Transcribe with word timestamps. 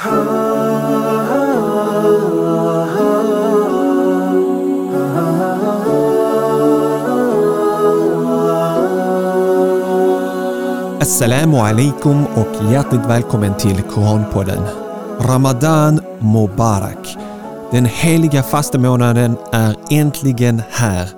Assalamu 0.00 0.16
alaikum 11.56 12.26
och 12.26 12.72
hjärtligt 12.72 13.00
välkommen 13.00 13.56
till 13.56 13.82
Koranpodden. 13.82 14.62
Ramadan 15.20 16.00
Mubarak. 16.20 17.16
Den 17.70 17.84
heliga 17.84 18.42
fastemånaden 18.42 19.36
är 19.52 19.76
äntligen 19.90 20.62
här. 20.70 21.08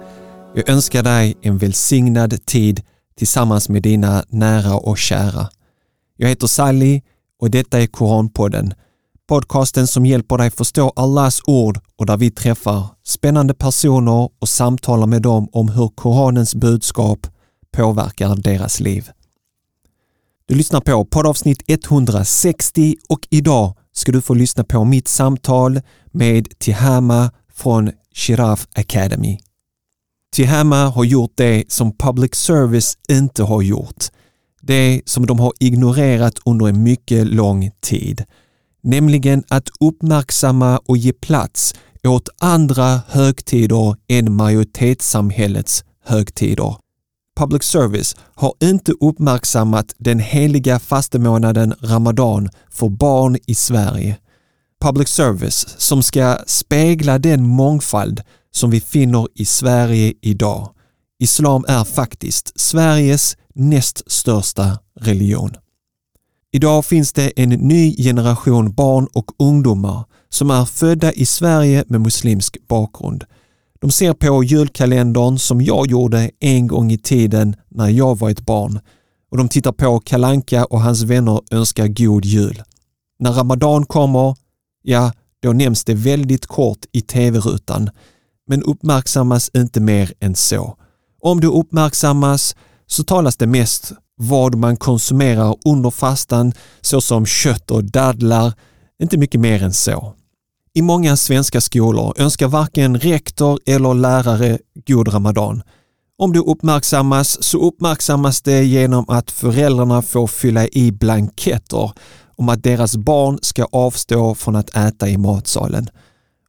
Jag 0.55 0.69
önskar 0.69 1.03
dig 1.03 1.37
en 1.43 1.59
välsignad 1.59 2.47
tid 2.47 2.83
tillsammans 3.19 3.69
med 3.69 3.83
dina 3.83 4.25
nära 4.29 4.75
och 4.75 4.99
kära. 4.99 5.49
Jag 6.17 6.29
heter 6.29 6.47
Sally 6.47 7.01
och 7.43 7.51
detta 7.51 7.81
är 7.81 7.87
Koranpodden. 7.87 8.75
Podcasten 9.29 9.87
som 9.87 10.07
hjälper 10.07 10.39
dig 10.39 10.51
förstå 10.51 10.93
Allahs 10.97 11.41
ord 11.47 11.81
och 11.97 12.07
där 12.07 12.17
vi 12.17 12.31
träffar 12.31 12.87
spännande 13.05 13.55
personer 13.55 14.29
och 14.39 14.49
samtalar 14.49 15.07
med 15.07 15.23
dem 15.23 15.49
om 15.53 15.69
hur 15.69 15.89
Koranens 15.89 16.55
budskap 16.55 17.27
påverkar 17.77 18.37
deras 18.37 18.81
liv. 18.81 19.11
Du 20.47 20.55
lyssnar 20.55 20.81
på 20.81 21.05
poddavsnitt 21.05 21.63
160 21.69 22.97
och 23.09 23.27
idag 23.31 23.77
ska 23.93 24.13
du 24.13 24.21
få 24.21 24.35
lyssna 24.35 24.65
på 24.65 24.85
mitt 24.85 25.09
samtal 25.09 25.81
med 26.13 26.59
Tihama 26.59 27.31
från 27.55 27.91
Shiraf 28.15 28.67
Academy. 28.75 29.39
Tihama 30.33 30.89
har 30.89 31.05
gjort 31.05 31.33
det 31.35 31.73
som 31.73 31.97
public 31.97 32.35
service 32.35 32.99
inte 33.09 33.43
har 33.43 33.63
gjort. 33.63 34.05
Det 34.63 35.03
som 35.07 35.27
de 35.27 35.41
har 35.41 35.53
ignorerat 35.61 36.39
under 36.45 36.69
en 36.69 36.83
mycket 36.83 37.27
lång 37.27 37.71
tid. 37.81 38.25
Nämligen 38.83 39.45
att 39.49 39.69
uppmärksamma 39.81 40.79
och 40.79 40.97
ge 40.97 41.13
plats 41.13 41.75
åt 42.09 42.29
andra 42.41 43.01
högtider 43.09 43.97
än 44.09 44.33
majoritetssamhällets 44.33 45.85
högtider 46.05 46.75
public 47.37 47.63
service 47.63 48.17
har 48.35 48.55
inte 48.63 48.93
uppmärksammat 48.93 49.95
den 49.99 50.19
heliga 50.19 50.79
fastemånaden 50.79 51.75
Ramadan 51.81 52.49
för 52.71 52.89
barn 52.89 53.37
i 53.47 53.55
Sverige. 53.55 54.17
Public 54.81 55.09
service 55.09 55.67
som 55.79 56.03
ska 56.03 56.39
spegla 56.47 57.19
den 57.19 57.47
mångfald 57.49 58.23
som 58.51 58.71
vi 58.71 58.81
finner 58.81 59.27
i 59.35 59.45
Sverige 59.45 60.15
idag. 60.21 60.71
Islam 61.19 61.65
är 61.69 61.85
faktiskt 61.85 62.61
Sveriges 62.61 63.37
näst 63.55 64.13
största 64.13 64.79
religion. 65.01 65.51
Idag 66.53 66.85
finns 66.85 67.13
det 67.13 67.33
en 67.37 67.49
ny 67.49 67.97
generation 67.97 68.73
barn 68.75 69.09
och 69.13 69.31
ungdomar 69.39 70.05
som 70.29 70.51
är 70.51 70.65
födda 70.65 71.13
i 71.13 71.27
Sverige 71.27 71.85
med 71.89 72.01
muslimsk 72.01 72.69
bakgrund 72.69 73.25
de 73.83 73.91
ser 73.91 74.13
på 74.13 74.45
julkalendern 74.45 75.39
som 75.39 75.61
jag 75.61 75.87
gjorde 75.87 76.31
en 76.41 76.67
gång 76.67 76.93
i 76.93 76.99
tiden 76.99 77.57
när 77.69 77.89
jag 77.89 78.19
var 78.19 78.31
ett 78.31 78.47
barn 78.47 78.81
och 79.31 79.37
de 79.37 79.49
tittar 79.49 79.73
på 79.73 80.01
Kalanka 80.01 80.65
och 80.65 80.81
hans 80.81 81.03
vänner 81.03 81.41
önskar 81.51 81.89
god 81.89 82.25
jul. 82.25 82.63
När 83.19 83.33
Ramadan 83.33 83.87
kommer, 83.87 84.37
ja, 84.83 85.13
då 85.43 85.53
nämns 85.53 85.85
det 85.85 85.95
väldigt 85.95 86.47
kort 86.47 86.79
i 86.93 87.01
tv-rutan, 87.01 87.91
men 88.49 88.63
uppmärksammas 88.63 89.51
inte 89.55 89.81
mer 89.81 90.13
än 90.21 90.35
så. 90.35 90.77
Om 91.21 91.41
det 91.41 91.47
uppmärksammas 91.47 92.57
så 92.87 93.05
talas 93.05 93.37
det 93.37 93.47
mest 93.47 93.93
vad 94.17 94.55
man 94.55 94.77
konsumerar 94.77 95.57
under 95.65 95.91
fastan 95.91 96.53
såsom 96.81 97.27
kött 97.27 97.71
och 97.71 97.85
dadlar, 97.85 98.53
inte 99.03 99.19
mycket 99.19 99.41
mer 99.41 99.63
än 99.63 99.73
så. 99.73 100.15
I 100.75 100.83
många 100.83 101.17
svenska 101.17 101.61
skolor 101.61 102.15
önskar 102.17 102.49
varken 102.49 102.99
rektor 102.99 103.59
eller 103.67 103.95
lärare 103.95 104.59
god 104.87 105.15
ramadan. 105.15 105.63
Om 106.19 106.33
det 106.33 106.39
uppmärksammas 106.39 107.43
så 107.43 107.59
uppmärksammas 107.59 108.43
det 108.43 108.65
genom 108.65 109.05
att 109.09 109.31
föräldrarna 109.31 110.03
får 110.03 110.27
fylla 110.27 110.69
i 110.69 110.93
blanketter 110.93 111.93
om 112.37 112.49
att 112.49 112.63
deras 112.63 112.97
barn 112.97 113.39
ska 113.43 113.65
avstå 113.73 114.35
från 114.35 114.57
att 114.57 114.77
äta 114.77 115.09
i 115.09 115.17
matsalen. 115.17 115.89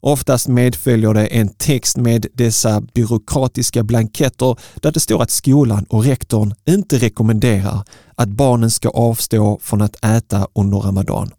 Oftast 0.06 0.48
medföljer 0.48 1.14
det 1.14 1.28
en 1.28 1.50
text 1.50 1.98
med 1.98 2.26
dessa 2.34 2.82
byråkratiska 2.82 3.84
blanketter 3.84 4.58
där 4.76 4.92
det 4.92 5.00
står 5.00 5.22
att 5.22 5.32
skolan 5.32 5.86
och 5.90 6.04
rektorn 6.04 6.54
inte 6.66 6.98
rekommenderar 6.98 7.84
att 8.16 8.30
barnen 8.30 8.72
ska 8.72 8.90
avstå 8.90 9.60
från 9.62 9.82
att 9.82 10.06
äta 10.06 10.48
under 10.56 10.78
ramadan. 10.78 11.32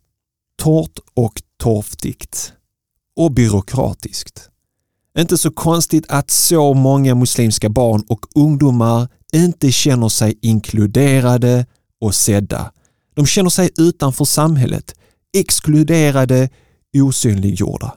Torrt 0.63 0.99
och 1.15 1.43
torftigt 1.63 2.53
och 3.17 3.33
byråkratiskt. 3.33 4.49
Inte 5.19 5.39
så 5.39 5.51
konstigt 5.51 6.05
att 6.09 6.31
så 6.31 6.75
många 6.75 7.15
muslimska 7.15 7.69
barn 7.69 8.05
och 8.09 8.27
ungdomar 8.35 9.09
inte 9.33 9.73
känner 9.73 10.09
sig 10.09 10.39
inkluderade 10.43 11.67
och 12.01 12.15
sedda. 12.15 12.73
De 13.15 13.27
känner 13.27 13.51
sig 13.51 13.71
utanför 13.79 14.25
samhället, 14.25 14.95
exkluderade, 15.37 16.49
osynliggjorda. 16.97 17.95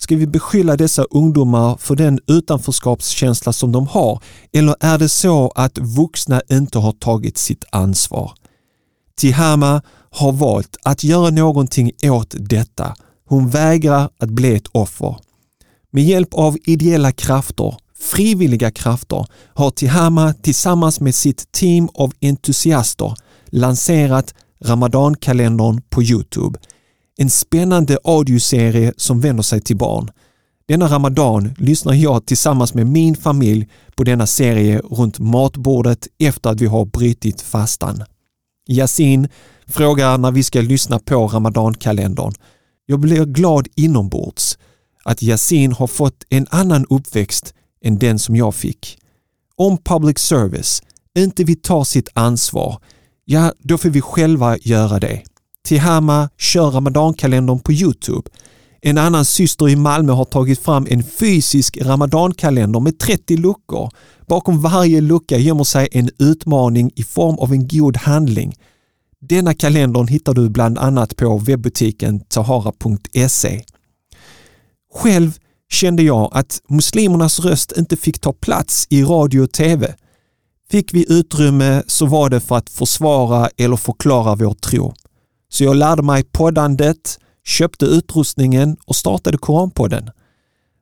Ska 0.00 0.16
vi 0.16 0.26
beskylla 0.26 0.76
dessa 0.76 1.02
ungdomar 1.02 1.76
för 1.76 1.96
den 1.96 2.20
utanförskapskänsla 2.26 3.52
som 3.52 3.72
de 3.72 3.86
har 3.86 4.22
eller 4.52 4.76
är 4.80 4.98
det 4.98 5.08
så 5.08 5.52
att 5.54 5.78
vuxna 5.78 6.42
inte 6.50 6.78
har 6.78 6.92
tagit 6.92 7.38
sitt 7.38 7.64
ansvar? 7.70 8.32
Tihama 9.16 9.82
har 10.10 10.32
valt 10.32 10.76
att 10.82 11.04
göra 11.04 11.30
någonting 11.30 11.92
åt 12.02 12.34
detta 12.38 12.94
hon 13.28 13.48
vägrar 13.48 14.10
att 14.18 14.30
bli 14.30 14.54
ett 14.54 14.68
offer. 14.72 15.16
Med 15.90 16.04
hjälp 16.04 16.34
av 16.34 16.56
ideella 16.64 17.12
krafter, 17.12 17.74
frivilliga 17.98 18.70
krafter, 18.70 19.26
har 19.54 19.70
Tihama 19.70 20.34
tillsammans 20.34 21.00
med 21.00 21.14
sitt 21.14 21.52
team 21.52 21.88
av 21.94 22.12
entusiaster 22.20 23.14
lanserat 23.46 24.34
Ramadankalendern 24.64 25.80
på 25.90 26.02
Youtube. 26.02 26.58
En 27.20 27.30
spännande 27.30 27.98
audioserie 28.04 28.92
som 28.96 29.20
vänder 29.20 29.42
sig 29.42 29.60
till 29.60 29.76
barn. 29.76 30.10
Denna 30.68 30.88
Ramadan 30.88 31.54
lyssnar 31.58 31.94
jag 31.94 32.26
tillsammans 32.26 32.74
med 32.74 32.86
min 32.86 33.16
familj 33.16 33.68
på 33.94 34.04
denna 34.04 34.26
serie 34.26 34.78
runt 34.78 35.18
matbordet 35.18 36.08
efter 36.18 36.50
att 36.50 36.60
vi 36.60 36.66
har 36.66 36.84
brutit 36.84 37.40
fastan. 37.40 38.04
Yasin 38.68 39.28
frågar 39.66 40.18
när 40.18 40.30
vi 40.30 40.42
ska 40.42 40.60
lyssna 40.60 40.98
på 40.98 41.26
Ramadankalendern 41.26 42.32
jag 42.90 43.00
blir 43.00 43.24
glad 43.24 43.68
inombords 43.74 44.58
att 45.04 45.22
Yasin 45.22 45.72
har 45.72 45.86
fått 45.86 46.24
en 46.28 46.46
annan 46.50 46.86
uppväxt 46.90 47.54
än 47.84 47.98
den 47.98 48.18
som 48.18 48.36
jag 48.36 48.54
fick. 48.54 48.98
Om 49.56 49.78
public 49.78 50.18
service 50.18 50.82
inte 51.18 51.44
vill 51.44 51.60
ta 51.60 51.84
sitt 51.84 52.08
ansvar, 52.14 52.78
ja 53.24 53.52
då 53.58 53.78
får 53.78 53.88
vi 53.88 54.00
själva 54.00 54.58
göra 54.58 55.00
det. 55.00 55.22
Tihama 55.68 56.28
kör 56.38 56.70
ramadankalendern 56.70 57.60
på 57.60 57.72
Youtube. 57.72 58.30
En 58.82 58.98
annan 58.98 59.24
syster 59.24 59.68
i 59.68 59.76
Malmö 59.76 60.12
har 60.12 60.24
tagit 60.24 60.58
fram 60.58 60.86
en 60.90 61.02
fysisk 61.02 61.78
ramadankalender 61.82 62.80
med 62.80 62.98
30 62.98 63.36
luckor. 63.36 63.90
Bakom 64.28 64.60
varje 64.60 65.00
lucka 65.00 65.38
gömmer 65.38 65.64
sig 65.64 65.88
en 65.92 66.10
utmaning 66.18 66.90
i 66.96 67.02
form 67.02 67.38
av 67.38 67.52
en 67.52 67.68
god 67.68 67.96
handling. 67.96 68.54
Denna 69.20 69.54
kalendern 69.54 70.08
hittar 70.08 70.34
du 70.34 70.48
bland 70.48 70.78
annat 70.78 71.16
på 71.16 71.38
webbutiken 71.38 72.20
tahara.se. 72.20 73.64
Själv 74.94 75.38
kände 75.70 76.02
jag 76.02 76.30
att 76.32 76.60
muslimernas 76.68 77.40
röst 77.40 77.72
inte 77.76 77.96
fick 77.96 78.18
ta 78.20 78.32
plats 78.32 78.86
i 78.90 79.02
radio 79.02 79.40
och 79.40 79.52
tv. 79.52 79.94
Fick 80.70 80.94
vi 80.94 81.06
utrymme 81.08 81.82
så 81.86 82.06
var 82.06 82.30
det 82.30 82.40
för 82.40 82.56
att 82.56 82.70
försvara 82.70 83.48
eller 83.56 83.76
förklara 83.76 84.34
vår 84.34 84.54
tro. 84.54 84.94
Så 85.48 85.64
jag 85.64 85.76
lärde 85.76 86.02
mig 86.02 86.22
poddandet, 86.22 87.18
köpte 87.44 87.86
utrustningen 87.86 88.76
och 88.86 88.96
startade 88.96 89.38
Koranpodden. 89.38 90.10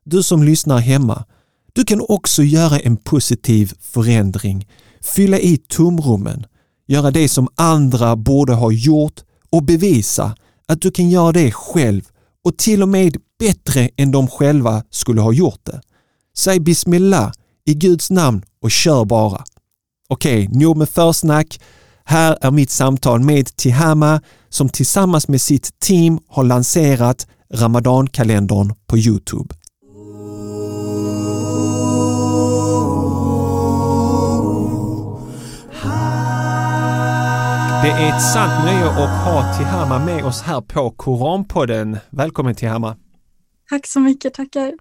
Du 0.05 0.23
som 0.23 0.43
lyssnar 0.43 0.79
hemma, 0.79 1.25
du 1.73 1.85
kan 1.85 2.01
också 2.09 2.43
göra 2.43 2.79
en 2.79 2.97
positiv 2.97 3.73
förändring, 3.81 4.69
fylla 5.03 5.39
i 5.39 5.57
tomrummen, 5.57 6.47
göra 6.87 7.11
det 7.11 7.29
som 7.29 7.49
andra 7.55 8.17
borde 8.17 8.55
ha 8.55 8.73
gjort 8.73 9.21
och 9.51 9.63
bevisa 9.63 10.37
att 10.69 10.81
du 10.81 10.91
kan 10.91 11.11
göra 11.11 11.33
det 11.33 11.53
själv 11.53 12.03
och 12.45 12.57
till 12.57 12.83
och 12.83 12.89
med 12.89 13.17
bättre 13.39 13.91
än 13.97 14.11
de 14.11 14.29
själva 14.29 14.83
skulle 14.91 15.21
ha 15.21 15.33
gjort 15.33 15.61
det. 15.65 15.81
Säg 16.37 16.61
Bismillah 16.61 17.33
i 17.65 17.75
Guds 17.75 18.11
namn 18.11 18.43
och 18.63 18.71
kör 18.71 19.05
bara. 19.05 19.45
Okej, 20.09 20.49
okay, 20.49 20.59
nog 20.59 20.77
med 20.77 20.89
försnack. 20.89 21.61
Här 22.09 22.39
är 22.41 22.51
mitt 22.51 22.71
samtal 22.71 23.21
med 23.21 23.57
Tihama 23.57 24.21
som 24.49 24.69
tillsammans 24.69 25.29
med 25.29 25.41
sitt 25.41 25.81
team 25.81 26.19
har 26.29 26.45
lanserat 26.45 27.27
Ramadankalendern 27.55 28.75
på 28.87 28.99
Youtube. 28.99 29.55
Det 37.83 37.91
är 37.91 38.17
ett 38.17 38.23
sant 38.23 38.65
nöje 38.65 38.91
att 38.91 39.25
ha 39.25 39.55
Tihama 39.59 40.05
med 40.05 40.25
oss 40.25 40.43
här 40.43 40.61
på 40.61 40.91
Koranpodden. 40.91 41.99
Välkommen 42.11 42.55
Tihama! 42.55 42.97
Tack 43.71 43.87
så 43.87 44.01
mycket, 44.01 44.35
tackar! 44.35 44.73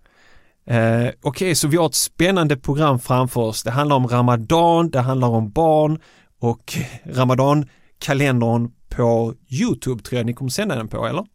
Eh, 0.67 0.75
Okej, 0.75 1.13
okay, 1.23 1.55
så 1.55 1.67
vi 1.67 1.77
har 1.77 1.85
ett 1.85 1.95
spännande 1.95 2.57
program 2.57 2.99
framför 2.99 3.41
oss. 3.41 3.63
Det 3.63 3.71
handlar 3.71 3.95
om 3.95 4.07
Ramadan, 4.07 4.89
det 4.89 4.99
handlar 4.99 5.27
om 5.27 5.51
barn 5.51 5.99
och 6.45 6.73
Ramadan-kalendern 7.03 8.71
på 8.89 9.33
Youtube 9.61 10.03
tror 10.03 10.17
jag 10.17 10.25
ni 10.25 10.33
kommer 10.33 10.51
sända 10.51 10.75
den 10.75 10.87
på, 10.87 11.05
eller? 11.05 11.25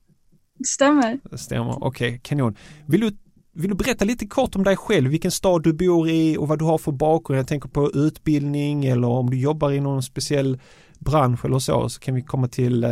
Stämmer. 0.66 1.20
Stämmer, 1.36 1.84
okej, 1.84 2.08
okay, 2.08 2.18
kanon. 2.18 2.56
Vill 2.86 3.00
du, 3.00 3.16
vill 3.52 3.70
du 3.70 3.76
berätta 3.76 4.04
lite 4.04 4.26
kort 4.26 4.56
om 4.56 4.64
dig 4.64 4.76
själv, 4.76 5.10
vilken 5.10 5.30
stad 5.30 5.62
du 5.62 5.72
bor 5.72 6.08
i 6.08 6.36
och 6.36 6.48
vad 6.48 6.58
du 6.58 6.64
har 6.64 6.78
för 6.78 6.92
bakgrund? 6.92 7.38
Jag 7.38 7.48
tänker 7.48 7.68
på 7.68 7.90
utbildning 7.90 8.84
eller 8.84 9.08
om 9.08 9.30
du 9.30 9.38
jobbar 9.38 9.70
i 9.70 9.80
någon 9.80 10.02
speciell 10.02 10.60
bransch 10.98 11.44
eller 11.44 11.58
så, 11.58 11.88
så 11.88 12.00
kan 12.00 12.14
vi 12.14 12.22
komma 12.22 12.48
till 12.48 12.84
eh, 12.84 12.90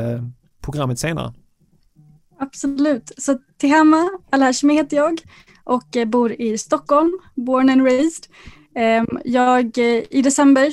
programmet 0.60 0.98
senare. 0.98 1.34
Absolut. 2.38 3.12
Så 3.18 3.38
Tehama 3.60 4.10
Alhashmi 4.30 4.74
heter 4.74 4.96
jag 4.96 5.20
och 5.64 5.96
eh, 5.96 6.08
bor 6.08 6.32
i 6.32 6.58
Stockholm, 6.58 7.18
born 7.34 7.70
and 7.70 7.82
raised. 7.82 8.26
Ehm, 8.74 9.06
jag, 9.24 9.78
eh, 9.78 10.02
I 10.10 10.22
december, 10.22 10.72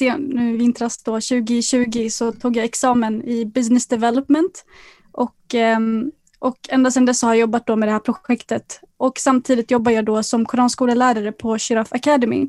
nu 0.00 0.56
vintras 0.56 1.02
då 1.02 1.12
2020, 1.12 2.08
så 2.10 2.32
tog 2.32 2.56
jag 2.56 2.64
examen 2.64 3.22
i 3.22 3.46
business 3.46 3.86
development 3.86 4.64
och, 5.12 5.54
ehm, 5.54 6.10
och 6.38 6.56
ända 6.68 6.90
sedan 6.90 7.04
dess 7.04 7.22
har 7.22 7.34
jag 7.34 7.40
jobbat 7.40 7.66
då 7.66 7.76
med 7.76 7.88
det 7.88 7.92
här 7.92 7.98
projektet 7.98 8.80
och 8.96 9.18
samtidigt 9.18 9.70
jobbar 9.70 9.92
jag 9.92 10.04
då 10.04 10.22
som 10.22 10.44
koranskolelärare 10.44 11.32
på 11.32 11.58
Shiraf 11.58 11.92
Academy. 11.92 12.48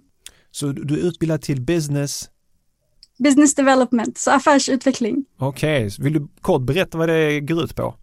Så 0.52 0.68
du 0.68 1.00
är 1.00 1.08
utbildad 1.08 1.42
till 1.42 1.62
business? 1.62 2.30
Business 3.20 3.56
development, 3.56 4.18
så 4.18 4.32
affärsutveckling. 4.32 5.26
Okej, 5.38 5.88
okay. 5.88 6.04
vill 6.04 6.14
du 6.14 6.28
kort 6.42 6.62
berätta 6.62 6.98
vad 6.98 7.10
det 7.10 7.40
går 7.40 7.64
ut 7.64 7.76
på? 7.76 7.96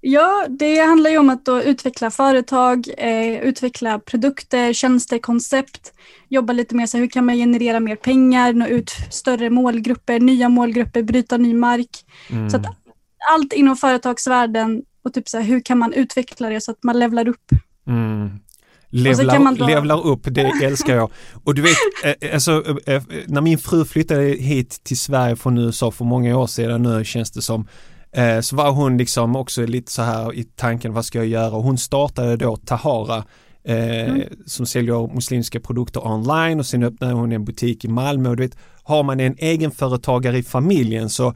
Ja, 0.00 0.46
det 0.48 0.78
handlar 0.78 1.10
ju 1.10 1.18
om 1.18 1.30
att 1.30 1.48
utveckla 1.64 2.10
företag, 2.10 2.86
eh, 2.98 3.40
utveckla 3.40 3.98
produkter, 3.98 4.72
tjänster, 4.72 5.18
koncept, 5.18 5.92
jobba 6.28 6.52
lite 6.52 6.74
mer 6.74 6.86
så 6.86 6.98
hur 6.98 7.06
kan 7.06 7.26
man 7.26 7.36
generera 7.36 7.80
mer 7.80 7.96
pengar, 7.96 8.52
nå 8.52 8.66
ut 8.66 8.90
större 9.10 9.50
målgrupper, 9.50 10.20
nya 10.20 10.48
målgrupper, 10.48 11.02
bryta 11.02 11.36
ny 11.36 11.54
mark. 11.54 11.90
Mm. 12.30 12.50
Så 12.50 12.56
att 12.56 12.66
allt 13.32 13.52
inom 13.52 13.76
företagsvärlden 13.76 14.82
och 15.04 15.14
typ 15.14 15.28
så 15.28 15.38
här, 15.38 15.44
hur 15.44 15.60
kan 15.60 15.78
man 15.78 15.92
utveckla 15.92 16.48
det 16.48 16.60
så 16.60 16.70
att 16.70 16.82
man 16.82 16.98
levlar 16.98 17.28
upp. 17.28 17.50
Mm. 17.86 18.30
Levlar, 18.92 19.54
då... 19.56 19.66
levlar 19.66 20.06
upp, 20.06 20.20
det 20.24 20.42
älskar 20.62 20.96
jag. 20.96 21.10
Och 21.44 21.54
du 21.54 21.62
vet, 21.62 21.76
eh, 22.04 22.28
eh, 22.28 22.34
alltså, 22.34 22.78
eh, 22.86 23.02
när 23.26 23.40
min 23.40 23.58
fru 23.58 23.84
flyttade 23.84 24.22
hit 24.22 24.80
till 24.84 24.98
Sverige 24.98 25.36
från 25.36 25.58
USA 25.58 25.90
för 25.90 26.04
många 26.04 26.36
år 26.36 26.46
sedan 26.46 26.82
nu 26.82 27.04
känns 27.04 27.30
det 27.30 27.42
som, 27.42 27.68
så 28.42 28.56
var 28.56 28.70
hon 28.70 28.98
liksom 28.98 29.36
också 29.36 29.66
lite 29.66 29.92
så 29.92 30.02
här 30.02 30.34
i 30.34 30.44
tanken, 30.44 30.92
vad 30.92 31.04
ska 31.04 31.18
jag 31.18 31.26
göra? 31.26 31.56
Och 31.56 31.62
hon 31.62 31.78
startade 31.78 32.36
då 32.36 32.56
Tahara 32.56 33.24
mm. 33.64 34.22
som 34.46 34.66
säljer 34.66 35.14
muslimska 35.14 35.60
produkter 35.60 36.06
online 36.06 36.58
och 36.58 36.66
sen 36.66 36.82
öppnade 36.82 37.12
hon 37.12 37.32
en 37.32 37.44
butik 37.44 37.84
i 37.84 37.88
Malmö 37.88 38.28
och 38.28 38.36
du 38.36 38.42
vet, 38.42 38.56
har 38.82 39.02
man 39.02 39.20
en 39.20 39.36
egenföretagare 39.38 40.38
i 40.38 40.42
familjen 40.42 41.10
så 41.10 41.34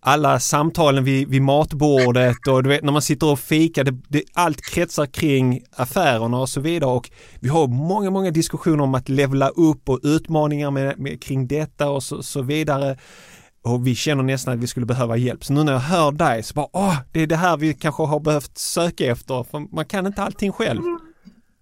alla 0.00 0.40
samtalen 0.40 1.04
vid, 1.04 1.28
vid 1.28 1.42
matbordet 1.42 2.48
och 2.48 2.62
du 2.62 2.68
vet 2.68 2.84
när 2.84 2.92
man 2.92 3.02
sitter 3.02 3.32
och 3.32 3.38
fikar, 3.38 3.84
det, 3.84 3.96
det, 4.08 4.22
allt 4.32 4.60
kretsar 4.60 5.06
kring 5.06 5.62
affärerna 5.76 6.38
och 6.38 6.48
så 6.48 6.60
vidare 6.60 6.90
och 6.90 7.10
vi 7.40 7.48
har 7.48 7.66
många, 7.66 8.10
många 8.10 8.30
diskussioner 8.30 8.84
om 8.84 8.94
att 8.94 9.08
levla 9.08 9.48
upp 9.48 9.88
och 9.88 10.00
utmaningar 10.02 10.70
med, 10.70 10.98
med 10.98 11.22
kring 11.22 11.46
detta 11.46 11.90
och 11.90 12.02
så, 12.02 12.22
så, 12.22 12.42
vidare. 12.42 12.96
Och 13.66 13.86
vi 13.86 13.94
känner 13.94 14.22
nästan 14.22 14.54
att 14.54 14.60
vi 14.60 14.66
skulle 14.66 14.86
behöva 14.86 15.16
hjälp. 15.16 15.44
Så 15.44 15.52
nu 15.52 15.64
när 15.64 15.72
jag 15.72 15.80
hör 15.80 16.12
dig 16.12 16.42
så 16.42 16.54
bara, 16.54 16.68
åh, 16.72 16.96
det 17.12 17.22
är 17.22 17.26
det 17.26 17.36
här 17.36 17.56
vi 17.56 17.74
kanske 17.74 18.02
har 18.02 18.20
behövt 18.20 18.58
söka 18.58 19.06
efter, 19.06 19.42
för 19.42 19.74
man 19.74 19.84
kan 19.84 20.06
inte 20.06 20.22
allting 20.22 20.52
själv. 20.52 20.82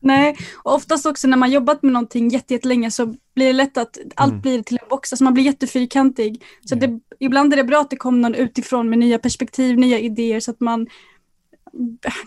Nej, 0.00 0.36
och 0.64 0.74
oftast 0.74 1.06
också 1.06 1.28
när 1.28 1.36
man 1.36 1.50
jobbat 1.50 1.82
med 1.82 1.92
någonting 1.92 2.28
jättelänge 2.28 2.90
så 2.90 3.06
blir 3.34 3.46
det 3.46 3.52
lätt 3.52 3.76
att 3.76 3.98
allt 4.14 4.30
mm. 4.30 4.40
blir 4.40 4.62
till 4.62 4.78
en 4.82 4.88
box, 4.90 5.12
alltså 5.12 5.24
man 5.24 5.34
blir 5.34 5.44
jättefyrkantig. 5.44 6.42
Så 6.64 6.74
det, 6.74 7.00
ibland 7.20 7.52
är 7.52 7.56
det 7.56 7.64
bra 7.64 7.80
att 7.80 7.90
det 7.90 7.96
kommer 7.96 8.18
någon 8.18 8.34
utifrån 8.34 8.90
med 8.90 8.98
nya 8.98 9.18
perspektiv, 9.18 9.78
nya 9.78 9.98
idéer 9.98 10.40
så 10.40 10.50
att 10.50 10.60
man 10.60 10.86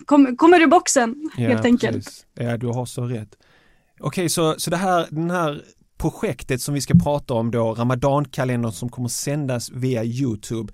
kom, 0.06 0.38
kommer 0.38 0.60
ur 0.60 0.68
boxen 0.68 1.30
ja, 1.38 1.48
helt 1.48 1.66
enkelt. 1.66 1.96
Precis. 1.96 2.26
Ja, 2.34 2.58
du 2.58 2.68
har 2.68 2.86
så 2.86 3.06
rätt. 3.06 3.38
Okej, 4.00 4.30
så, 4.30 4.56
så 4.58 4.70
det 4.70 4.78
här, 4.78 5.08
den 5.10 5.32
här 5.32 5.64
projektet 5.98 6.62
som 6.62 6.74
vi 6.74 6.82
ska 6.82 6.94
prata 7.04 7.34
om 7.34 7.52
då, 7.52 7.74
Ramadankalendern 7.74 8.72
som 8.72 8.90
kommer 8.90 9.10
sändas 9.10 9.70
via 9.70 10.04
Youtube, 10.04 10.74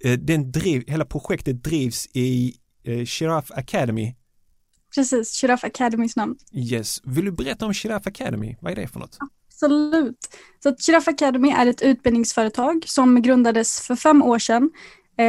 eh, 0.00 0.12
den 0.12 0.52
driv, 0.52 0.84
hela 0.86 1.04
projektet 1.04 1.64
drivs 1.64 2.08
i 2.12 2.56
eh, 2.84 3.04
Shiraf 3.04 3.50
Academy 3.50 4.14
Precis, 4.94 5.40
Shiraf 5.40 5.64
Academys 5.64 6.16
namn. 6.16 6.36
Yes. 6.52 7.00
Vill 7.04 7.24
du 7.24 7.32
berätta 7.32 7.66
om 7.66 7.74
Shiraf 7.74 8.06
Academy? 8.06 8.56
Vad 8.60 8.72
är 8.72 8.76
det 8.76 8.88
för 8.88 9.00
något? 9.00 9.18
Absolut. 9.48 10.18
Så 10.62 10.76
Shiraf 10.76 11.08
Academy 11.08 11.50
är 11.50 11.66
ett 11.66 11.82
utbildningsföretag 11.82 12.84
som 12.86 13.22
grundades 13.22 13.80
för 13.80 13.96
fem 13.96 14.22
år 14.22 14.38
sedan 14.38 14.70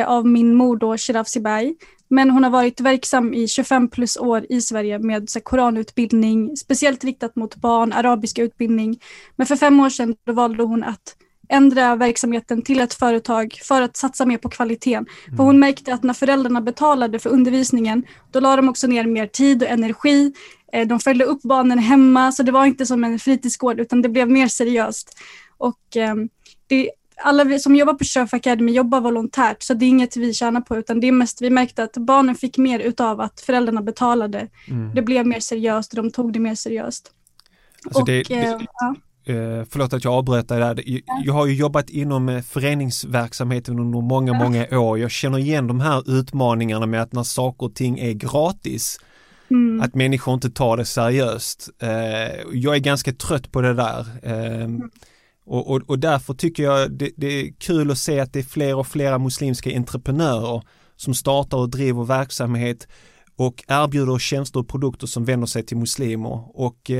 av 0.07 0.27
min 0.27 0.55
mor 0.55 0.77
då, 0.77 0.97
Shiraf 0.97 1.27
Sibai. 1.27 1.75
Men 2.09 2.29
hon 2.29 2.43
har 2.43 2.51
varit 2.51 2.81
verksam 2.81 3.33
i 3.33 3.47
25 3.47 3.89
plus 3.89 4.17
år 4.17 4.45
i 4.49 4.61
Sverige 4.61 4.99
med 4.99 5.29
så, 5.29 5.39
koranutbildning, 5.39 6.57
speciellt 6.57 7.03
riktat 7.03 7.35
mot 7.35 7.55
barn, 7.55 7.93
arabiska 7.93 8.43
utbildning. 8.43 8.99
Men 9.35 9.47
för 9.47 9.55
fem 9.55 9.79
år 9.79 9.89
sedan 9.89 10.15
valde 10.25 10.63
hon 10.63 10.83
att 10.83 11.15
ändra 11.49 11.95
verksamheten 11.95 12.61
till 12.61 12.79
ett 12.79 12.93
företag 12.93 13.59
för 13.63 13.81
att 13.81 13.97
satsa 13.97 14.25
mer 14.25 14.37
på 14.37 14.49
kvaliteten. 14.49 15.05
Mm. 15.25 15.37
För 15.37 15.43
hon 15.43 15.59
märkte 15.59 15.93
att 15.93 16.03
när 16.03 16.13
föräldrarna 16.13 16.61
betalade 16.61 17.19
för 17.19 17.29
undervisningen, 17.29 18.03
då 18.31 18.39
la 18.39 18.55
de 18.55 18.69
också 18.69 18.87
ner 18.87 19.05
mer 19.05 19.27
tid 19.27 19.63
och 19.63 19.69
energi. 19.69 20.33
Eh, 20.73 20.87
de 20.87 20.99
följde 20.99 21.25
upp 21.25 21.41
barnen 21.41 21.79
hemma, 21.79 22.31
så 22.31 22.43
det 22.43 22.51
var 22.51 22.65
inte 22.65 22.85
som 22.85 23.03
en 23.03 23.19
fritidsgård, 23.19 23.79
utan 23.79 24.01
det 24.01 24.09
blev 24.09 24.29
mer 24.29 24.47
seriöst. 24.47 25.17
Och 25.57 25.95
ehm, 25.95 26.29
det, 26.67 26.89
alla 27.23 27.43
vi 27.43 27.59
som 27.59 27.75
jobbar 27.75 27.93
på 27.93 28.03
Surf 28.03 28.33
Academy 28.33 28.71
jobbar 28.71 29.01
volontärt, 29.01 29.63
så 29.63 29.73
det 29.73 29.85
är 29.85 29.87
inget 29.87 30.17
vi 30.17 30.33
tjänar 30.33 30.61
på, 30.61 30.77
utan 30.77 30.99
det 30.99 31.07
är 31.07 31.11
mest 31.11 31.41
vi 31.41 31.49
märkte 31.49 31.83
att 31.83 31.97
barnen 31.97 32.35
fick 32.35 32.57
mer 32.57 32.79
utav 32.79 33.21
att 33.21 33.41
föräldrarna 33.41 33.81
betalade. 33.81 34.47
Mm. 34.67 34.95
Det 34.95 35.01
blev 35.01 35.27
mer 35.27 35.39
seriöst 35.39 35.93
och 35.93 36.03
de 36.03 36.11
tog 36.11 36.33
det 36.33 36.39
mer 36.39 36.55
seriöst. 36.55 37.11
Alltså 37.85 38.01
och, 38.01 38.07
det, 38.07 38.23
det, 38.23 38.35
eh, 38.35 38.61
ja. 38.79 38.95
Eh, 39.27 39.65
förlåt 39.69 39.93
att 39.93 40.03
jag 40.03 40.13
avbröt 40.13 40.47
dig 40.47 40.59
där. 40.59 40.83
Jag 41.25 41.33
har 41.33 41.45
ju 41.45 41.53
jobbat 41.53 41.89
inom 41.89 42.29
eh, 42.29 42.41
föreningsverksamheten 42.41 43.79
under 43.79 44.01
många, 44.01 44.33
många 44.33 44.79
år. 44.79 44.99
Jag 44.99 45.11
känner 45.11 45.37
igen 45.37 45.67
de 45.67 45.79
här 45.79 46.19
utmaningarna 46.19 46.85
med 46.85 47.01
att 47.01 47.13
när 47.13 47.23
saker 47.23 47.65
och 47.65 47.75
ting 47.75 47.99
är 47.99 48.13
gratis, 48.13 48.99
mm. 49.51 49.81
att 49.81 49.95
människor 49.95 50.33
inte 50.33 50.49
tar 50.49 50.77
det 50.77 50.85
seriöst. 50.85 51.69
Eh, 51.79 51.89
jag 52.53 52.75
är 52.75 52.79
ganska 52.79 53.13
trött 53.13 53.51
på 53.51 53.61
det 53.61 53.73
där. 53.73 54.05
Mm. 54.23 54.89
Och, 55.47 55.71
och, 55.71 55.81
och, 55.87 55.99
därför 55.99 56.33
tycker 56.33 56.63
jag 56.63 56.91
det, 56.91 57.11
det, 57.17 57.27
är 57.27 57.53
kul 57.59 57.91
att 57.91 57.97
se 57.97 58.19
att 58.19 58.33
det 58.33 58.39
är 58.39 58.43
fler 58.43 58.75
och 58.75 58.87
fler 58.87 59.19
muslimska 59.19 59.75
entreprenörer 59.75 60.61
som 60.95 61.13
startar 61.13 61.57
och 61.57 61.69
driver 61.69 62.03
verksamhet 62.03 62.87
och 63.35 63.63
erbjuder 63.67 64.19
tjänster 64.19 64.59
och 64.59 64.67
produkter 64.67 65.07
som 65.07 65.25
vänder 65.25 65.47
sig 65.47 65.65
till 65.65 65.77
muslimer. 65.77 66.59
Och 66.59 66.91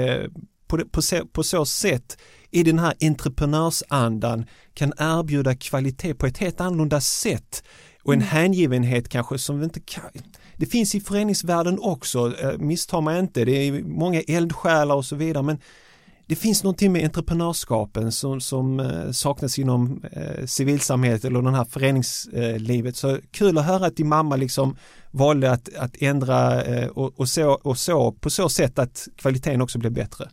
på, 0.67 0.77
på, 0.91 1.01
på 1.31 1.43
så 1.43 1.65
sätt 1.65 2.17
i 2.51 2.63
den 2.63 2.79
här 2.79 2.93
entreprenörsandan 3.01 4.45
kan 4.73 4.93
erbjuda 4.97 5.55
kvalitet 5.55 6.13
på 6.13 6.25
ett 6.25 6.37
helt 6.37 6.61
annorlunda 6.61 7.01
sätt 7.01 7.63
och 8.03 8.13
en 8.13 8.19
mm. 8.19 8.29
hängivenhet 8.29 9.09
kanske 9.09 9.37
som 9.37 9.59
vi 9.59 9.63
inte 9.63 9.79
kan. 9.79 10.11
Det 10.55 10.65
finns 10.65 10.95
i 10.95 11.01
föreningsvärlden 11.01 11.79
också, 11.79 12.33
eh, 12.41 12.57
missta 12.57 13.01
mig 13.01 13.19
inte, 13.19 13.45
det 13.45 13.51
är 13.51 13.83
många 13.83 14.21
eldsjälar 14.21 14.95
och 14.95 15.05
så 15.05 15.15
vidare 15.15 15.43
men 15.43 15.59
det 16.27 16.35
finns 16.35 16.63
någonting 16.63 16.91
med 16.91 17.03
entreprenörskapen 17.03 18.11
som, 18.11 18.41
som 18.41 18.79
eh, 18.79 19.11
saknas 19.11 19.59
inom 19.59 20.03
eh, 20.11 20.45
civilsamhället 20.45 21.25
eller 21.25 21.41
den 21.41 21.55
här 21.55 21.65
föreningslivet. 21.65 22.95
Så 22.95 23.19
kul 23.31 23.57
att 23.57 23.65
höra 23.65 23.85
att 23.85 23.95
din 23.95 24.07
mamma 24.07 24.35
liksom 24.35 24.77
valde 25.11 25.51
att, 25.51 25.75
att 25.75 25.95
ändra 25.99 26.63
eh, 26.63 26.87
och, 26.87 27.19
och, 27.19 27.29
så, 27.29 27.49
och 27.51 27.77
så 27.77 28.11
på 28.11 28.29
så 28.29 28.49
sätt 28.49 28.79
att 28.79 29.07
kvaliteten 29.15 29.61
också 29.61 29.79
blev 29.79 29.91
bättre. 29.91 30.29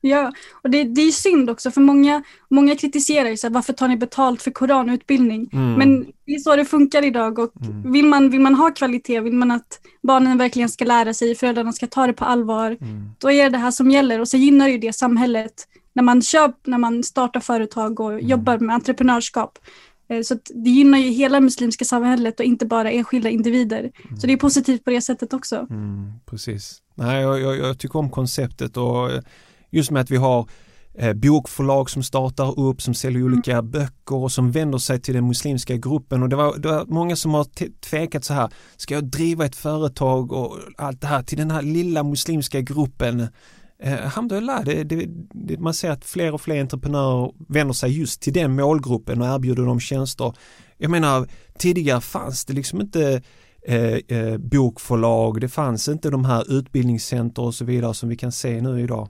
Ja, 0.00 0.32
och 0.62 0.70
det, 0.70 0.84
det 0.84 1.00
är 1.00 1.10
synd 1.10 1.50
också 1.50 1.70
för 1.70 1.80
många, 1.80 2.22
många 2.50 2.76
kritiserar 2.76 3.28
ju 3.28 3.36
så 3.36 3.46
här, 3.46 3.54
varför 3.54 3.72
tar 3.72 3.88
ni 3.88 3.96
betalt 3.96 4.42
för 4.42 4.50
koranutbildning? 4.50 5.50
Mm. 5.52 5.74
Men 5.74 6.06
det 6.26 6.34
är 6.34 6.38
så 6.38 6.56
det 6.56 6.64
funkar 6.64 7.04
idag 7.04 7.38
och 7.38 7.52
mm. 7.60 7.92
vill, 7.92 8.06
man, 8.06 8.30
vill 8.30 8.40
man 8.40 8.54
ha 8.54 8.70
kvalitet, 8.70 9.20
vill 9.20 9.32
man 9.32 9.50
att 9.50 9.80
barnen 10.02 10.38
verkligen 10.38 10.68
ska 10.68 10.84
lära 10.84 11.14
sig, 11.14 11.34
föräldrarna 11.34 11.72
ska 11.72 11.86
ta 11.86 12.06
det 12.06 12.12
på 12.12 12.24
allvar, 12.24 12.76
mm. 12.80 13.10
då 13.18 13.30
är 13.30 13.44
det 13.44 13.50
det 13.50 13.58
här 13.58 13.70
som 13.70 13.90
gäller 13.90 14.20
och 14.20 14.28
så 14.28 14.36
gynnar 14.36 14.68
ju 14.68 14.78
det 14.78 14.92
samhället 14.92 15.68
när 15.92 16.02
man, 16.02 16.22
köp, 16.22 16.66
när 16.66 16.78
man 16.78 17.02
startar 17.02 17.40
företag 17.40 18.00
och 18.00 18.12
mm. 18.12 18.26
jobbar 18.26 18.58
med 18.58 18.74
entreprenörskap. 18.74 19.58
Eh, 20.08 20.22
så 20.22 20.34
det 20.34 20.70
gynnar 20.70 20.98
ju 20.98 21.10
hela 21.10 21.40
muslimska 21.40 21.84
samhället 21.84 22.40
och 22.40 22.46
inte 22.46 22.66
bara 22.66 22.90
enskilda 22.90 23.30
individer. 23.30 23.90
Så 24.20 24.26
det 24.26 24.32
är 24.32 24.36
positivt 24.36 24.84
på 24.84 24.90
det 24.90 25.00
sättet 25.00 25.32
också. 25.32 25.66
Mm, 25.70 26.12
precis. 26.26 26.82
Nej, 26.94 27.22
jag, 27.22 27.40
jag, 27.40 27.56
jag 27.56 27.78
tycker 27.78 27.98
om 27.98 28.10
konceptet 28.10 28.76
och 28.76 29.10
just 29.70 29.90
med 29.90 30.02
att 30.02 30.10
vi 30.10 30.16
har 30.16 30.48
eh, 30.94 31.12
bokförlag 31.12 31.90
som 31.90 32.02
startar 32.02 32.60
upp, 32.60 32.82
som 32.82 32.94
säljer 32.94 33.20
Mm. 33.20 33.32
olika 33.32 33.62
böcker 33.62 34.16
och 34.16 34.32
som 34.32 34.50
vänder 34.52 34.78
sig 34.78 35.00
till 35.00 35.14
den 35.14 35.26
muslimska 35.26 35.76
gruppen 35.76 36.22
och 36.22 36.28
det 36.28 36.36
var, 36.36 36.58
det 36.58 36.68
var 36.68 36.84
många 36.86 37.16
som 37.16 37.34
har 37.34 37.46
tvekat 37.80 38.24
så 38.24 38.34
här, 38.34 38.50
ska 38.76 38.94
jag 38.94 39.04
driva 39.04 39.44
ett 39.44 39.56
företag 39.56 40.32
och 40.32 40.58
allt 40.76 41.00
det 41.00 41.06
här 41.06 41.22
till 41.22 41.38
den 41.38 41.50
här 41.50 41.62
lilla 41.62 42.02
muslimska 42.02 42.60
gruppen? 42.60 43.28
Eh, 43.82 44.04
Alhamdulillah, 44.04 44.64
det, 44.64 44.84
det, 44.84 45.06
det, 45.32 45.60
man 45.60 45.74
ser 45.74 45.90
att 45.90 46.04
fler 46.04 46.34
och 46.34 46.40
fler 46.40 46.60
entreprenörer 46.60 47.32
vänder 47.48 47.74
sig 47.74 47.98
just 47.98 48.22
till 48.22 48.32
den 48.32 48.56
målgruppen 48.56 49.22
och 49.22 49.28
erbjuder 49.28 49.62
dem 49.62 49.80
tjänster. 49.80 50.32
Jag 50.78 50.90
menar, 50.90 51.28
tidigare 51.58 52.00
fanns 52.00 52.44
det 52.44 52.52
liksom 52.52 52.80
inte 52.80 53.22
eh, 53.66 53.94
eh, 54.18 54.38
bokförlag, 54.38 55.40
det 55.40 55.48
fanns 55.48 55.88
inte 55.88 56.10
de 56.10 56.24
här 56.24 56.58
utbildningscenter 56.58 57.42
och 57.42 57.54
så 57.54 57.64
vidare 57.64 57.94
som 57.94 58.08
vi 58.08 58.16
kan 58.16 58.32
se 58.32 58.60
nu 58.60 58.80
idag. 58.80 59.08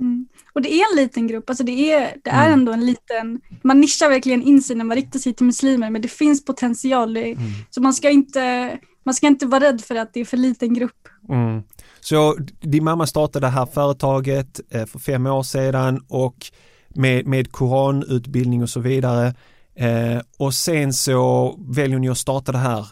Mm. 0.00 0.26
Och 0.52 0.62
det 0.62 0.72
är 0.74 0.90
en 0.92 0.96
liten 1.02 1.26
grupp, 1.26 1.50
alltså 1.50 1.64
det 1.64 1.92
är, 1.92 2.16
det 2.24 2.30
är 2.30 2.46
Mm. 2.46 2.58
ändå 2.58 2.72
en 2.72 2.86
liten, 2.86 3.40
man 3.62 3.80
nischar 3.80 4.08
verkligen 4.08 4.42
in 4.42 4.62
sig 4.62 4.76
när 4.76 4.84
man 4.84 4.96
riktar 4.96 5.18
sig 5.18 5.34
till 5.34 5.46
muslimer, 5.46 5.90
men 5.90 6.02
det 6.02 6.08
finns 6.08 6.44
potential. 6.44 7.14
Det, 7.14 7.20
Mm. 7.32 7.38
Så 7.70 7.80
man 7.80 7.94
ska, 7.94 8.10
inte, 8.10 8.78
man 9.04 9.14
ska 9.14 9.26
inte 9.26 9.46
vara 9.46 9.64
rädd 9.64 9.80
för 9.80 9.94
att 9.94 10.14
det 10.14 10.20
är 10.20 10.24
för 10.24 10.36
liten 10.36 10.74
grupp. 10.74 11.08
Mm. 11.28 11.62
Så 12.00 12.36
din 12.60 12.84
mamma 12.84 13.06
startade 13.06 13.46
det 13.46 13.50
här 13.50 13.66
företaget 13.66 14.60
eh, 14.70 14.86
för 14.86 14.98
fem 14.98 15.26
år 15.26 15.42
sedan 15.42 16.00
och 16.08 16.36
med, 16.94 17.26
med 17.26 17.52
koranutbildning 17.52 18.62
och 18.62 18.70
så 18.70 18.80
vidare. 18.80 19.34
Eh, 19.76 20.20
och 20.38 20.54
sen 20.54 20.92
så 20.92 21.54
väljer 21.68 21.98
ni 21.98 22.08
att 22.08 22.18
starta 22.18 22.52
det 22.52 22.58
här 22.58 22.86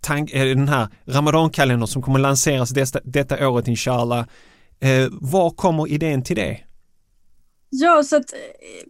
tank, 0.00 0.30
eh, 0.32 0.44
den 0.44 0.68
här 0.68 0.88
ramadankalendern 1.06 1.86
som 1.86 2.02
kommer 2.02 2.18
lanseras 2.18 2.70
detta, 2.70 3.00
detta 3.04 3.48
året 3.48 3.68
inshallah. 3.68 4.24
Eh, 4.84 5.08
var 5.10 5.50
kommer 5.50 5.88
idén 5.88 6.22
till 6.22 6.36
det? 6.36 6.60
Ja, 7.76 8.02
så 8.02 8.16
att 8.16 8.32
eh, 8.32 8.38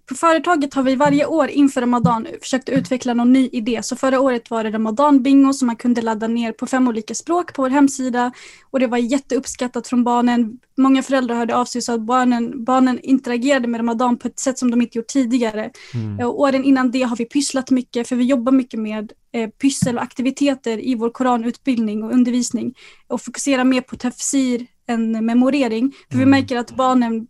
på 0.08 0.14
företaget 0.14 0.74
har 0.74 0.82
vi 0.82 0.96
varje 0.96 1.26
år 1.26 1.48
inför 1.48 1.80
Ramadan 1.80 2.26
försökt 2.42 2.68
utveckla 2.68 3.14
någon 3.14 3.32
ny 3.32 3.48
idé. 3.52 3.80
Så 3.82 3.96
förra 3.96 4.20
året 4.20 4.50
var 4.50 4.64
det 4.64 4.70
Ramadan-bingo 4.70 5.52
som 5.52 5.66
man 5.66 5.76
kunde 5.76 6.02
ladda 6.02 6.28
ner 6.28 6.52
på 6.52 6.66
fem 6.66 6.88
olika 6.88 7.14
språk 7.14 7.54
på 7.54 7.62
vår 7.62 7.70
hemsida. 7.70 8.32
Och 8.70 8.80
det 8.80 8.86
var 8.86 8.98
jätteuppskattat 8.98 9.86
från 9.86 10.04
barnen. 10.04 10.58
Många 10.76 11.02
föräldrar 11.02 11.36
hörde 11.36 11.56
av 11.56 11.64
sig 11.64 11.82
sa 11.82 11.94
att 11.94 12.00
barnen, 12.00 12.64
barnen 12.64 13.00
interagerade 13.00 13.68
med 13.68 13.78
Ramadan 13.78 14.18
på 14.18 14.28
ett 14.28 14.38
sätt 14.38 14.58
som 14.58 14.70
de 14.70 14.82
inte 14.82 14.98
gjort 14.98 15.06
tidigare. 15.06 15.70
Mm. 15.94 16.26
Och 16.26 16.40
åren 16.40 16.64
innan 16.64 16.90
det 16.90 17.02
har 17.02 17.16
vi 17.16 17.24
pysslat 17.24 17.70
mycket, 17.70 18.08
för 18.08 18.16
vi 18.16 18.24
jobbar 18.24 18.52
mycket 18.52 18.80
med 18.80 19.12
eh, 19.32 19.50
pyssel 19.50 19.96
och 19.96 20.02
aktiviteter 20.02 20.88
i 20.88 20.94
vår 20.94 21.10
koranutbildning 21.10 22.02
och 22.02 22.12
undervisning. 22.12 22.74
Och 23.08 23.22
fokuserar 23.22 23.64
mer 23.64 23.80
på 23.80 23.96
tafsir 23.96 24.66
än 24.88 25.26
memorering. 25.26 25.92
För 26.10 26.16
vi 26.16 26.22
Mm. 26.22 26.30
märker 26.30 26.56
att 26.56 26.76
barnen 26.76 27.26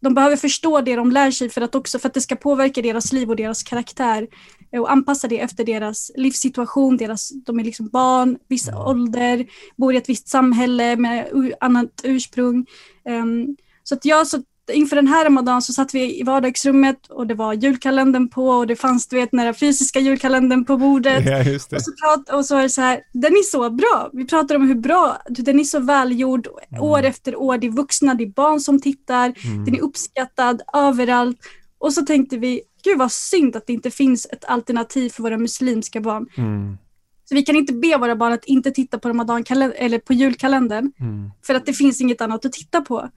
de 0.00 0.14
behöver 0.14 0.36
förstå 0.36 0.80
det 0.80 0.96
de 0.96 1.10
lär 1.12 1.30
sig 1.30 1.48
för 1.50 1.60
att, 1.60 1.74
också, 1.74 1.98
för 1.98 2.08
att 2.08 2.14
det 2.14 2.20
ska 2.20 2.36
påverka 2.36 2.82
deras 2.82 3.12
liv 3.12 3.30
och 3.30 3.36
deras 3.36 3.62
karaktär 3.62 4.26
och 4.72 4.92
anpassa 4.92 5.28
det 5.28 5.40
efter 5.40 5.64
deras 5.64 6.10
livssituation. 6.16 6.96
Deras, 6.96 7.30
de 7.46 7.60
är 7.60 7.64
liksom 7.64 7.88
barn, 7.88 8.38
viss 8.48 8.68
Mm. 8.68 8.80
ålder, 8.80 9.46
bor 9.76 9.94
i 9.94 9.96
ett 9.96 10.08
visst 10.08 10.28
samhälle 10.28 10.96
med 10.96 11.28
annat 11.60 12.00
ursprung. 12.04 12.66
Ehm, 13.08 13.56
så 13.82 13.94
att 13.94 14.04
jag, 14.04 14.26
så 14.26 14.42
inför 14.70 14.96
den 14.96 15.06
här 15.06 15.24
ramadan 15.24 15.62
så 15.62 15.72
satt 15.72 15.94
vi 15.94 16.20
i 16.20 16.22
vardagsrummet 16.22 17.06
och 17.10 17.26
det 17.26 17.34
var 17.34 17.52
julkalendern 17.54 18.28
på 18.28 18.48
och 18.48 18.66
det 18.66 18.76
fanns 18.76 19.08
du 19.08 19.16
vet, 19.16 19.30
den 19.30 19.54
fysiska 19.54 20.00
julkalendern 20.00 20.64
på 20.64 20.76
bordet. 20.76 21.24
Ja. 21.26 21.40
Och 21.76 21.82
så, 21.82 21.92
prat, 22.02 22.30
och 22.38 22.44
så 22.46 22.56
är 22.56 22.62
det 22.62 22.70
så 22.70 22.80
här, 22.80 23.00
den 23.12 23.32
är 23.32 23.42
så 23.42 23.70
bra. 23.70 24.10
Vi 24.12 24.26
pratar 24.26 24.54
om 24.54 24.68
hur 24.68 24.74
bra, 24.74 25.18
den 25.28 25.60
är 25.60 25.64
så 25.64 25.80
välgjord 25.80 26.48
år 26.80 27.02
efter 27.02 27.36
år. 27.36 27.58
Det 27.58 27.66
är 27.66 27.70
vuxna, 27.70 28.14
det 28.14 28.24
är 28.24 28.28
barn 28.32 28.60
som 28.60 28.80
tittar, 28.80 29.34
Mm. 29.44 29.64
den 29.64 29.74
är 29.74 29.80
uppskattad 29.80 30.62
överallt. 30.74 31.38
Och 31.78 31.92
så 31.92 32.02
tänkte 32.02 32.36
vi, 32.38 32.60
gud 32.84 32.98
vad 32.98 33.12
synd 33.12 33.56
att 33.56 33.66
det 33.66 33.72
inte 33.72 33.90
finns 33.90 34.26
ett 34.32 34.44
alternativ 34.44 35.10
för 35.10 35.22
våra 35.22 35.38
muslimska 35.38 36.00
barn. 36.00 36.26
Mm. 36.36 36.78
Så 37.24 37.34
vi 37.34 37.42
kan 37.42 37.56
inte 37.56 37.72
be 37.72 37.96
våra 37.96 38.16
barn 38.16 38.32
att 38.32 38.44
inte 38.44 38.70
titta 38.70 38.98
på 38.98 39.08
eller 39.08 39.98
på 39.98 40.12
julkalendern 40.12 40.92
Mm. 41.00 41.30
för 41.46 41.54
att 41.54 41.66
det 41.66 41.72
finns 41.72 42.00
inget 42.00 42.20
annat 42.20 42.44
att 42.44 42.52
titta 42.52 42.80
på. 42.80 43.08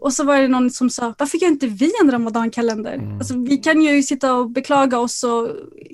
Och 0.00 0.12
så 0.12 0.24
var 0.24 0.40
det 0.40 0.48
någon 0.48 0.70
som 0.70 0.90
sa, 0.90 1.14
varför 1.18 1.38
gör 1.38 1.48
inte 1.48 1.66
vi 1.66 1.92
en 2.02 2.10
ramadankalender? 2.10 2.94
Mm. 2.94 3.18
Alltså, 3.18 3.38
vi 3.38 3.56
kan 3.56 3.82
ju 3.82 4.02
sitta 4.02 4.34
och 4.34 4.50
beklaga 4.50 4.98
oss 4.98 5.24
och 5.24 5.48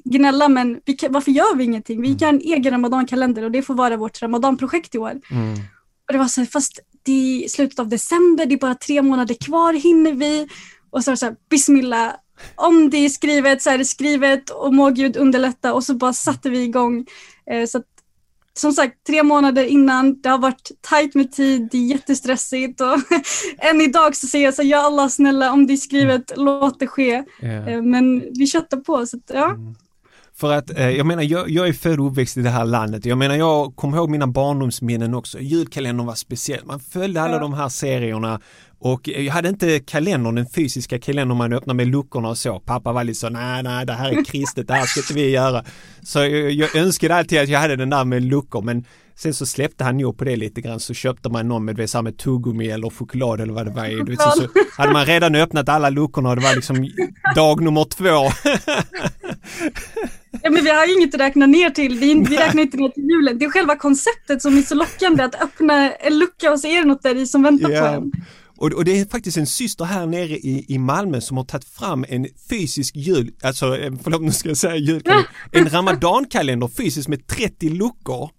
gnälla, 0.04 0.48
men 0.48 0.80
kan, 0.98 1.12
varför 1.12 1.30
gör 1.30 1.56
vi 1.56 1.64
ingenting? 1.64 2.02
Vi 2.02 2.12
gör 2.12 2.28
en 2.28 2.40
egen 2.40 2.72
ramadankalender 2.72 3.42
och 3.42 3.50
det 3.50 3.62
får 3.62 3.75
vara 3.75 3.96
vårt 3.96 4.22
ramadanprojekt 4.22 4.94
i 4.94 4.98
år. 4.98 5.20
Mm. 5.30 5.52
Och 6.06 6.12
det 6.12 6.18
var 6.18 6.28
så 6.28 6.40
här, 6.40 6.48
fast 6.48 6.80
det 7.02 7.44
är 7.44 7.48
slutet 7.48 7.78
av 7.78 7.88
december, 7.88 8.46
det 8.46 8.54
är 8.54 8.58
bara 8.58 8.75
tre 8.75 9.02
månader 9.02 9.34
kvar, 9.34 9.72
hinner 9.72 10.12
vi? 10.12 10.48
Och 10.90 11.04
så 11.04 11.10
var 11.10 11.12
det 11.12 11.18
så 11.18 11.26
här, 11.26 11.36
bismillah, 11.50 12.12
om 12.54 12.90
det 12.90 12.96
är 12.96 13.08
skrivet 13.08 13.62
så 13.62 13.70
är 13.70 13.78
det 13.78 13.84
skrivet 13.84 14.50
och 14.50 14.75
må 14.75 14.90
Gud 14.90 15.16
underlätta 15.16 15.75
och 15.75 15.84
så 15.84 15.94
bara 15.94 16.12
satte 16.12 16.50
vi 16.50 16.62
igång. 16.62 17.06
Eh, 17.50 17.66
så 17.66 17.82
som 18.58 18.72
sagt, 18.72 19.06
tre 19.06 19.22
månader 19.22 19.64
innan, 19.64 20.20
det 20.20 20.28
har 20.28 20.38
varit 20.38 20.70
tajt 20.80 21.14
med 21.14 21.32
tid, 21.32 21.68
det 21.70 21.78
är 21.78 21.86
jättestressigt 21.86 22.80
och 22.80 22.96
än 23.58 23.80
idag 23.80 24.16
så 24.16 24.26
säger 24.26 24.44
jag 24.44 24.54
så 24.54 24.62
ja 24.62 24.78
Allah 24.78 25.08
snälla 25.08 25.52
om 25.52 25.66
det 25.66 25.72
är 25.72 25.76
skrivet, 25.76 26.32
låt 26.36 26.80
det 26.80 26.86
ske. 26.86 27.25
Eh, 27.42 27.82
men 27.82 28.20
vi 28.38 28.46
köttar 28.46 28.76
på, 28.76 29.06
så 29.06 29.16
att, 29.16 29.30
ja. 29.34 29.56
För 30.40 30.52
att 30.52 30.78
eh, 30.78 30.90
jag 30.90 31.06
menar, 31.06 31.22
jag, 31.22 31.50
jag 31.50 31.68
är 31.68 31.72
född 31.72 32.00
och 32.00 32.06
uppväxt 32.10 32.36
i 32.36 32.42
det 32.42 32.50
här 32.50 32.64
landet. 32.64 33.04
Jag 33.06 33.18
menar, 33.18 33.34
jag 33.36 33.76
kommer 33.76 33.96
ihåg 33.96 34.10
mina 34.10 34.26
barndomsminnen 34.26 35.14
också. 35.14 35.38
Julkalendern 35.40 36.06
var 36.06 36.14
speciell. 36.14 36.64
Man 36.64 36.80
följde 36.80 37.22
alla 37.22 37.32
Ja. 37.32 37.38
de 37.38 37.54
här 37.54 37.68
serierna 37.68 38.40
och 38.78 39.08
jag 39.08 39.32
hade 39.32 39.48
inte 39.48 39.80
kalendern, 39.80 40.34
den 40.34 40.46
fysiska 40.46 40.98
kalendern 40.98 41.38
man 41.38 41.52
öppnar 41.52 41.74
med 41.74 41.86
luckorna 41.86 42.28
och 42.28 42.38
så. 42.38 42.60
Pappa 42.60 42.92
var 42.92 43.04
lite 43.04 43.18
så, 43.18 43.28
nej, 43.28 43.62
nej, 43.62 43.86
det 43.86 43.92
här 43.92 44.10
är 44.18 44.24
kristet, 44.24 44.68
det 44.68 44.74
här 44.74 44.86
ska 44.86 45.00
inte 45.00 45.14
vi 45.14 45.30
göra. 45.30 45.64
Så 46.02 46.18
jag, 46.18 46.50
jag 46.50 46.76
önskade 46.76 47.14
alltid 47.14 47.38
att 47.40 47.48
jag 47.48 47.60
hade 47.60 47.76
den 47.76 47.90
där 47.90 48.04
med 48.04 48.22
luckor, 48.22 48.62
men 48.62 48.84
sen 49.14 49.34
så 49.34 49.46
släppte 49.46 49.84
han 49.84 50.00
ju 50.00 50.12
på 50.12 50.24
det 50.24 50.36
lite 50.36 50.60
grann 50.60 50.80
så 50.80 50.94
köpte 50.94 51.28
man 51.28 51.48
någon 51.48 51.64
med, 51.64 51.90
så 51.90 51.98
här 51.98 52.02
med 52.02 52.18
tuggummi 52.18 52.68
eller 52.68 52.90
choklad 52.90 53.40
eller 53.40 53.52
vad 53.52 53.66
det 53.66 53.72
var. 53.72 53.86
i. 53.86 53.94
Du 53.94 54.04
vet, 54.10 54.22
så, 54.22 54.30
så 54.30 54.48
hade 54.82 54.92
man 54.92 55.06
redan 55.06 55.34
öppnat 55.34 55.68
alla 55.68 55.90
luckorna 55.90 56.28
och 56.30 56.36
det 56.36 56.42
var 56.42 56.54
liksom 56.54 56.88
dag 57.36 57.60
nummer 57.60 57.84
två. 57.84 58.30
Ja, 60.42 60.50
men 60.50 60.64
vi 60.64 60.70
har 60.70 60.86
ju 60.86 60.94
inget 60.94 61.14
att 61.14 61.20
räkna 61.20 61.46
ner 61.46 61.70
till. 61.70 61.98
Vi, 61.98 62.14
vi 62.14 62.36
räknar 62.36 62.62
inte 62.62 62.76
ner 62.76 62.88
till 62.88 63.02
julen. 63.04 63.38
Det 63.38 63.44
är 63.44 63.50
själva 63.50 63.76
konceptet 63.76 64.42
som 64.42 64.58
är 64.58 64.62
så 64.62 64.74
lockande 64.74 65.22
att 65.22 65.42
öppna 65.42 65.92
en 65.92 66.18
lucka 66.18 66.52
och 66.52 66.60
det 66.82 66.88
något 66.88 67.02
där 67.02 67.14
i 67.14 67.26
som 67.26 67.42
väntar 67.42 67.70
Ja. 67.70 67.80
på 67.80 67.86
en. 67.86 68.12
Och, 68.58 68.72
och 68.72 68.84
det 68.84 69.00
är 69.00 69.04
faktiskt 69.04 69.36
en 69.36 69.46
syster 69.46 69.84
här 69.84 70.06
nere 70.06 70.36
i, 70.36 70.64
i 70.68 70.78
Malmö 70.78 71.20
som 71.20 71.36
har 71.36 71.44
tagit 71.44 71.64
fram 71.64 72.04
en 72.08 72.26
fysisk 72.50 72.96
jul, 72.96 73.30
alltså 73.42 73.76
eh, 73.78 73.92
förlåt 74.02 74.22
nu 74.22 74.32
ska 74.32 74.48
jag 74.48 74.56
säga 74.58 74.76
julkalender, 74.76 75.26
en 75.52 75.68
ramadankalender 75.70 76.68
fysiskt 76.68 77.08
med 77.08 77.26
30 77.26 77.68
luckor. 77.68 78.30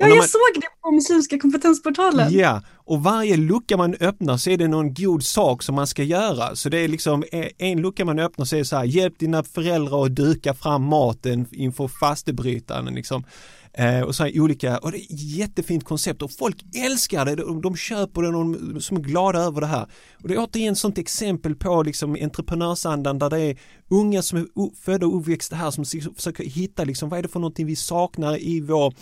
Ja, 0.00 0.08
jag 0.08 0.16
man- 0.16 0.28
såg 0.28 0.40
det 0.54 0.66
på 0.82 0.90
Muslimska 0.90 1.38
kompetensportalen. 1.38 2.32
Ja, 2.32 2.62
och 2.76 3.02
varje 3.02 3.36
lucka 3.36 3.76
man 3.76 3.94
öppnar 3.94 4.36
så 4.36 4.50
är 4.50 4.56
det 4.56 4.68
någon 4.68 4.94
god 4.94 5.22
sak 5.22 5.62
som 5.62 5.74
man 5.74 5.86
ska 5.86 6.02
göra. 6.02 6.56
Så 6.56 6.68
det 6.68 6.78
är 6.78 6.88
liksom 6.88 7.24
eh, 7.32 7.46
en 7.58 7.80
lucka 7.82 8.04
man 8.04 8.18
öppnar 8.18 8.44
så 8.44 8.56
är 8.56 8.58
det 8.58 8.64
så 8.64 8.76
här, 8.76 8.84
hjälp 8.84 9.18
dina 9.18 9.42
föräldrar 9.42 10.04
att 10.04 10.14
duka 10.14 10.54
fram 10.54 10.82
maten 10.82 11.46
inför 11.52 11.88
fastebrytaren 11.88 12.94
liksom. 12.94 13.24
Eh, 13.72 14.00
och 14.00 14.14
så 14.14 14.24
här 14.24 14.40
olika, 14.40 14.78
och 14.78 14.92
det 14.92 14.98
är 14.98 15.02
ett 15.02 15.06
jättefint 15.10 15.84
koncept 15.84 16.22
och 16.22 16.30
folk 16.32 16.56
älskar 16.76 17.24
det, 17.24 17.34
de, 17.34 17.60
de 17.62 17.76
köper 17.76 18.22
det 18.22 18.28
och 18.28 18.34
de 18.34 18.80
som 18.80 18.96
är 18.96 19.00
glada 19.00 19.38
över 19.38 19.60
det 19.60 19.66
här. 19.66 19.86
Och 20.22 20.28
det 20.28 20.34
är 20.34 20.38
återigen 20.38 20.72
ett 20.72 20.78
sånt 20.78 20.98
exempel 20.98 21.54
på 21.54 21.82
liksom 21.82 22.16
entreprenörsandan 22.20 23.18
där 23.18 23.30
det 23.30 23.40
är 23.40 23.58
unga 23.88 24.22
som 24.22 24.38
är 24.38 24.46
födda 24.84 25.06
och 25.06 25.16
uppväxta 25.20 25.56
här 25.56 25.70
som 25.70 25.84
försöker 26.16 26.44
hitta 26.44 26.84
liksom 26.84 27.08
vad 27.08 27.18
är 27.18 27.22
det 27.22 27.28
för 27.28 27.40
någonting 27.40 27.66
vi 27.66 27.76
saknar 27.76 28.42
i 28.42 28.60
vår 28.60 28.94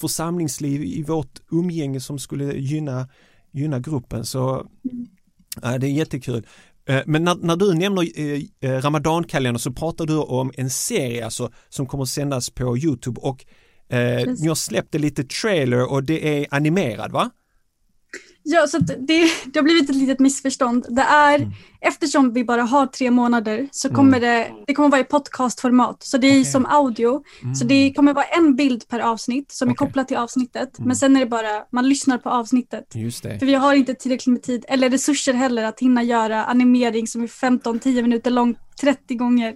församlingsliv, 0.00 0.84
i 0.84 1.02
vårt 1.02 1.40
umgänge 1.50 2.00
som 2.00 2.18
skulle 2.18 2.56
gynna, 2.56 3.08
gynna 3.52 3.78
gruppen. 3.78 4.24
Så 4.24 4.66
ja, 5.62 5.78
det 5.78 5.86
är 5.86 5.90
jättekul. 5.90 6.46
Eh, 6.88 7.02
Men 7.06 7.24
när, 7.24 7.34
när 7.34 7.56
du 7.56 7.74
nämner 7.74 8.20
eh, 8.20 8.40
eh, 8.60 8.82
Ramadankalendern 8.82 9.58
så 9.58 9.72
pratar 9.72 10.06
du 10.06 10.16
om 10.16 10.52
en 10.54 10.70
serie 10.70 11.24
alltså, 11.24 11.50
som 11.68 11.86
kommer 11.86 12.02
att 12.02 12.08
sändas 12.08 12.50
på 12.50 12.78
Youtube 12.78 13.20
och 13.20 13.44
eh, 13.88 14.26
ni 14.40 14.48
har 14.48 14.54
släppt 14.54 14.94
lite 14.94 15.24
trailer 15.24 15.92
och 15.92 16.04
det 16.04 16.38
är 16.38 16.46
animerad 16.50 17.12
va? 17.12 17.30
Ja, 18.50 18.66
så 18.66 18.78
det, 18.78 18.96
det 19.44 19.58
har 19.58 19.62
blivit 19.62 19.90
ett 19.90 19.96
litet 19.96 20.18
missförstånd. 20.20 20.86
Det 20.88 21.02
är, 21.02 21.38
Mm. 21.38 21.50
eftersom 21.80 22.32
vi 22.32 22.44
bara 22.44 22.62
har 22.62 22.86
tre 22.86 23.10
månader 23.10 23.68
så 23.70 23.88
kommer 23.94 24.20
det, 24.20 24.50
det 24.66 24.74
kommer 24.74 24.88
vara 24.88 25.00
i 25.00 25.04
podcastformat. 25.04 26.02
Så 26.02 26.18
det 26.18 26.26
är 26.26 26.30
Okej. 26.32 26.44
som 26.44 26.66
audio. 26.66 27.22
Så 27.58 27.64
det 27.64 27.92
kommer 27.96 28.14
vara 28.14 28.24
en 28.24 28.56
bild 28.56 28.88
per 28.88 29.00
avsnitt 29.00 29.52
som 29.52 29.68
är 29.68 29.72
Okej. 29.72 29.86
kopplat 29.86 30.08
till 30.08 30.16
avsnittet. 30.16 30.78
Mm. 30.78 30.86
Men 30.88 30.96
sen 30.96 31.16
är 31.16 31.20
det 31.20 31.26
bara, 31.26 31.64
man 31.72 31.88
lyssnar 31.88 32.18
på 32.18 32.30
avsnittet. 32.30 32.84
Just 32.94 33.22
det. 33.22 33.38
För 33.38 33.46
vi 33.46 33.54
har 33.54 33.74
inte 33.74 33.94
tillräckligt 33.94 34.32
med 34.32 34.42
tid 34.42 34.64
eller 34.68 34.90
resurser 34.90 35.32
heller 35.34 35.64
att 35.64 35.80
hinna 35.80 36.02
göra 36.02 36.44
animering 36.44 37.06
som 37.06 37.22
är 37.22 37.26
15-10 37.26 38.02
minuter 38.02 38.30
lång 38.30 38.54
30 38.80 39.14
gånger. 39.14 39.54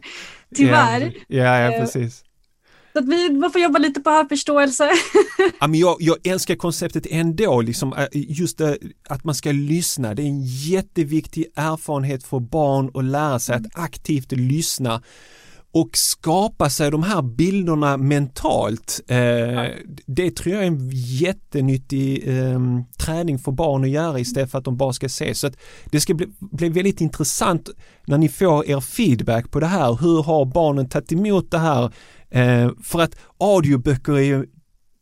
Tyvärr. 0.55 1.13
Ja, 1.29 1.37
ja, 1.45 1.59
ja 1.59 1.73
Eh, 1.73 1.81
precis. 1.81 2.25
Så 2.93 2.99
att 2.99 3.09
vi 3.09 3.31
man 3.31 3.53
får 3.53 3.61
jobba 3.61 3.79
lite 3.79 4.01
på 4.01 4.11
här 4.11 4.25
förståelse. 4.29 4.91
Ja, 5.61 5.67
men 5.67 5.81
jag, 5.81 5.97
jag 6.01 6.27
älskar 6.27 6.55
konceptet 6.55 7.07
ändå, 7.11 7.61
liksom, 7.61 7.93
äh, 7.93 8.07
just 8.13 8.59
det, 8.59 8.79
att 9.09 9.25
man 9.25 9.35
ska 9.35 9.53
lyssna. 9.53 10.15
Det 10.15 10.23
är 10.23 10.27
en 10.27 10.43
jätteviktig 10.45 11.47
erfarenhet 11.57 12.25
för 12.25 12.41
barn 12.41 12.91
att 12.95 13.05
lära 13.05 13.39
sig 13.39 13.57
att 13.57 13.79
aktivt 13.79 14.33
lyssna 14.33 15.03
och 15.75 15.91
skapa 15.97 16.71
sig 16.71 16.91
de 16.91 17.03
här 17.03 17.23
bilderna 17.23 17.97
mentalt. 17.97 19.01
Eh, 19.09 19.65
det 20.07 20.37
tror 20.37 20.55
jag 20.55 20.63
är 20.63 20.67
en 20.67 20.91
jättenyttig 20.93 22.29
eh, 22.29 22.61
träning 22.99 23.39
för 23.39 23.53
barn 23.53 23.85
att 23.85 23.91
göra 23.91 24.19
istället 24.19 24.51
för 24.51 24.59
att 24.59 24.65
de 24.65 24.77
bara 24.77 24.93
ska 24.93 25.09
se. 25.09 25.35
Så 25.35 25.47
att 25.47 25.57
det 25.85 26.01
ska 26.01 26.15
bli, 26.15 26.27
bli 26.39 26.69
väldigt 26.69 27.01
intressant 27.01 27.69
när 28.07 28.19
ni 28.19 28.29
får 28.29 28.71
er 28.71 28.81
feedback 28.81 29.51
på 29.51 29.61
det 29.61 29.67
här. 29.67 29.99
Hur 30.01 30.23
har 30.23 30.45
barnen 30.45 30.89
tagit 30.89 31.13
emot 31.13 31.51
det 31.51 31.59
här? 31.59 31.93
Eh, 32.33 32.71
för 32.83 33.01
att 33.01 33.17
audioböcker 33.39 34.13
är 34.13 34.23
ju 34.23 34.47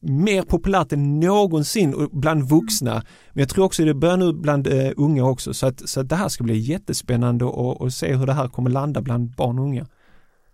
mer 0.02 0.42
populärt 0.42 0.92
än 0.92 1.20
någonsin 1.20 2.08
bland 2.12 2.48
vuxna. 2.48 2.94
Men 3.32 3.40
jag 3.40 3.48
tror 3.48 3.64
också 3.64 3.84
det 3.84 3.94
börjar 3.94 4.16
nu 4.16 4.32
bland 4.32 4.66
eh, 4.66 4.92
unga 4.96 5.24
också 5.24 5.54
så 5.54 5.66
att, 5.66 5.88
så 5.88 6.00
att 6.00 6.08
det 6.08 6.16
här 6.16 6.28
ska 6.28 6.44
bli 6.44 6.58
jättespännande 6.58 7.46
att 7.80 7.94
se 7.94 8.14
hur 8.14 8.26
det 8.26 8.32
här 8.32 8.48
kommer 8.48 8.70
landa 8.70 9.00
bland 9.00 9.34
barn 9.36 9.58
och 9.58 9.64
unga. 9.64 9.86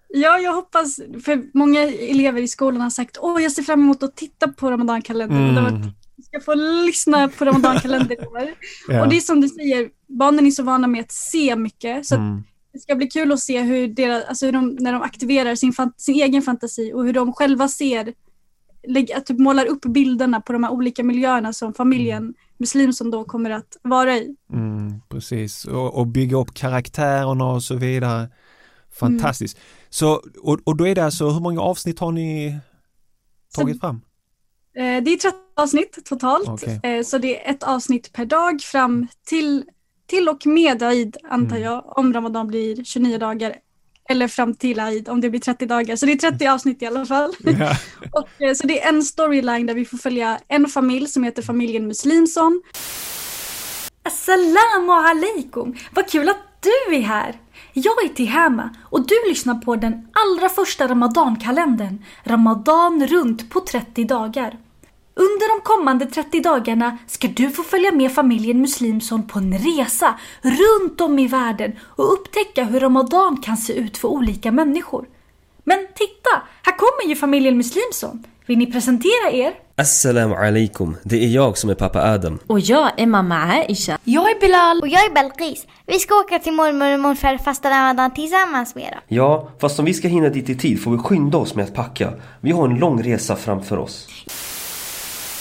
Ja, 0.09 0.39
jag 0.39 0.53
hoppas, 0.53 0.97
för 1.25 1.59
många 1.59 1.83
elever 1.83 2.43
i 2.43 2.49
skolan 2.49 2.81
har 2.81 2.91
sagt 2.91 3.19
åh 3.21 3.43
jag 3.43 3.53
ser 3.53 3.63
fram 3.63 3.81
emot 3.81 4.03
att 4.03 4.17
titta 4.17 4.49
på 4.49 4.71
Ramadankalendern. 4.71 5.67
Mm. 5.67 5.91
Jag 6.17 6.25
ska 6.25 6.41
få 6.41 6.55
lyssna 6.55 7.29
på 7.29 7.45
Ramadankalendern 7.45 8.13
i 8.13 8.27
år. 8.27 8.49
ja. 8.89 9.03
Och 9.03 9.09
det 9.09 9.17
är 9.17 9.21
som 9.21 9.41
du 9.41 9.49
säger, 9.49 9.89
barnen 10.07 10.47
är 10.47 10.51
så 10.51 10.63
vana 10.63 10.87
med 10.87 11.01
att 11.01 11.13
se 11.13 11.57
mycket 11.57 12.07
så 12.07 12.15
mm. 12.15 12.43
Det 12.77 12.83
ska 12.83 12.95
bli 12.95 13.07
kul 13.07 13.33
att 13.33 13.41
se 13.41 13.61
hur, 13.61 13.89
deras, 13.89 14.25
alltså 14.25 14.47
hur 14.47 14.53
de, 14.53 14.77
när 14.81 14.93
de 14.93 15.03
aktiverar 15.03 15.55
sin, 15.55 15.73
sin 15.97 16.15
egen 16.15 16.43
fantasi 16.43 16.93
och 16.93 17.05
hur 17.05 17.13
de 17.13 17.33
själva 17.33 17.69
ser 17.69 18.15
att 19.15 19.27
typ 19.27 19.39
målar 19.39 19.67
upp 19.67 19.83
bilderna 19.83 20.41
på 20.41 20.53
de 20.53 20.65
här 20.65 20.71
olika 20.71 21.05
miljöerna 21.05 21.53
som 21.53 21.75
familjen 21.75 22.23
mm. 22.23 22.35
Muslimson 22.59 23.11
då 23.11 23.25
kommer 23.25 23.51
att 23.51 23.77
vara 23.83 24.17
i. 24.17 24.37
Mm, 24.53 25.01
precis, 25.09 25.65
och, 25.65 25.95
och, 25.95 26.07
bygga 26.07 26.37
upp 26.37 26.55
karaktärerna 26.55 27.45
och 27.45 27.63
så 27.63 27.75
vidare. 27.75 28.29
Fantastiskt. 29.01 29.57
Mm. 29.57 29.67
Så, 29.91 30.23
och, 30.43 30.61
och 30.65 30.77
då 30.77 30.87
är 30.87 30.95
det 30.95 31.05
alltså, 31.05 31.31
hur 31.31 31.41
många 31.41 31.61
avsnitt 31.61 31.99
har 31.99 32.13
ni 32.13 32.59
tagit 33.55 33.77
så, 33.77 33.81
fram? 33.81 34.01
Eh, 34.77 35.03
det 35.03 35.11
är 35.11 35.17
30 35.17 35.37
avsnitt 35.57 36.05
totalt, 36.05 36.49
okay. 36.49 36.79
eh, 36.83 37.03
så 37.03 37.19
det 37.19 37.47
är 37.47 37.51
ett 37.51 37.63
avsnitt 37.63 38.13
per 38.13 38.25
dag 38.25 38.61
fram 38.61 39.07
till, 39.27 39.65
till 40.07 40.29
och 40.29 40.47
med 40.47 40.83
Aid 40.83 41.17
antar 41.31 41.57
mm. 41.57 41.63
jag, 41.63 41.99
om 41.99 42.13
Ramadan 42.13 42.47
blir 42.47 42.85
29 42.85 43.19
dagar 43.19 43.57
eller 44.09 44.29
fram 44.29 44.55
till 44.55 44.81
Aid 44.81 45.09
om 45.09 45.21
det 45.21 45.31
blir 45.31 45.41
30 45.41 45.67
dagar. 45.67 45.97
Så 45.97 46.07
det 46.07 46.13
är 46.13 46.31
30 46.31 46.47
avsnitt 46.47 46.83
i 46.83 46.87
alla 46.87 47.07
fall. 47.07 47.33
Yeah. 47.47 47.77
och, 48.13 48.43
eh, 48.43 48.55
så 48.55 48.67
det 48.67 48.83
är 48.83 48.89
en 48.89 49.03
storyline 49.03 49.67
där 49.67 49.75
vi 49.75 49.85
får 49.85 49.99
följa 49.99 50.41
en 50.49 50.67
familj 50.67 51.07
som 51.07 51.25
heter 51.25 51.43
familjen 51.43 51.87
Muslimson. 51.87 52.63
Assalamu 54.03 54.93
alaikum! 54.93 55.77
Vad 55.91 56.11
kul 56.11 56.29
att 56.29 56.61
du 56.61 56.97
är 56.97 57.01
här! 57.01 57.41
Jag 57.73 58.05
är 58.05 58.09
Tihama 58.09 58.75
och 58.83 59.07
du 59.07 59.15
lyssnar 59.29 59.55
på 59.55 59.77
den 59.77 60.09
allra 60.13 60.49
första 60.49 60.89
Ramadankalendern, 60.89 62.05
Ramadan 62.25 63.07
runt 63.07 63.51
på 63.51 63.61
30 63.61 64.05
dagar. 64.05 64.59
Under 65.19 65.57
de 65.57 65.63
kommande 65.63 66.07
30 66.07 66.41
dagarna 66.41 66.99
ska 67.07 67.29
du 67.29 67.51
få 67.51 67.63
följa 67.63 67.93
med 67.93 68.13
familjen 68.13 68.61
Muslimson 68.61 69.27
på 69.27 69.39
en 69.39 69.59
resa 69.59 70.15
runt 70.43 71.01
om 71.01 71.19
i 71.19 71.27
världen 71.27 71.73
och 71.83 72.13
upptäcka 72.13 72.65
hur 72.65 72.81
Ramadan 72.81 73.37
kan 73.37 73.57
se 73.57 73.73
ut 73.73 73.99
för 73.99 74.09
olika 74.09 74.53
människor. 74.53 75.05
Men 75.65 75.79
titta, 75.79 76.43
här 76.63 76.77
kommer 76.77 77.11
ju 77.11 77.17
familjen 77.17 77.57
Muslimson. 77.57 78.25
Vill 78.47 78.59
ni 78.59 78.67
presentera 78.73 79.31
er? 79.33 79.53
Assalamu 79.77 80.35
alaikum. 80.35 80.97
Det 81.03 81.25
är 81.25 81.29
jag 81.29 81.59
som 81.59 81.71
är 81.71 81.75
pappa 81.75 82.13
Adam. 82.15 82.39
Och 82.47 82.61
jag 82.61 83.01
är 83.01 83.07
mamma 83.07 83.37
Aisha. 83.37 83.99
Jag 84.05 84.31
är 84.31 84.41
Bilal. 84.41 84.81
Och 84.81 84.89
jag 84.89 85.05
är 85.05 85.15
Belqis. 85.15 85.67
Vi 85.87 85.99
ska 85.99 86.15
åka 86.15 86.39
till 86.39 86.53
mormor 86.53 86.95
och 86.95 87.01
morfar 87.01 87.39
fasta 87.39 87.71
ramadan 87.71 88.15
tillsammans 88.15 88.75
med 88.75 88.93
dem. 88.93 89.01
Ja, 89.09 89.49
fast 89.59 89.79
om 89.79 89.85
vi 89.85 89.95
ska 89.95 90.09
hinna 90.09 90.29
dit 90.29 90.51
i 90.51 90.55
tid 90.55 90.83
får 90.83 90.91
vi 90.91 90.99
skynda 90.99 91.39
oss 91.39 91.55
med 91.55 91.65
att 91.65 91.75
packa. 91.75 92.13
Vi 92.41 92.51
har 92.51 92.69
en 92.69 92.79
lång 92.79 93.03
resa 93.03 93.37
framför 93.37 93.77
oss. 93.79 94.09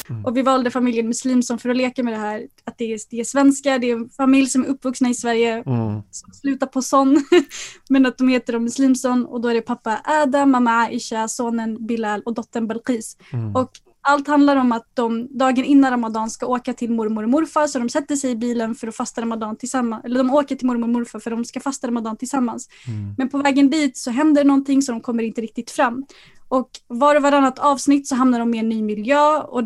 Mm. 0.09 0.25
Och 0.25 0.38
vi 0.38 0.41
valde 0.41 0.71
familjen 0.71 1.07
Muslimson 1.07 1.59
för 1.59 1.69
att 1.69 1.77
leka 1.77 2.03
med 2.03 2.13
det 2.13 2.19
här. 2.19 2.47
Att 2.63 2.77
det 2.77 2.93
är, 2.93 3.00
det 3.09 3.19
är 3.19 3.24
svenskar, 3.24 3.79
det 3.79 3.91
är 3.91 3.95
en 3.95 4.09
familj 4.09 4.48
som 4.48 4.63
är 4.63 4.68
uppvuxna 4.68 5.09
i 5.09 5.13
Sverige, 5.13 5.53
mm. 5.53 6.01
som 6.11 6.33
slutar 6.33 6.68
på 6.68 6.81
son. 6.81 7.25
Men 7.89 8.05
att 8.05 8.18
de 8.18 8.27
heter 8.27 8.53
de 8.53 8.63
Muslimson 8.63 9.25
och 9.25 9.41
då 9.41 9.48
är 9.48 9.53
det 9.53 9.61
pappa 9.61 10.01
Adam, 10.03 10.51
mamma 10.51 10.72
Aisha, 10.72 11.27
sonen 11.27 11.85
Bilal 11.87 12.22
och 12.25 12.33
dottern 12.33 12.68
Balqis. 12.68 13.18
Mm. 13.33 13.55
Och 13.55 13.72
allt 14.07 14.27
handlar 14.27 14.55
om 14.55 14.72
att 14.72 14.87
de 14.94 15.37
dagen 15.37 15.65
innan 15.65 15.91
Ramadan 15.91 16.29
ska 16.29 16.46
åka 16.46 16.74
till 16.74 16.91
mormor 16.91 17.24
och 17.24 17.29
morfar 17.29 17.68
så 17.68 17.79
de 17.79 17.89
sätter 17.89 18.15
sig 18.15 18.31
i 18.31 18.35
bilen 18.35 18.75
för 18.75 18.87
att 18.87 18.96
fasta 18.96 19.22
Ramadan 19.22 19.57
tillsammans. 19.57 20.05
Eller 20.05 20.18
de 20.18 20.33
åker 20.33 20.55
till 20.55 20.68
mormor 20.68 20.83
och 20.87 20.94
morfar 20.94 21.20
för 21.20 21.31
att 21.31 21.37
de 21.37 21.46
ska 21.46 21.59
fasta 21.59 21.87
Ramadan 21.87 22.18
tillsammans. 22.18 22.70
Mm. 22.87 23.15
Men 23.18 23.29
på 23.29 23.37
vägen 23.37 23.70
dit 23.70 23.98
så 23.98 24.11
händer 24.11 24.44
någonting 24.44 24.81
så 24.81 24.91
de 24.91 25.01
kommer 25.01 25.24
inte 25.24 25.41
riktigt 25.41 25.72
fram. 25.72 26.05
Och 26.48 26.70
var 26.87 27.15
och 27.15 27.22
varannat 27.22 27.59
avsnitt 27.59 28.07
så 28.07 28.15
hamnar 28.15 28.39
de 28.39 28.53
i 28.53 28.57
en 28.57 28.70
ny 28.70 28.83
miljö 28.83 29.39
och 29.39 29.63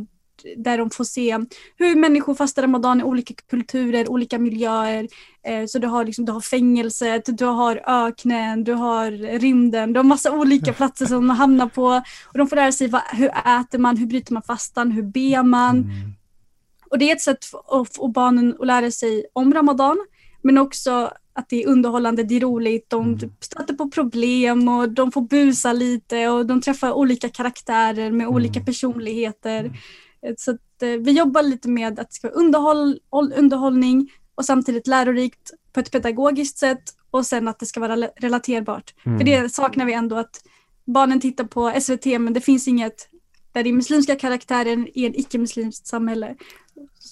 där 0.57 0.77
de 0.77 0.89
får 0.89 1.03
se 1.03 1.37
hur 1.75 1.95
människor 1.95 2.35
fastar 2.35 2.61
ramadan 2.61 3.01
i 3.01 3.03
olika 3.03 3.33
kulturer, 3.49 4.11
olika 4.11 4.39
miljöer. 4.39 5.07
Eh, 5.43 5.65
så 5.65 5.79
du 5.79 5.87
har, 5.87 6.05
liksom, 6.05 6.25
du 6.25 6.31
har 6.31 6.41
fängelset, 6.41 7.37
du 7.37 7.45
har 7.45 7.81
öknen, 7.87 8.63
du 8.63 8.73
har 8.73 9.11
rymden, 9.39 9.93
du 9.93 9.99
har 9.99 10.03
massa 10.03 10.31
olika 10.31 10.73
platser 10.73 11.05
som 11.05 11.27
de 11.27 11.29
hamnar 11.29 11.67
på. 11.67 12.01
Och 12.25 12.37
de 12.37 12.47
får 12.47 12.55
lära 12.55 12.71
sig 12.71 12.87
vad, 12.87 13.01
hur 13.11 13.29
äter 13.29 13.77
man, 13.77 13.97
hur 13.97 14.07
bryter 14.07 14.33
man 14.33 14.43
fastan, 14.43 14.91
hur 14.91 15.03
ber 15.03 15.43
man. 15.43 15.77
Mm. 15.77 16.13
Och 16.91 16.99
det 16.99 17.11
är 17.11 17.15
ett 17.15 17.21
sätt 17.21 17.45
för, 17.45 17.83
för 17.95 18.07
barnen 18.07 18.55
att 18.59 18.67
lära 18.67 18.91
sig 18.91 19.25
om 19.33 19.53
ramadan, 19.53 19.97
men 20.41 20.57
också 20.57 21.11
att 21.39 21.49
det 21.49 21.63
är 21.63 21.67
underhållande, 21.67 22.23
det 22.23 22.35
är 22.35 22.39
roligt, 22.39 22.89
de 22.89 23.07
mm. 23.07 23.31
stöter 23.39 23.73
på 23.73 23.89
problem 23.89 24.67
och 24.67 24.89
de 24.89 25.11
får 25.11 25.21
busa 25.21 25.73
lite 25.73 26.27
och 26.27 26.45
de 26.45 26.61
träffar 26.61 26.91
olika 26.91 27.29
karaktärer 27.29 28.11
med 28.11 28.27
olika 28.27 28.59
mm. 28.59 28.65
personligheter. 28.65 29.71
Eh, 30.25 30.33
så 30.37 30.51
att, 30.51 30.83
eh, 30.83 30.89
vi 30.89 31.11
jobbar 31.11 31.43
lite 31.43 31.69
med 31.69 31.99
att 31.99 32.07
det 32.09 32.13
ska 32.13 32.27
vara 32.27 32.37
underhåll, 32.37 32.99
underhållning 33.11 34.11
och 34.35 34.45
samtidigt 34.45 34.87
lärorikt 34.87 35.51
på 35.73 35.79
ett 35.79 35.91
pedagogiskt 35.91 36.57
sätt 36.57 36.83
och 37.11 37.25
sen 37.25 37.47
att 37.47 37.59
det 37.59 37.65
ska 37.65 37.79
vara 37.79 37.95
relaterbart. 37.95 38.93
Mm. 39.05 39.17
För 39.17 39.25
det 39.25 39.53
saknar 39.53 39.85
vi 39.85 39.93
ändå 39.93 40.15
att 40.15 40.41
barnen 40.85 41.19
tittar 41.19 41.43
på 41.43 41.81
SVT 41.81 42.19
men 42.19 42.33
det 42.33 42.41
finns 42.41 42.67
inget 42.67 43.09
där 43.51 43.63
det 43.63 43.69
är 43.69 43.73
muslimska 43.73 44.15
karaktärer 44.15 44.97
i 44.97 45.05
ett 45.05 45.15
icke-muslimskt 45.15 45.87
samhälle. 45.87 46.35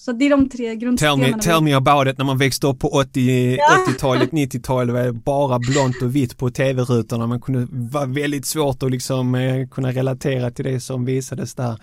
Så 0.08 0.14
det 0.14 0.26
är 0.26 0.30
de 0.30 0.50
tre 0.50 0.76
grundstenarna. 0.76 1.24
Tell 1.24 1.36
me, 1.36 1.42
tell 1.42 1.62
me 1.62 1.74
about 1.74 2.08
it 2.08 2.18
när 2.18 2.26
man 2.26 2.38
växte 2.38 2.68
upp 2.68 2.80
på 2.80 2.88
80, 2.88 3.56
ja. 3.56 3.86
80-talet, 3.88 4.32
90-talet 4.32 4.94
var 4.94 5.04
det 5.04 5.14
bara 5.14 5.60
blont 5.60 6.02
och 6.02 6.16
vitt 6.16 6.38
på 6.38 6.50
tv-rutorna. 6.50 7.28
Man 7.28 7.42
kunde 7.42 7.68
vara 7.72 8.06
väldigt 8.06 8.46
svårt 8.46 8.84
att 8.84 8.92
liksom 8.92 9.36
eh, 9.36 9.68
kunna 9.68 9.92
relatera 9.92 10.52
till 10.52 10.66
det 10.66 10.80
som 10.80 11.06
visades 11.06 11.56
där. 11.56 11.78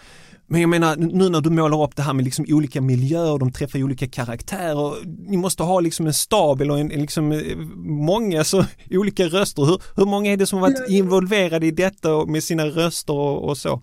Men 0.46 0.60
jag 0.60 0.70
menar 0.70 0.96
nu 0.96 1.28
när 1.28 1.40
du 1.40 1.50
målar 1.50 1.82
upp 1.82 1.96
det 1.96 2.02
här 2.02 2.12
med 2.12 2.24
liksom 2.24 2.44
olika 2.48 2.80
miljöer, 2.80 3.38
de 3.38 3.52
träffar 3.52 3.82
olika 3.82 4.08
karaktärer. 4.08 4.94
Ni 5.30 5.36
måste 5.36 5.62
ha 5.62 5.80
liksom 5.80 6.06
en 6.06 6.14
stab 6.14 6.60
eller 6.60 6.78
en, 6.78 6.88
liksom 6.88 7.32
eh, 7.32 7.56
många 7.84 8.44
så 8.44 8.64
olika 8.90 9.24
röster. 9.24 9.64
Hur, 9.64 9.82
hur 9.96 10.06
många 10.06 10.32
är 10.32 10.36
det 10.36 10.46
som 10.46 10.58
har 10.58 10.70
varit 10.70 10.90
involverade 10.90 11.66
i 11.66 11.70
detta 11.70 12.24
med 12.26 12.42
sina 12.42 12.66
röster 12.66 13.14
och, 13.14 13.48
och 13.48 13.58
så? 13.58 13.80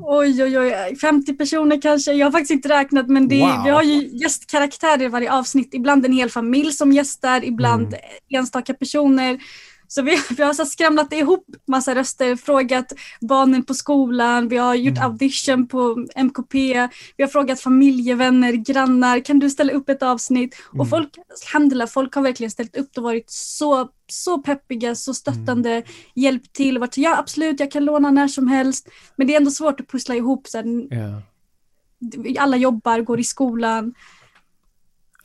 Oj, 0.00 0.42
oj, 0.42 0.58
oj, 0.58 0.96
50 0.96 1.34
personer 1.34 1.80
kanske. 1.80 2.12
Jag 2.12 2.26
har 2.26 2.32
faktiskt 2.32 2.50
inte 2.50 2.68
räknat, 2.68 3.08
men 3.08 3.28
det, 3.28 3.40
wow. 3.40 3.62
vi 3.64 3.70
har 3.70 3.82
ju 3.82 4.08
gästkaraktärer 4.12 5.02
i 5.02 5.08
varje 5.08 5.32
avsnitt. 5.32 5.74
Ibland 5.74 6.04
en 6.04 6.12
hel 6.12 6.30
familj 6.30 6.72
som 6.72 6.92
gästar, 6.92 7.44
ibland 7.44 7.86
mm. 7.86 8.00
enstaka 8.28 8.74
personer. 8.74 9.38
Så 9.88 10.02
vi, 10.02 10.18
vi 10.36 10.42
har 10.42 10.54
så 10.54 10.64
skramlat 10.64 11.12
ihop 11.12 11.46
massa 11.66 11.94
röster, 11.94 12.36
frågat 12.36 12.92
barnen 13.20 13.64
på 13.64 13.74
skolan, 13.74 14.48
vi 14.48 14.56
har 14.56 14.74
gjort 14.74 14.98
mm. 14.98 15.10
audition 15.10 15.68
på 15.68 16.06
MKP, 16.16 16.88
vi 17.16 17.24
har 17.24 17.28
frågat 17.28 17.60
familjevänner, 17.60 18.52
grannar, 18.52 19.24
kan 19.24 19.38
du 19.38 19.50
ställa 19.50 19.72
upp 19.72 19.88
ett 19.88 20.02
avsnitt? 20.02 20.54
Mm. 20.72 20.80
Och 20.80 20.88
folk, 20.88 21.18
folk 21.88 22.14
har 22.14 22.22
verkligen 22.22 22.50
ställt 22.50 22.76
upp 22.76 22.96
och 22.96 23.02
varit 23.02 23.30
så, 23.30 23.88
så 24.06 24.38
peppiga, 24.38 24.94
så 24.94 25.14
stöttande, 25.14 25.70
mm. 25.70 25.84
hjälpt 26.14 26.52
till, 26.52 26.78
varit 26.78 26.98
ja 26.98 27.18
absolut, 27.18 27.60
jag 27.60 27.70
kan 27.70 27.84
låna 27.84 28.10
när 28.10 28.28
som 28.28 28.48
helst. 28.48 28.88
Men 29.16 29.26
det 29.26 29.32
är 29.32 29.36
ändå 29.36 29.50
svårt 29.50 29.80
att 29.80 29.88
pussla 29.88 30.14
ihop, 30.14 30.48
så 30.48 30.58
här, 30.58 30.94
yeah. 30.94 31.18
alla 32.38 32.56
jobbar, 32.56 33.00
går 33.00 33.20
i 33.20 33.24
skolan. 33.24 33.94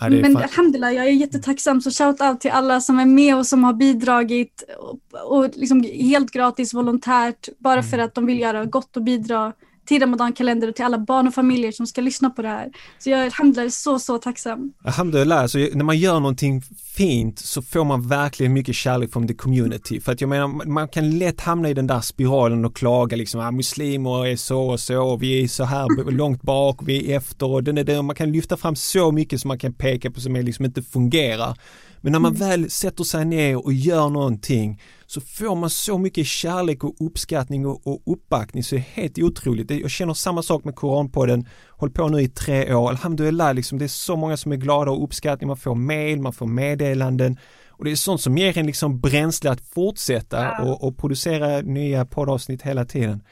Men 0.09 0.37
alhamdulillah, 0.37 0.93
jag 0.93 1.05
är 1.05 1.11
jättetacksam. 1.11 1.81
Så 1.81 1.91
shout 1.91 2.21
out 2.21 2.41
till 2.41 2.51
alla 2.51 2.81
som 2.81 2.99
är 2.99 3.05
med 3.05 3.37
och 3.37 3.45
som 3.45 3.63
har 3.63 3.73
bidragit 3.73 4.63
och, 4.77 5.37
och 5.37 5.49
liksom 5.53 5.83
helt 5.83 6.31
gratis 6.31 6.73
volontärt 6.73 7.49
bara 7.57 7.79
mm. 7.79 7.91
för 7.91 7.97
att 7.97 8.15
de 8.15 8.25
vill 8.25 8.39
göra 8.39 8.65
gott 8.65 8.97
och 8.97 9.03
bidra 9.03 9.53
till 9.85 10.01
Ramadan-kalender 10.01 10.67
och 10.67 10.75
till 10.75 10.85
alla 10.85 10.97
barn 10.97 11.27
och 11.27 11.33
familjer 11.33 11.71
som 11.71 11.87
ska 11.87 12.01
lyssna 12.01 12.29
på 12.29 12.41
det 12.41 12.47
här. 12.47 12.71
Så 12.99 13.09
jag 13.09 13.25
är 13.25 13.69
så, 13.69 13.99
så 13.99 14.17
tacksam. 14.17 14.73
Alhamdulillah, 14.83 15.41
alltså, 15.41 15.57
när 15.57 15.83
man 15.83 15.97
gör 15.97 16.13
någonting 16.13 16.61
fint 16.97 17.39
så 17.39 17.61
får 17.61 17.83
man 17.83 18.07
verkligen 18.07 18.53
mycket 18.53 18.75
kärlek 18.75 19.13
från 19.13 19.27
the 19.27 19.33
community. 19.33 19.99
För 19.99 20.11
att 20.11 20.21
jag 20.21 20.29
menar, 20.29 20.47
man 20.47 20.87
kan 20.87 21.17
lätt 21.17 21.41
hamna 21.41 21.69
i 21.69 21.73
den 21.73 21.87
där 21.87 22.01
spiralen 22.01 22.65
och 22.65 22.75
klaga 22.75 23.17
liksom, 23.17 23.41
ah, 23.41 23.51
muslimer 23.51 24.27
är 24.27 24.35
så 24.35 24.61
och 24.61 24.79
så, 24.79 25.03
och 25.03 25.23
vi 25.23 25.43
är 25.43 25.47
så 25.47 25.63
här 25.63 26.11
långt 26.11 26.41
bak, 26.41 26.79
vi 26.85 27.11
är 27.11 27.17
efter 27.17 27.45
och 27.45 27.63
den 27.63 27.77
är 27.77 27.83
där. 27.83 28.01
Man 28.01 28.15
kan 28.15 28.31
lyfta 28.31 28.57
fram 28.57 28.75
så 28.75 29.11
mycket 29.11 29.41
som 29.41 29.47
man 29.47 29.59
kan 29.59 29.73
peka 29.73 30.11
på 30.11 30.21
som 30.21 30.35
liksom 30.35 30.65
inte 30.65 30.81
fungerar. 30.81 31.57
Men 32.01 32.11
när 32.11 32.19
man 32.19 32.35
mm. 32.35 32.49
väl 32.49 32.69
sätter 32.69 33.03
sig 33.03 33.25
ner 33.25 33.65
och 33.65 33.73
gör 33.73 34.09
någonting 34.09 34.81
så 35.05 35.21
får 35.21 35.55
man 35.55 35.69
så 35.69 35.97
mycket 35.97 36.27
kärlek 36.27 36.83
och 36.83 36.95
uppskattning 36.99 37.65
och, 37.65 37.87
och 37.87 38.01
uppbackning 38.05 38.63
så 38.63 38.75
det 38.75 38.81
är 38.81 39.01
helt 39.01 39.19
otroligt. 39.19 39.71
Jag 39.71 39.91
känner 39.91 40.13
samma 40.13 40.43
sak 40.43 40.63
med 40.63 40.75
Koranpodden, 40.75 41.47
håll 41.83 41.91
på 41.91 42.09
nu 42.09 42.21
i 42.21 42.27
tre 42.27 42.73
år, 42.73 42.89
alhamdulillah, 42.89 43.53
liksom, 43.53 43.77
det 43.77 43.85
är 43.85 43.87
så 43.87 44.15
många 44.15 44.37
som 44.37 44.51
är 44.51 44.55
glada 44.55 44.91
och 44.91 45.03
uppskattning, 45.03 45.47
man 45.47 45.57
får 45.57 45.75
mail, 45.75 46.21
man 46.21 46.33
får 46.33 46.47
meddelanden. 46.47 47.37
Och 47.69 47.85
det 47.85 47.91
är 47.91 47.95
sånt 47.95 48.21
som 48.21 48.37
ger 48.37 48.57
en 48.57 48.65
liksom 48.65 48.99
bränsle 48.99 49.51
att 49.51 49.61
fortsätta 49.61 50.61
och, 50.61 50.83
och 50.83 50.97
producera 50.97 51.61
nya 51.61 52.05
poddavsnitt 52.05 52.61
hela 52.61 52.85
tiden. 52.85 53.23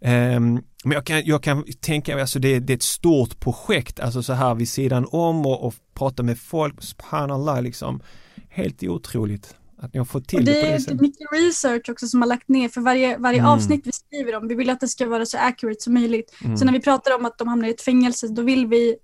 Um, 0.00 0.62
men 0.84 0.92
jag 0.92 1.06
kan, 1.06 1.22
jag 1.24 1.42
kan 1.42 1.64
tänka 1.80 2.12
mig, 2.14 2.20
alltså 2.20 2.38
det, 2.38 2.58
det, 2.58 2.72
är 2.72 2.76
ett 2.76 2.82
stort 2.82 3.40
projekt, 3.40 4.00
alltså 4.00 4.22
så 4.22 4.32
här 4.32 4.54
vid 4.54 4.68
sidan 4.68 5.06
om 5.10 5.46
och, 5.46 5.66
och 5.66 5.74
prata 5.94 6.22
med 6.22 6.38
folk, 6.38 6.82
subhanallah 6.82 7.62
liksom. 7.62 8.00
Helt 8.48 8.82
otroligt 8.82 9.56
att 9.78 9.94
ni 9.94 9.98
har 9.98 10.04
fått 10.04 10.28
till 10.28 10.38
och 10.38 10.44
det. 10.44 10.52
Det, 10.52 10.66
är, 10.66 10.78
det 10.78 10.90
är 10.90 10.94
mycket 10.94 11.26
research 11.32 11.90
också 11.90 12.06
som 12.06 12.22
har 12.22 12.28
lagt 12.28 12.48
ner 12.48 12.68
för 12.68 12.80
varje, 12.80 13.18
varje 13.18 13.38
mm. 13.38 13.50
avsnitt 13.50 13.86
vi 13.86 13.92
skriver 13.92 14.36
om. 14.36 14.48
Vi 14.48 14.54
vill 14.54 14.70
att 14.70 14.80
det 14.80 14.88
ska 14.88 15.06
vara 15.06 15.26
så 15.26 15.38
accurate 15.38 15.80
som 15.80 15.94
möjligt. 15.94 16.34
Mm. 16.44 16.56
Så 16.56 16.64
när 16.64 16.72
vi 16.72 16.80
pratar 16.80 17.18
om 17.18 17.24
att 17.24 17.38
de 17.38 17.48
hamnar 17.48 17.68
i 17.68 17.70
ett 17.70 17.82
fängelse, 17.82 18.28
då 18.28 18.42
vill 18.42 18.66
vi 18.66 18.96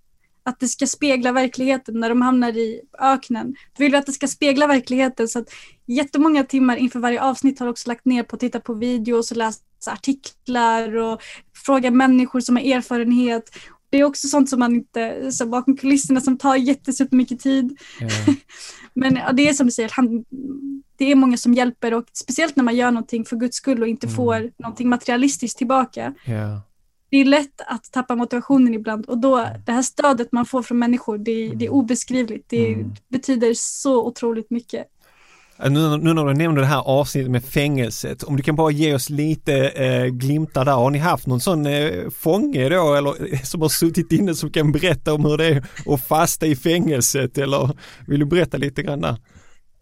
att 0.42 0.60
det 0.60 0.68
ska 0.68 0.86
spegla 0.86 1.32
verkligheten 1.32 2.00
när 2.00 2.08
de 2.08 2.22
hamnar 2.22 2.56
i 2.56 2.80
öknen. 2.98 3.46
Då 3.46 3.84
vill 3.84 3.92
vi 3.92 3.98
att 3.98 4.06
det 4.06 4.12
ska 4.12 4.28
spegla 4.28 4.66
verkligheten 4.66 5.28
så 5.28 5.38
att 5.38 5.48
jättemånga 5.86 6.44
timmar 6.44 6.76
inför 6.76 6.98
varje 6.98 7.22
avsnitt 7.22 7.60
har 7.60 7.66
också 7.66 7.88
lagt 7.88 8.04
ner 8.04 8.22
på 8.22 8.36
att 8.36 8.40
titta 8.40 8.60
på 8.60 8.74
videos 8.74 9.30
och 9.30 9.36
läsa 9.36 9.60
artiklar 9.86 10.96
och 10.96 11.20
fråga 11.66 11.90
människor 11.90 12.40
som 12.40 12.56
har 12.56 12.62
erfarenhet. 12.62 13.50
Det 13.90 14.00
är 14.00 14.04
också 14.04 14.28
sånt 14.28 14.50
som 14.50 14.58
man 14.58 14.74
inte, 14.74 15.32
så 15.32 15.46
bakom 15.46 15.76
kulisserna 15.76 16.20
som 16.20 16.38
tar 16.38 16.56
jättesupermycket 16.56 17.40
tid. 17.40 17.78
Yeah. 18.00 18.12
Men 18.94 19.16
ja, 19.16 19.32
det 19.32 19.48
är 19.48 19.52
som 19.52 19.66
du 19.66 19.72
säger, 19.72 19.90
han, 19.92 20.24
det 20.96 21.12
är 21.12 21.14
många 21.14 21.36
som 21.36 21.54
hjälper 21.54 21.94
och 21.94 22.04
speciellt 22.12 22.56
när 22.56 22.64
man 22.64 22.76
gör 22.76 22.90
någonting 22.90 23.24
för 23.24 23.36
guds 23.36 23.56
skull 23.56 23.82
och 23.82 23.88
inte 23.88 24.06
mm. 24.06 24.16
får 24.16 24.50
någonting 24.58 24.88
materialistiskt 24.88 25.58
tillbaka. 25.58 26.14
Yeah. 26.26 26.58
Det 27.10 27.16
är 27.16 27.24
lätt 27.24 27.60
att 27.66 27.92
tappa 27.92 28.14
motivationen 28.14 28.74
ibland 28.74 29.06
och 29.06 29.18
då 29.18 29.46
det 29.66 29.72
här 29.72 29.82
stödet 29.82 30.32
man 30.32 30.46
får 30.46 30.62
från 30.62 30.78
människor, 30.78 31.18
det, 31.18 31.32
det 31.32 31.64
är 31.64 31.68
mm. 31.68 31.72
obeskrivligt. 31.72 32.48
Det 32.48 32.72
mm. 32.72 32.92
betyder 33.08 33.54
så 33.54 34.06
otroligt 34.06 34.50
mycket. 34.50 34.86
Eh, 35.62 35.70
nu, 35.70 35.96
nu 35.96 36.14
när 36.14 36.24
du 36.24 36.34
nämnde 36.34 36.60
det 36.60 36.66
här 36.66 36.82
avsnittet 36.86 37.30
med 37.30 37.44
fängelset, 37.44 38.22
om 38.22 38.36
du 38.36 38.42
kan 38.42 38.56
bara 38.56 38.70
ge 38.70 38.94
oss 38.94 39.10
lite 39.10 39.54
eh, 39.68 40.04
glimtar 40.04 40.64
där. 40.64 40.72
Har 40.72 40.90
ni 40.90 40.98
haft 40.98 41.26
någon 41.26 41.40
sån 41.40 41.66
eh, 41.66 42.10
fånge 42.10 42.68
då 42.68 42.94
eller 42.94 43.32
eh, 43.32 43.40
som 43.40 43.62
har 43.62 43.68
suttit 43.68 44.12
inne 44.12 44.34
som 44.34 44.50
kan 44.50 44.72
berätta 44.72 45.14
om 45.14 45.24
hur 45.24 45.36
det 45.36 45.46
är 45.46 45.64
att 45.86 46.06
fasta 46.06 46.46
i 46.46 46.56
fängelset 46.56 47.38
eller 47.38 47.70
vill 48.06 48.20
du 48.20 48.26
berätta 48.26 48.56
lite 48.56 48.82
grann 48.82 49.00
där? 49.00 49.16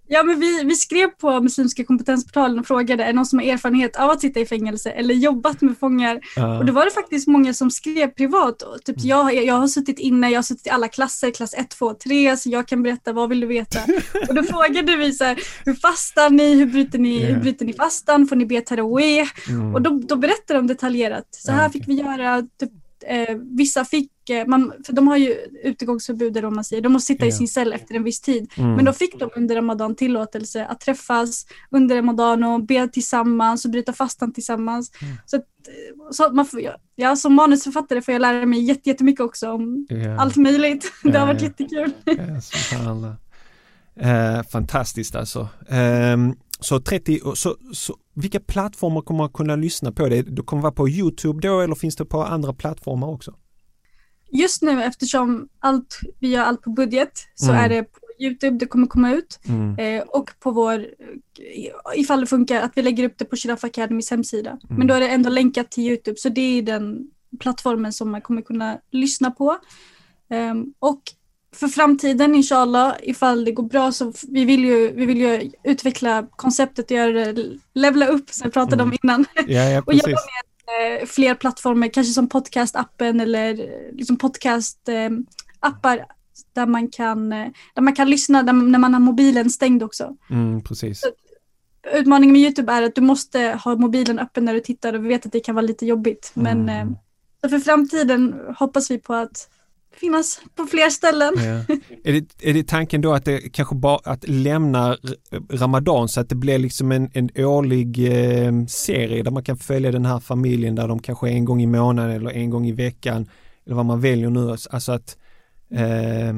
Ja, 0.09 0.23
men 0.23 0.41
vi, 0.41 0.65
vi 0.65 0.75
skrev 0.75 1.07
på 1.07 1.41
Muslimska 1.41 1.85
kompetensportalen 1.85 2.59
och 2.59 2.67
frågade, 2.67 3.03
är 3.03 3.07
det 3.07 3.13
någon 3.13 3.27
som 3.27 3.39
har 3.39 3.47
erfarenhet 3.47 3.97
av 3.97 4.11
att 4.11 4.21
sitta 4.21 4.41
i 4.41 4.47
fängelse 4.47 4.91
eller 4.91 5.15
jobbat 5.15 5.61
med 5.61 5.79
fångar? 5.79 6.21
Uh. 6.39 6.59
Och 6.59 6.65
då 6.65 6.73
var 6.73 6.85
det 6.85 6.91
faktiskt 6.91 7.29
många 7.29 7.55
som 7.55 7.71
skrev 7.71 8.09
privat. 8.09 8.63
Typ, 8.85 8.97
mm. 8.97 9.09
jag, 9.09 9.45
jag 9.45 9.55
har 9.55 9.69
suttit 9.69 9.99
inne, 9.99 10.31
jag 10.31 10.39
har 10.39 10.43
suttit 10.43 10.67
i 10.67 10.71
alla 10.71 10.89
klasser, 10.89 11.31
klass 11.31 11.55
1, 11.55 11.71
2, 11.71 11.95
3, 11.95 12.37
så 12.37 12.49
jag 12.51 12.69
kan 12.69 12.83
berätta, 12.83 13.13
vad 13.13 13.29
vill 13.29 13.41
du 13.41 13.47
veta? 13.47 13.81
och 14.29 14.35
då 14.35 14.43
frågade 14.43 14.97
vi 14.97 15.13
så 15.13 15.25
här, 15.25 15.39
hur 15.65 15.75
fastar 15.75 16.31
ni, 16.31 16.55
hur 16.55 16.67
bryter 16.67 16.99
ni, 16.99 17.21
yeah. 17.21 17.35
hur 17.35 17.41
bryter 17.41 17.65
ni 17.65 17.73
fastan, 17.73 18.27
får 18.27 18.37
ni 18.37 18.47
be 18.47 18.61
taraweh? 18.61 19.29
Mm. 19.49 19.75
Och 19.75 19.83
då, 19.83 20.01
då 20.09 20.17
berättade 20.17 20.59
de 20.59 20.67
detaljerat, 20.67 21.29
så 21.31 21.53
här 21.53 21.69
okay. 21.69 21.81
fick 21.81 21.89
vi 21.89 21.95
göra, 21.95 22.43
typ, 22.43 22.71
eh, 23.07 23.37
vissa 23.57 23.85
fick, 23.85 24.13
man, 24.47 24.73
för 24.87 24.93
de 24.93 25.09
har 25.09 25.17
ju 25.17 25.35
utegångsförbud 25.65 26.45
om 26.45 26.55
man 26.55 26.65
säger, 26.65 26.83
de 26.83 26.93
måste 26.93 27.07
sitta 27.07 27.25
yeah. 27.25 27.35
i 27.35 27.39
sin 27.39 27.49
cell 27.49 27.73
efter 27.73 27.95
en 27.95 28.05
viss 28.05 28.21
tid. 28.21 28.53
Mm. 28.57 28.75
Men 28.75 28.85
då 28.85 28.93
fick 28.93 29.19
de 29.19 29.31
under 29.37 29.57
Ramadan 29.57 29.95
tillåtelse 29.95 30.67
att 30.67 30.81
träffas 30.81 31.47
under 31.71 31.97
Ramadan 31.97 32.45
och 32.45 32.65
be 32.67 32.89
tillsammans 32.89 33.65
och 33.65 33.71
bryta 33.71 33.93
fastan 33.93 34.33
tillsammans. 34.33 34.91
Mm. 35.03 35.17
Så, 35.27 35.37
att, 35.37 35.43
eh, 35.43 36.11
så 36.11 36.31
man 36.33 36.47
får, 36.47 36.61
ja, 36.95 37.17
som 37.17 37.35
manusförfattare 37.35 38.03
får 38.03 38.13
jag 38.13 38.21
lära 38.21 38.47
mig 38.47 38.79
jättemycket 38.85 39.21
också 39.21 39.51
om 39.51 39.87
yeah. 39.91 40.21
allt 40.21 40.37
möjligt. 40.37 40.93
det 41.03 41.19
har 41.19 41.27
varit 41.27 41.43
jättekul. 41.43 41.93
eh, 44.01 44.43
fantastiskt 44.43 45.15
alltså. 45.15 45.49
Um, 45.69 46.37
så 46.61 46.81
30, 46.81 47.21
så, 47.35 47.57
så, 47.73 47.97
vilka 48.15 48.41
plattformar 48.41 49.01
kommer 49.01 49.19
man 49.19 49.29
kunna 49.29 49.57
lyssna 49.57 49.93
på 49.93 50.09
det? 50.09 50.23
Det 50.23 50.43
kommer 50.43 50.63
vara 50.63 50.73
på 50.73 50.89
Youtube 50.89 51.41
då 51.41 51.61
eller 51.61 51.75
finns 51.75 51.97
det 51.97 52.05
på 52.05 52.25
andra 52.25 52.53
plattformar 52.53 53.09
också? 53.09 53.35
Just 54.31 54.63
nu 54.63 54.83
eftersom 54.83 55.49
allt, 55.59 56.01
vi 56.21 56.29
gör 56.29 56.43
allt 56.43 56.63
på 56.63 56.71
budget 56.71 57.13
så 57.35 57.51
mm. 57.51 57.65
är 57.65 57.69
det 57.69 57.83
på 57.83 57.99
Youtube 58.19 58.59
det 58.59 58.67
kommer 58.67 58.87
komma 58.87 59.13
ut 59.13 59.41
mm. 59.49 59.79
eh, 59.79 60.03
och 60.09 60.31
på 60.41 60.51
vår, 60.51 60.87
ifall 61.95 62.21
det 62.21 62.27
funkar, 62.27 62.63
att 62.63 62.73
vi 62.75 62.83
lägger 62.83 63.05
upp 63.05 63.19
det 63.19 63.25
på 63.25 63.37
Giraffe 63.37 63.67
Academys 63.67 64.11
hemsida. 64.11 64.51
Mm. 64.51 64.79
Men 64.79 64.87
då 64.87 64.95
är 64.95 65.01
det 65.01 65.09
ändå 65.09 65.31
länkat 65.31 65.71
till 65.71 65.85
Youtube 65.85 66.19
så 66.19 66.29
det 66.29 66.59
är 66.59 66.63
den 66.63 67.11
plattformen 67.41 67.93
som 67.93 68.11
man 68.11 68.21
kommer 68.21 68.43
kunna 68.43 68.79
lyssna 68.91 69.31
på. 69.31 69.57
Um, 70.31 70.75
och 70.79 71.03
för 71.55 71.69
framtiden 71.69 72.35
inshallah, 72.35 72.95
ifall 73.03 73.45
det 73.45 73.53
går 73.53 73.63
bra 73.63 73.93
så 73.93 74.13
vi 74.29 74.45
vill 74.45 74.65
ju, 74.65 74.93
vi 74.93 75.07
vill 75.07 75.19
ju 75.19 75.51
utveckla 75.65 76.27
konceptet 76.31 76.85
och 76.85 76.97
göra 76.97 77.33
det, 77.33 77.45
levla 77.75 78.07
upp 78.07 78.31
som 78.31 78.45
jag 78.45 78.53
pratade 78.53 78.83
mm. 78.83 78.89
om 78.89 78.99
innan. 79.03 79.25
Ja, 79.47 79.63
ja, 79.65 79.83
och 79.87 79.95
jobba 79.95 80.09
med 80.09 80.48
eh, 80.69 81.07
fler 81.07 81.35
plattformar, 81.35 81.89
kanske 81.89 82.13
som 82.13 82.29
podcastappen 82.29 83.21
eller 83.21 83.61
eh, 83.61 83.93
liksom 83.93 84.19
podcastappar 84.19 85.99
eh, 85.99 86.05
där 86.55 86.67
man 86.67 86.89
kan, 86.89 87.33
eh, 87.33 87.49
där 87.75 87.83
man 87.83 87.95
kan 87.95 88.11
lyssna 88.11 88.43
där, 88.43 88.53
när 88.53 88.79
man 88.79 88.95
har 88.95 89.01
mobilen 89.01 89.51
stängd 89.51 89.83
också. 89.83 90.17
Mm, 90.31 90.63
precis. 90.63 91.01
Så, 91.01 91.09
utmaningen 91.93 92.33
med 92.33 92.43
YouTube 92.43 92.73
är 92.73 92.83
att 92.83 92.95
du 92.95 93.01
måste 93.01 93.59
ha 93.65 93.77
mobilen 93.77 94.19
öppen 94.19 94.45
när 94.45 94.55
du 94.55 94.61
tittar 94.61 94.95
och 94.95 95.05
vi 95.05 95.09
vet 95.09 95.27
att 95.27 95.33
det 95.33 95.41
kan 95.41 95.55
vara 95.55 95.67
lite 95.67 95.87
jobbigt. 95.87 96.33
Mm. 96.37 96.65
Men 96.65 96.97
för 97.51 97.59
framtiden 97.59 98.41
hoppas 98.59 98.91
vi 98.91 98.99
på 98.99 99.15
att 99.15 99.49
finnas 100.01 100.41
på 100.55 100.67
fler 100.67 100.91
ställen. 100.91 101.35
Ja. 101.37 101.77
Är, 102.05 102.13
det, 102.13 102.49
är 102.49 102.55
det 102.55 102.69
tanken 102.69 103.01
då 103.01 103.13
att 103.13 103.25
det 103.25 103.53
kanske 103.53 103.75
bara 103.75 104.01
att 104.05 104.29
lämna 104.29 104.97
Ramadan 105.51 106.09
så 106.09 106.21
att 106.21 106.29
det 106.29 106.35
blir 106.35 106.59
liksom 106.59 106.93
en, 106.93 107.11
en 107.15 107.31
årlig 107.37 107.99
eh, 107.99 108.53
serie 108.67 109.23
där 109.23 109.31
man 109.31 109.45
kan 109.45 109.57
följa 109.57 109.93
den 109.93 110.05
här 110.05 110.21
familjen 110.21 110.75
där 110.75 110.89
de 110.89 110.99
kanske 110.99 111.29
en 111.29 111.45
gång 111.45 111.63
i 111.63 111.67
månaden 111.67 112.17
eller 112.17 112.31
en 112.31 112.51
gång 112.51 112.67
i 112.67 112.73
veckan 112.73 113.29
eller 113.67 113.77
vad 113.77 113.87
man 113.87 114.01
väljer 114.01 114.31
nu, 114.31 114.51
alltså 114.51 114.93
att 114.93 115.17
eh, 115.71 116.33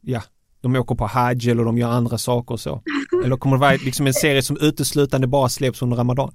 ja, 0.00 0.22
de 0.60 0.76
åker 0.76 0.94
på 0.94 1.06
hajj 1.06 1.50
eller 1.50 1.64
de 1.64 1.78
gör 1.78 1.90
andra 1.90 2.18
saker 2.18 2.52
och 2.52 2.60
så. 2.60 2.82
Eller 3.24 3.36
kommer 3.36 3.56
det 3.56 3.60
vara 3.60 3.72
liksom 3.72 4.06
en 4.06 4.14
serie 4.14 4.42
som 4.42 4.56
uteslutande 4.60 5.26
bara 5.26 5.48
släpps 5.48 5.82
under 5.82 5.96
Ramadan? 5.96 6.32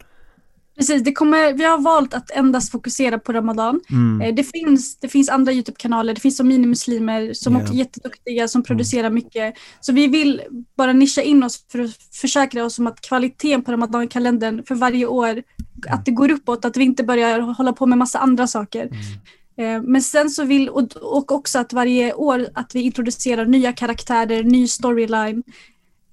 Precis, 0.77 1.03
det 1.03 1.11
kommer, 1.11 1.53
vi 1.53 1.63
har 1.63 1.77
valt 1.77 2.13
att 2.13 2.31
endast 2.31 2.71
fokusera 2.71 3.19
på 3.19 3.33
Ramadan. 3.33 3.81
Mm. 3.89 4.21
Eh, 4.21 4.35
det, 4.35 4.43
finns, 4.43 4.99
det 4.99 5.07
finns 5.07 5.29
andra 5.29 5.51
YouTube-kanaler, 5.51 6.13
det 6.13 6.21
finns 6.21 6.37
som 6.37 6.47
minimuslimer 6.47 7.33
som 7.33 7.53
yeah. 7.53 7.63
också 7.63 7.73
är 7.73 7.77
jätteduktiga, 7.77 8.47
som 8.47 8.59
mm. 8.59 8.65
producerar 8.65 9.09
mycket. 9.09 9.53
Så 9.81 9.93
vi 9.93 10.07
vill 10.07 10.41
bara 10.77 10.93
nischa 10.93 11.21
in 11.21 11.43
oss 11.43 11.65
för 11.71 11.79
att 11.79 11.91
försäkra 12.13 12.65
oss 12.65 12.79
om 12.79 12.87
att 12.87 13.01
kvaliteten 13.01 13.63
på 13.63 13.71
Ramadan-kalendern 13.71 14.63
för 14.67 14.75
varje 14.75 15.05
år, 15.05 15.43
att 15.89 16.05
det 16.05 16.11
går 16.11 16.31
uppåt, 16.31 16.65
att 16.65 16.77
vi 16.77 16.83
inte 16.83 17.03
börjar 17.03 17.39
hålla 17.39 17.73
på 17.73 17.85
med 17.85 17.97
massa 17.97 18.19
andra 18.19 18.47
saker. 18.47 18.85
Mm. 18.85 19.19
Eh, 19.57 19.81
men 19.81 20.01
sen 20.01 20.29
så 20.29 20.43
vill, 20.43 20.69
och 20.69 21.31
också 21.31 21.59
att 21.59 21.73
varje 21.73 22.13
år 22.13 22.47
att 22.53 22.75
vi 22.75 22.81
introducerar 22.81 23.45
nya 23.45 23.73
karaktärer, 23.73 24.43
ny 24.43 24.67
storyline. 24.67 25.43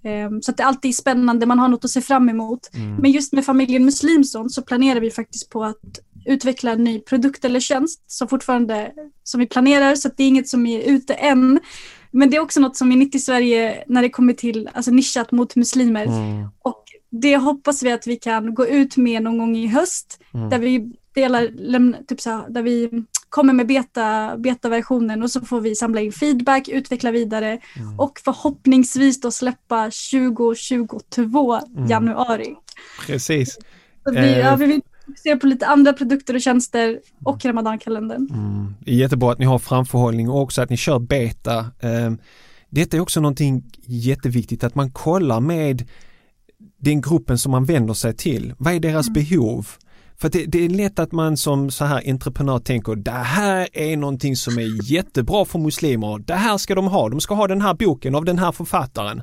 Ehm, 0.05 0.43
så 0.43 0.51
att 0.51 0.57
det 0.57 0.65
alltid 0.65 0.89
är 0.89 0.93
spännande, 0.93 1.47
man 1.47 1.59
har 1.59 1.69
något 1.69 1.85
att 1.85 1.91
se 1.91 2.01
fram 2.01 2.29
emot. 2.29 2.71
Mm. 2.75 2.97
Men 2.97 3.11
just 3.11 3.33
med 3.33 3.45
familjen 3.45 3.85
Muslimson 3.85 4.51
så 4.51 4.63
planerar 4.63 5.01
vi 5.01 5.11
faktiskt 5.11 5.51
på 5.51 5.65
att 5.65 6.01
utveckla 6.27 6.73
en 6.73 6.85
ny 6.85 7.01
produkt 7.01 7.45
eller 7.45 7.61
tjänst 7.61 8.03
som 8.07 8.29
fortfarande 8.29 8.93
som 9.25 9.41
vi 9.41 9.47
planerar 9.47 9.95
så 9.95 10.11
det 10.17 10.23
är 10.23 10.29
inget 10.29 10.49
som 10.49 10.67
är 10.67 10.81
ute 10.81 11.15
än. 11.15 11.61
Men 12.11 12.31
det 12.31 12.37
är 12.37 12.41
också 12.41 12.61
något 12.61 12.77
som 12.77 12.93
är 12.93 12.97
nytt 12.97 13.15
i 13.15 13.19
Sverige 13.19 13.85
när 13.87 14.03
det 14.03 14.11
kommer 14.11 14.33
till 14.33 14.69
alltså 14.75 14.91
nischat 14.91 15.33
mot 15.33 15.57
muslimer. 15.57 16.07
Mm. 16.07 16.49
Och 16.63 16.85
det 17.11 17.37
hoppas 17.37 17.83
vi 17.83 17.93
att 17.93 18.07
vi 18.07 18.17
kan 18.17 18.55
gå 18.55 18.67
ut 18.67 18.97
med 18.97 19.23
någon 19.23 19.39
gång 19.39 19.57
i 19.57 19.67
höst 19.67 20.21
mm. 20.35 20.51
där 20.51 20.59
vi 20.59 20.93
delar, 21.15 21.49
lämna, 21.55 21.97
typ 22.09 22.21
så 22.21 22.31
här, 22.31 22.49
där 22.49 22.63
vi 22.63 23.05
kommer 23.31 23.53
med 23.53 23.67
beta, 23.67 24.37
beta-versionen 24.39 25.23
och 25.23 25.31
så 25.31 25.41
får 25.41 25.61
vi 25.61 25.75
samla 25.75 26.01
in 26.01 26.13
feedback, 26.13 26.69
utveckla 26.69 27.11
vidare 27.11 27.59
mm. 27.77 28.01
och 28.01 28.21
förhoppningsvis 28.25 29.21
då 29.21 29.31
släppa 29.31 29.91
2022 30.13 31.55
mm. 31.55 31.89
januari. 31.89 32.55
Precis. 33.07 33.59
Så 34.05 34.13
vi, 34.13 34.39
ja, 34.39 34.57
vi 34.57 34.67
vill 34.67 34.81
fokusera 35.07 35.37
på 35.37 35.47
lite 35.47 35.67
andra 35.67 35.93
produkter 35.93 36.35
och 36.35 36.41
tjänster 36.41 37.01
och 37.25 37.45
Ramadankalendern. 37.45 38.29
Mm. 38.31 38.75
Det 38.85 38.91
är 38.91 38.95
jättebra 38.95 39.33
att 39.33 39.39
ni 39.39 39.45
har 39.45 39.59
framförhållning 39.59 40.31
och 40.31 40.41
också 40.41 40.63
att 40.63 40.71
ni 40.71 40.77
kör 40.77 40.99
beta. 40.99 41.59
Eh, 41.59 42.13
Detta 42.71 42.97
är 42.97 43.01
också 43.01 43.21
någonting 43.21 43.65
jätteviktigt 43.87 44.65
att 44.65 44.75
man 44.75 44.91
kollar 44.91 45.41
med 45.41 45.89
den 46.79 47.01
gruppen 47.01 47.39
som 47.39 47.53
man 47.53 47.65
vänder 47.65 47.95
sig 47.95 48.17
till. 48.17 48.55
Vad 48.59 48.75
är 48.75 48.81
deras 48.81 49.11
behov? 49.11 49.69
För 50.21 50.29
det, 50.29 50.47
det 50.47 50.65
är 50.65 50.69
lätt 50.69 50.99
att 50.99 51.13
man 51.13 51.37
som 51.37 51.71
så 51.71 51.85
här 51.85 52.03
entreprenör 52.07 52.59
tänker 52.59 52.97
det 52.97 53.11
här 53.11 53.69
är 53.73 53.97
någonting 53.97 54.37
som 54.37 54.59
är 54.59 54.93
jättebra 54.93 55.45
för 55.45 55.59
muslimer. 55.59 56.19
Det 56.19 56.35
här 56.35 56.59
ska 56.59 56.75
de 56.75 56.87
ha. 56.87 57.09
De 57.09 57.21
ska 57.21 57.35
ha 57.35 57.47
den 57.47 57.61
här 57.61 57.75
boken 57.75 58.15
av 58.15 58.25
den 58.25 58.39
här 58.39 58.53
författaren. 58.53 59.23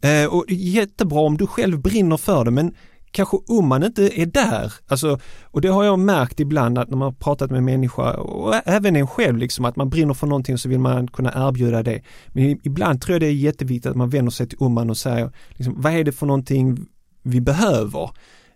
Eh, 0.00 0.34
och 0.34 0.44
jättebra 0.48 1.20
om 1.20 1.36
du 1.36 1.46
själv 1.46 1.80
brinner 1.80 2.16
för 2.16 2.44
det 2.44 2.50
men 2.50 2.74
kanske 3.10 3.36
om 3.48 3.68
man 3.68 3.82
inte 3.82 4.20
är 4.20 4.26
där. 4.26 4.72
Alltså, 4.88 5.18
och 5.42 5.60
det 5.60 5.68
har 5.68 5.84
jag 5.84 5.98
märkt 5.98 6.40
ibland 6.40 6.78
att 6.78 6.90
när 6.90 6.96
man 6.96 7.06
har 7.06 7.12
pratat 7.12 7.50
med 7.50 7.62
människor 7.62 8.16
och 8.16 8.54
även 8.64 8.96
en 8.96 9.06
själv 9.06 9.36
liksom 9.36 9.64
att 9.64 9.76
man 9.76 9.90
brinner 9.90 10.14
för 10.14 10.26
någonting 10.26 10.58
så 10.58 10.68
vill 10.68 10.78
man 10.78 11.08
kunna 11.08 11.48
erbjuda 11.48 11.82
det. 11.82 12.02
Men 12.28 12.60
ibland 12.62 13.00
tror 13.00 13.14
jag 13.14 13.20
det 13.20 13.26
är 13.26 13.32
jätteviktigt 13.32 13.90
att 13.90 13.96
man 13.96 14.10
vänder 14.10 14.30
sig 14.30 14.48
till 14.48 14.58
Umman 14.60 14.90
och 14.90 14.96
säger 14.96 15.32
liksom, 15.48 15.74
vad 15.82 15.92
är 15.92 16.04
det 16.04 16.12
för 16.12 16.26
någonting 16.26 16.86
vi 17.22 17.40
behöver? 17.40 18.10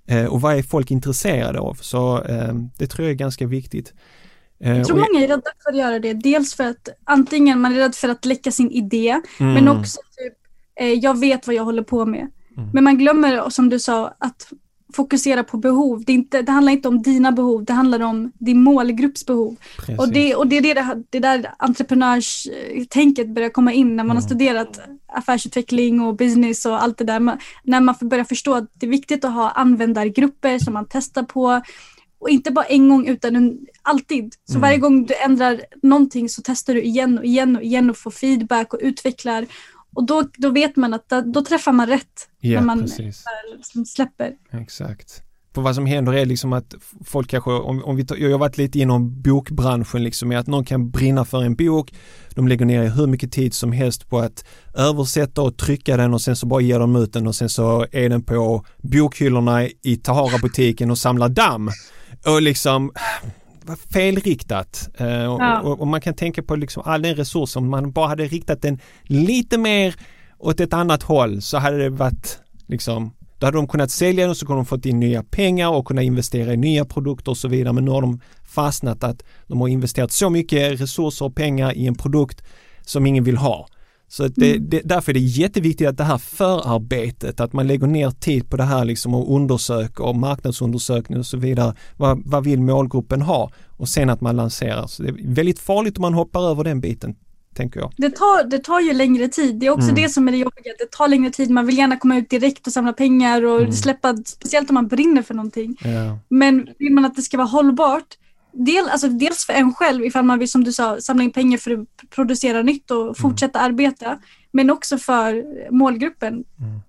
Eh, 0.06 0.24
och 0.24 0.40
vad 0.40 0.56
är 0.58 0.62
folk 0.62 0.90
intresserade 0.90 1.58
av? 1.60 1.74
Så 1.74 2.22
eh, 2.22 2.54
det 2.78 2.86
tror 2.86 3.04
jag 3.06 3.10
är 3.12 3.16
ganska 3.16 3.46
viktigt. 3.46 3.94
Eh, 4.60 4.76
Jag 4.76 4.86
tror 4.86 4.96
många 4.96 5.24
är 5.24 5.28
rädda 5.28 5.42
för 5.62 5.70
att 5.70 5.76
göra 5.78 5.98
det. 5.98 6.12
Dels 6.12 6.54
för 6.54 6.64
att 6.64 6.88
antingen 7.04 7.60
man 7.60 7.72
är 7.72 7.76
rädd 7.76 7.94
för 7.94 8.08
att 8.08 8.24
läcka 8.24 8.50
sin 8.50 8.70
idé, 8.70 9.20
Mm. 9.40 9.54
men 9.54 9.68
också 9.68 10.00
typ, 10.16 10.34
jag 11.02 11.18
vet 11.20 11.46
vad 11.46 11.56
jag 11.56 11.64
håller 11.64 11.82
på 11.82 12.06
med. 12.06 12.28
Mm. 12.56 12.70
Men 12.72 12.84
man 12.84 12.98
glömmer, 12.98 13.50
som 13.50 13.68
du 13.68 13.78
sa, 13.78 14.14
att 14.18 14.48
fokusera 14.92 15.44
på 15.44 15.56
behov. 15.56 16.04
Det, 16.06 16.12
inte, 16.12 16.42
det 16.42 16.52
handlar 16.52 16.72
inte 16.72 16.88
om 16.88 17.02
dina 17.02 17.32
behov, 17.32 17.64
det 17.64 17.72
handlar 17.72 18.00
om 18.00 18.32
din 18.38 18.62
målgrupps 18.62 19.26
behov. 19.26 19.56
Precis. 19.78 19.98
Och 19.98 20.08
det, 20.08 20.34
och 20.34 20.46
det 20.46 20.56
är 20.58 20.74
det, 20.74 21.02
det, 21.10 21.18
där 21.18 21.54
entreprenörstänket 21.58 23.28
börjar 23.34 23.48
komma 23.50 23.72
in 23.72 23.96
när 23.96 24.04
man 24.04 24.16
har 24.16 24.22
studerat 24.22 24.80
affärsutveckling 25.12 26.00
och 26.00 26.16
business 26.16 26.66
och 26.66 26.82
allt 26.82 26.98
det 26.98 27.04
där. 27.04 27.20
Man, 27.20 27.38
när 27.64 27.80
man 27.80 27.94
får 27.94 28.06
börja 28.06 28.24
förstå 28.24 28.54
att 28.54 28.70
det 28.74 28.86
är 28.86 28.90
viktigt 28.90 29.24
att 29.24 29.32
ha 29.32 29.50
användargrupper 29.50 30.58
som 30.58 30.74
man 30.74 30.86
testar 30.90 31.22
på. 31.22 31.62
Och 32.20 32.30
inte 32.30 32.50
bara 32.50 32.64
en 32.64 32.88
gång 32.88 33.06
utan 33.06 33.36
en, 33.36 33.58
alltid. 33.82 34.34
Så 34.44 34.52
Mm. 34.52 34.60
varje 34.62 34.78
gång 34.78 35.06
du 35.06 35.14
ändrar 35.14 35.60
någonting 35.82 36.28
så 36.28 36.42
testar 36.44 36.74
du 36.74 36.82
igen 36.82 37.18
och 37.18 37.24
igen 37.24 37.56
och 37.56 37.62
igen 37.62 37.90
och 37.90 37.96
får 37.96 38.10
feedback 38.10 38.74
och 38.74 38.80
utvecklar. 38.82 39.46
Och 39.94 40.06
då, 40.06 40.24
då 40.36 40.50
vet 40.50 40.76
man 40.76 40.94
att 40.94 41.08
då, 41.08 41.20
då 41.20 41.44
träffar 41.44 41.72
man 41.72 41.86
rätt 41.86 42.28
Ja, 42.40 42.60
när 42.60 42.66
man 42.66 42.78
väl 42.80 43.86
släpper. 43.86 44.32
Exakt. 44.52 45.22
För 45.54 45.62
vad 45.62 45.74
som 45.74 45.86
händer 45.86 46.12
är 46.12 46.26
liksom 46.26 46.52
att 46.52 46.74
folk 47.04 47.30
kanske, 47.30 47.50
om, 47.50 47.84
om 47.84 47.96
vi 47.96 48.04
tar, 48.06 48.16
jag 48.16 48.30
har 48.30 48.38
varit 48.38 48.58
lite 48.58 48.78
inom 48.78 49.22
bokbranschen 49.22 50.02
liksom, 50.02 50.32
är 50.32 50.36
att 50.36 50.46
någon 50.46 50.64
kan 50.64 50.90
brinna 50.90 51.24
för 51.24 51.42
en 51.42 51.54
bok, 51.54 51.94
de 52.34 52.48
lägger 52.48 52.64
ner 52.64 52.88
hur 52.88 53.06
mycket 53.06 53.32
tid 53.32 53.54
som 53.54 53.72
helst 53.72 54.08
på 54.08 54.18
att 54.18 54.44
översätta 54.74 55.42
och 55.42 55.56
trycka 55.56 55.96
den 55.96 56.14
och 56.14 56.20
sen 56.20 56.36
så 56.36 56.46
bara 56.46 56.60
ger 56.60 56.78
de 56.78 56.96
ut 56.96 57.12
den 57.12 57.26
och 57.26 57.34
sen 57.34 57.48
så 57.48 57.86
är 57.92 58.08
den 58.08 58.22
på 58.22 58.64
bokhyllorna 58.82 59.66
i 59.66 59.96
Tahara-butiken 59.96 60.90
och 60.90 60.98
samlar 60.98 61.28
damm. 61.28 61.70
Och 62.26 62.42
liksom, 62.42 62.92
felriktat. 63.76 64.88
Eh, 64.98 65.32
och, 65.32 65.40
Ja. 65.40 65.60
och, 65.60 65.80
och 65.80 65.86
man 65.86 66.00
kan 66.00 66.14
tänka 66.14 66.42
på 66.42 66.56
liksom 66.56 66.82
all 66.86 67.02
den 67.02 67.14
resurs, 67.14 67.56
om 67.56 67.68
man 67.70 67.92
bara 67.92 68.08
hade 68.08 68.24
riktat 68.24 68.62
den 68.62 68.78
lite 69.02 69.58
mer 69.58 69.94
åt 70.38 70.60
ett 70.60 70.72
annat 70.72 71.02
håll 71.02 71.42
så 71.42 71.58
hade 71.58 71.78
det 71.78 71.90
varit 71.90 72.38
liksom 72.66 73.12
då 73.38 73.46
hade 73.46 73.58
de 73.58 73.68
kunnat 73.68 73.90
sälja 73.90 74.24
den 74.24 74.30
och 74.30 74.36
så 74.36 74.46
kunde 74.46 74.58
de 74.58 74.66
fått 74.66 74.86
in 74.86 75.00
nya 75.00 75.22
pengar 75.22 75.68
och 75.68 75.86
kunna 75.86 76.02
investera 76.02 76.52
i 76.52 76.56
nya 76.56 76.84
produkter 76.84 77.30
och 77.30 77.36
så 77.36 77.48
vidare. 77.48 77.72
Men 77.72 77.84
nu 77.84 77.90
har 77.90 78.02
de 78.02 78.20
fastnat 78.44 79.04
att 79.04 79.22
de 79.46 79.60
har 79.60 79.68
investerat 79.68 80.12
så 80.12 80.30
mycket 80.30 80.80
resurser 80.80 81.24
och 81.24 81.34
pengar 81.34 81.76
i 81.76 81.86
en 81.86 81.94
produkt 81.94 82.42
som 82.82 83.06
ingen 83.06 83.24
vill 83.24 83.36
ha. 83.36 83.68
Så 84.12 84.28
det, 84.28 84.58
det, 84.58 84.80
därför 84.84 85.12
är 85.12 85.14
det 85.14 85.20
jätteviktigt 85.20 85.88
att 85.88 85.96
det 85.96 86.04
här 86.04 86.18
förarbetet, 86.18 87.40
att 87.40 87.52
man 87.52 87.66
lägger 87.66 87.86
ner 87.86 88.10
tid 88.10 88.50
på 88.50 88.56
det 88.56 88.62
här 88.64 88.84
liksom 88.84 89.14
och 89.14 89.34
undersöker 89.34 90.04
och 90.04 90.16
marknadsundersökning 90.16 91.18
och 91.18 91.26
så 91.26 91.36
vidare. 91.36 91.74
Vad, 91.96 92.22
vad 92.24 92.44
vill 92.44 92.60
målgruppen 92.60 93.22
ha? 93.22 93.50
Och 93.78 93.88
sen 93.88 94.10
att 94.10 94.20
man 94.20 94.36
lanserar. 94.36 94.86
Så 94.86 95.02
det 95.02 95.08
är 95.08 95.34
väldigt 95.34 95.58
farligt 95.58 95.98
om 95.98 96.02
man 96.02 96.14
hoppar 96.14 96.50
över 96.50 96.64
den 96.64 96.80
biten, 96.80 97.14
tänker 97.54 97.80
jag. 97.80 97.92
Det 97.96 98.10
tar, 98.10 98.50
det 98.50 98.58
tar 98.58 98.80
ju 98.80 98.92
längre 98.92 99.28
tid. 99.28 99.54
Det 99.58 99.66
är 99.66 99.70
också 99.70 99.88
Mm. 99.90 99.94
det 100.02 100.08
som 100.08 100.28
är 100.28 100.32
det 100.32 100.38
jobbiga. 100.38 100.72
Det 100.78 100.90
tar 100.90 101.08
längre 101.08 101.30
tid. 101.30 101.50
Man 101.50 101.66
vill 101.66 101.78
gärna 101.78 101.96
komma 101.96 102.16
ut 102.18 102.30
direkt 102.30 102.66
och 102.66 102.72
samla 102.72 102.92
pengar 102.92 103.44
och 103.44 103.58
Mm. 103.60 103.72
släppa, 103.72 104.16
speciellt 104.16 104.70
om 104.70 104.74
man 104.74 104.88
brinner 104.88 105.22
för 105.22 105.34
någonting. 105.34 105.76
Ja. 105.84 106.18
Men 106.28 106.68
vill 106.78 106.92
man 106.92 107.04
att 107.04 107.16
det 107.16 107.22
ska 107.22 107.36
vara 107.36 107.48
hållbart, 107.48 108.06
del, 108.52 108.88
alltså 108.88 109.08
dels 109.08 109.44
för 109.46 109.52
en 109.52 109.74
själv 109.74 110.04
ifall 110.04 110.24
man 110.24 110.38
vill, 110.38 110.50
som 110.50 110.64
du 110.64 110.72
sa, 110.72 111.00
samla 111.00 111.22
in 111.22 111.32
pengar 111.32 111.58
för 111.58 111.70
att 111.70 112.10
producera 112.10 112.62
nytt 112.62 112.90
och 112.90 113.18
fortsätta 113.18 113.60
arbeta. 113.60 114.18
Men 114.52 114.70
också 114.70 114.98
för 114.98 115.44
målgruppen. 115.70 116.44
Mm. 116.58 116.80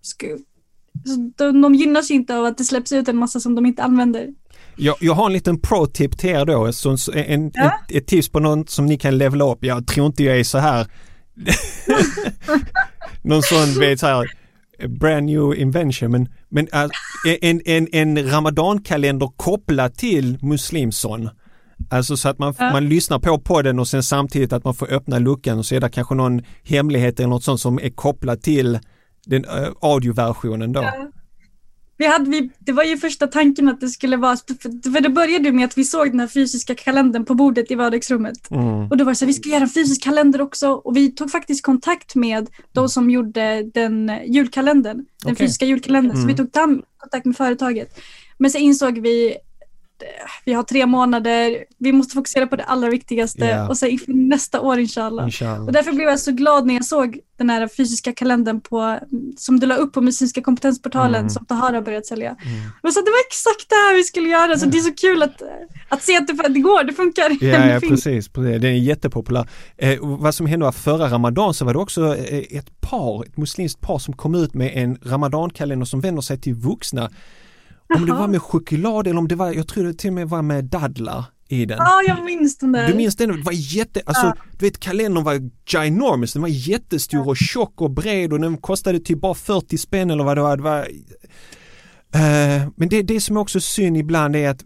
De, 1.38 1.62
de 1.62 1.76
gynnas 1.76 2.12
inte 2.12 2.38
av 2.38 2.45
att 2.45 2.58
det 2.58 2.63
släpps 2.63 2.91
ut 2.91 3.08
en 3.08 3.17
massa 3.17 3.39
som 3.39 3.56
de 3.56 3.65
inte 3.65 3.84
använder. 3.84 4.30
Jag, 4.76 4.95
jag 5.00 5.13
har 5.13 5.26
en 5.26 5.34
liten 5.34 5.60
pro-tip 5.60 6.17
till 6.17 6.30
er 6.30 6.45
då, 6.45 6.74
så, 6.74 6.97
en, 7.13 7.52
Ja. 7.54 7.65
ett, 7.65 7.95
ett 7.95 8.08
tips 8.08 8.30
på 8.30 8.39
någon 8.39 8.67
som 8.67 8.86
ni 8.86 8.97
kan 8.97 9.17
levela 9.17 9.52
upp. 9.52 9.65
Jag 9.65 9.88
tror 9.88 10.08
inte 10.08 10.24
jag 10.24 10.39
är 10.39 10.43
så 10.43 10.58
här 10.58 10.88
någon 13.21 13.43
sån, 13.43 13.80
vet 13.80 14.00
så 14.00 14.08
här 14.08 14.32
brand 14.88 15.26
new 15.26 15.56
invention, 15.56 16.12
men, 16.12 16.30
men 16.50 16.67
äh, 16.74 16.89
en, 17.41 17.62
en, 17.65 17.88
en 17.91 18.32
ramadankalender 18.32 19.32
kopplad 19.36 19.95
till 19.95 20.38
Muslimson. 20.41 21.30
Alltså 21.89 22.17
så 22.17 22.30
att 22.30 22.39
man, 22.39 22.54
Ja. 22.60 22.72
man 22.72 22.89
lyssnar 22.89 23.20
på 23.20 23.39
podden 23.39 23.80
och 23.80 23.88
sen 23.88 24.04
samtidigt 24.04 24.54
att 24.54 24.63
man 24.63 24.74
får 24.76 24.94
öppna 24.94 25.20
luckan 25.20 25.58
och 25.58 25.65
så 25.65 25.76
är 25.76 25.80
det 25.80 25.89
kanske 25.89 26.15
någon 26.15 26.41
hemlighet 26.63 27.20
eller 27.20 27.30
något 27.30 27.44
sånt 27.44 27.60
som 27.62 27.80
är 27.80 27.89
kopplat 27.89 28.41
till 28.41 28.80
den 29.26 29.46
audioversionen 29.82 30.72
då. 30.72 30.91
Vi 31.98 32.08
hade, 32.08 32.30
vi, 32.30 32.50
det 32.60 32.72
var 32.72 32.84
ju 32.84 32.98
första 32.98 33.28
tanken 33.28 33.70
att 33.70 33.80
det 33.82 33.88
skulle 33.89 34.17
vara, 34.17 34.38
för 34.94 35.02
det 35.02 35.10
började 35.10 35.52
med 35.52 35.65
att 35.65 35.78
vi 35.78 35.84
såg 35.84 36.12
den 36.12 36.20
här 36.20 36.28
fysiska 36.28 36.76
kalendern 36.76 37.26
på 37.26 37.34
bordet 37.34 37.72
i 37.72 37.76
vardagsrummet. 37.76 38.52
Mm. 38.52 38.65
Och 38.65 38.98
då 38.98 39.04
var 39.04 39.12
det 39.12 39.15
så 39.15 39.26
här, 39.26 39.28
vi 39.28 39.34
ska 39.34 39.50
göra 39.50 39.62
en 39.63 39.70
fysisk 39.70 40.04
kalender 40.04 40.41
också. 40.41 40.70
Och 40.72 40.98
vi 40.98 41.12
tog 41.12 41.32
faktiskt 41.32 41.65
kontakt 41.65 42.15
med 42.15 42.48
de 42.74 42.89
som 42.89 43.10
gjorde 43.10 43.63
den 43.74 44.12
julkalendern, 44.28 44.98
den 44.98 45.06
Okej. 45.26 45.36
fysiska 45.36 45.65
julkalendern. 45.65 46.12
Så 46.17 46.24
Mm. 46.24 46.28
vi 46.28 46.36
tog 46.36 46.48
tam- 46.52 46.82
kontakt 46.98 47.26
med 47.26 47.38
företaget. 47.38 48.00
Men 48.38 48.52
så 48.52 48.58
insåg 48.58 49.00
vi, 49.00 49.36
vi 50.45 50.53
har 50.53 50.63
tre 50.63 50.85
månader, 50.85 51.57
vi 51.77 51.91
måste 51.91 52.13
fokusera 52.13 52.47
på 52.47 52.55
det 52.55 52.63
allra 52.63 52.89
viktigaste. 52.89 53.45
Ja. 53.45 53.69
Och 53.69 53.77
sen 53.77 53.89
inför 53.89 54.13
nästa 54.13 54.61
år 54.61 54.79
inshallah. 54.79 55.25
Inshallah. 55.25 55.65
Och 55.65 55.71
därför 55.71 55.91
blev 55.91 56.07
jag 56.07 56.19
så 56.19 56.31
glad 56.31 56.65
när 56.65 56.73
jag 56.73 56.85
såg 56.85 57.19
den 57.37 57.49
här 57.49 57.67
fysiska 57.67 58.13
kalendern 58.13 58.61
på, 58.61 58.99
som 59.37 59.59
du 59.59 59.67
la 59.67 59.75
upp 59.75 59.93
på 59.93 60.01
Muslimska 60.01 60.41
kompetensportalen 60.41 61.15
Mm. 61.21 61.29
som 61.29 61.45
Tahara 61.45 61.75
har 61.75 61.81
börjat 61.81 62.05
sälja. 62.05 62.35
Men 62.83 62.91
så 62.91 62.99
att 62.99 63.05
det 63.05 63.11
var 63.11 63.25
exakt 63.27 63.69
det 63.69 63.75
här 63.75 63.95
vi 63.95 64.03
skulle 64.03 64.29
göra. 64.29 64.57
Så 64.57 64.65
det 64.65 64.77
är 64.77 64.81
så 64.81 64.93
kul 64.93 65.23
att, 65.23 65.41
att 65.89 66.03
se 66.03 66.17
att 66.17 66.27
det, 66.27 66.33
det 66.49 66.59
går, 66.59 66.83
det 66.83 66.93
funkar. 66.93 67.29
Ja, 67.29 67.37
det 67.59 67.73
ja 67.73 67.79
precis, 67.79 68.29
precis. 68.29 68.61
Den 68.61 68.63
är 68.63 68.69
jättepopulär. 68.79 69.49
Eh, 69.77 69.99
och 69.99 70.19
vad 70.19 70.35
som 70.35 70.45
hände 70.45 70.65
var 70.65 70.71
förra 70.71 71.07
Ramadan 71.09 71.53
så 71.53 71.65
var 71.65 71.73
det 71.73 71.79
också 71.79 72.15
eh, 72.15 72.57
ett 72.57 72.81
par, 72.81 73.23
ett 73.25 73.37
muslimskt 73.37 73.81
par 73.81 73.99
som 73.99 74.13
kom 74.13 74.35
ut 74.35 74.53
med 74.53 74.71
en 74.75 74.97
Ramadankalender 75.03 75.85
som 75.85 76.01
vänder 76.01 76.21
sig 76.21 76.37
till 76.37 76.53
vuxna. 76.53 77.09
Om 77.95 78.06
det 78.06 78.13
var 78.13 78.27
med 78.27 78.41
choklad 78.41 79.08
eller 79.08 79.19
om 79.19 79.27
det 79.27 79.36
var, 79.36 79.51
jag 79.54 79.67
tror 79.67 79.84
det 79.84 79.93
till 79.93 80.08
och 80.10 80.13
med 80.13 80.30
var 80.30 80.41
med 80.41 80.65
dadlar 80.65 81.25
i 81.47 81.65
den. 81.65 81.77
Ja, 81.77 82.01
jag 82.08 82.23
minns 82.25 82.58
den 82.58 82.71
där. 82.71 82.88
Du 82.88 82.93
minns 82.93 83.15
den? 83.15 83.30
Det 83.30 83.41
var 83.43 83.54
jätte, 83.56 84.01
alltså 84.06 84.25
Ja. 84.25 84.36
du 84.60 84.65
vet 84.65 84.80
kalendern 84.80 85.23
var 85.23 85.34
ginormous, 85.65 86.34
den 86.34 86.41
var 86.41 86.49
jättestor 86.49 87.27
och 87.27 87.38
tjock 87.38 87.82
och 87.82 87.91
bred 87.91 88.34
och 88.34 88.39
den 88.39 88.58
kostade 88.58 88.99
typ 88.99 89.21
bara 89.21 89.34
40 89.34 89.77
spänn 89.77 90.10
eller 90.12 90.23
vad 90.23 90.38
det 90.38 90.41
var. 90.41 90.58
Det 90.58 90.63
var 90.63 90.88
Eh, 92.13 92.67
men 92.75 92.89
det, 92.89 93.01
det 93.01 93.21
som 93.21 93.38
är 93.38 93.41
också 93.41 93.60
synd 93.60 93.97
ibland 93.97 94.36
är 94.36 94.49
att, 94.49 94.63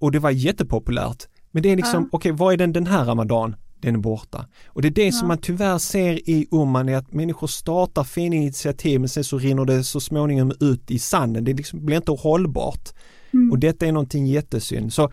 och 0.00 0.12
det 0.12 0.18
var 0.18 0.30
jättepopulärt, 0.30 1.24
men 1.50 1.62
det 1.62 1.72
är 1.72 1.76
liksom, 1.76 2.02
Ja. 2.02 2.08
okej 2.12 2.32
vad 2.32 2.52
är 2.52 2.56
den 2.56 2.72
den 2.72 2.86
här 2.86 3.04
ramadan? 3.04 3.56
Den 3.84 3.94
är 3.94 3.98
borta. 3.98 4.46
Och 4.66 4.82
det 4.82 4.88
är 4.88 4.90
det 4.90 5.12
som 5.12 5.24
Ja. 5.24 5.28
man 5.28 5.38
tyvärr 5.38 5.78
ser 5.78 6.30
i 6.30 6.46
Oman 6.50 6.88
är 6.88 6.96
att 6.96 7.12
människor 7.12 7.46
startar 7.46 8.04
fina 8.04 8.36
initiativ 8.36 9.00
men 9.00 9.08
sen 9.08 9.24
så 9.24 9.38
rinner 9.38 9.64
det 9.64 9.84
så 9.84 10.00
småningom 10.00 10.52
ut 10.60 10.90
i 10.90 10.98
sanden. 10.98 11.44
Det 11.44 11.52
liksom 11.52 11.86
blir 11.86 11.96
inte 11.96 12.12
hållbart. 12.12 12.88
Mm. 13.32 13.50
Och 13.50 13.58
detta 13.58 13.86
är 13.86 13.92
någonting 13.92 14.26
jättesynd. 14.26 14.92
Så 14.92 15.12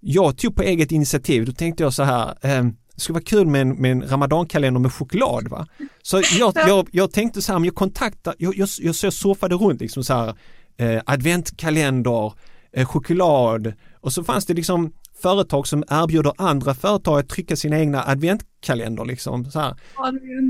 jag 0.00 0.36
tog 0.38 0.56
på 0.56 0.62
eget 0.62 0.92
initiativ, 0.92 1.46
då 1.46 1.52
tänkte 1.52 1.82
jag 1.82 1.94
så 1.94 2.02
här, 2.02 2.28
eh, 2.42 2.64
det 2.94 3.00
skulle 3.00 3.14
vara 3.14 3.24
kul 3.24 3.46
med 3.46 3.60
en, 3.60 3.68
med 3.68 3.92
en 3.92 4.02
ramadankalender 4.08 4.80
med 4.80 4.92
choklad 4.92 5.48
va. 5.48 5.66
Så 6.02 6.16
jag, 6.38 6.52
Ja. 6.56 6.68
jag, 6.68 6.88
jag 6.92 7.12
tänkte 7.12 7.42
så 7.42 7.52
här, 7.52 7.58
men 7.58 7.64
jag 7.66 7.74
kontaktade, 7.74 8.36
jag, 8.38 8.56
jag, 8.56 8.68
jag, 8.78 8.94
jag 9.02 9.12
surfade 9.14 9.54
runt 9.54 9.80
liksom 9.80 10.04
så 10.04 10.14
här, 10.14 10.34
eh, 10.76 11.02
adventkalender, 11.06 12.32
eh, 12.72 12.86
choklad 12.86 13.72
och 14.00 14.12
så 14.12 14.24
fanns 14.24 14.46
det 14.46 14.54
liksom 14.54 14.92
företag 15.22 15.66
som 15.66 15.84
erbjuder 15.90 16.32
andra 16.38 16.74
företag 16.74 17.18
att 17.18 17.28
trycka 17.28 17.56
sina 17.56 17.78
egna 17.78 18.04
adventkalender 18.04 19.04
liksom 19.04 19.50
så 19.50 19.60
här. 19.60 19.76
Ja, 19.96 20.08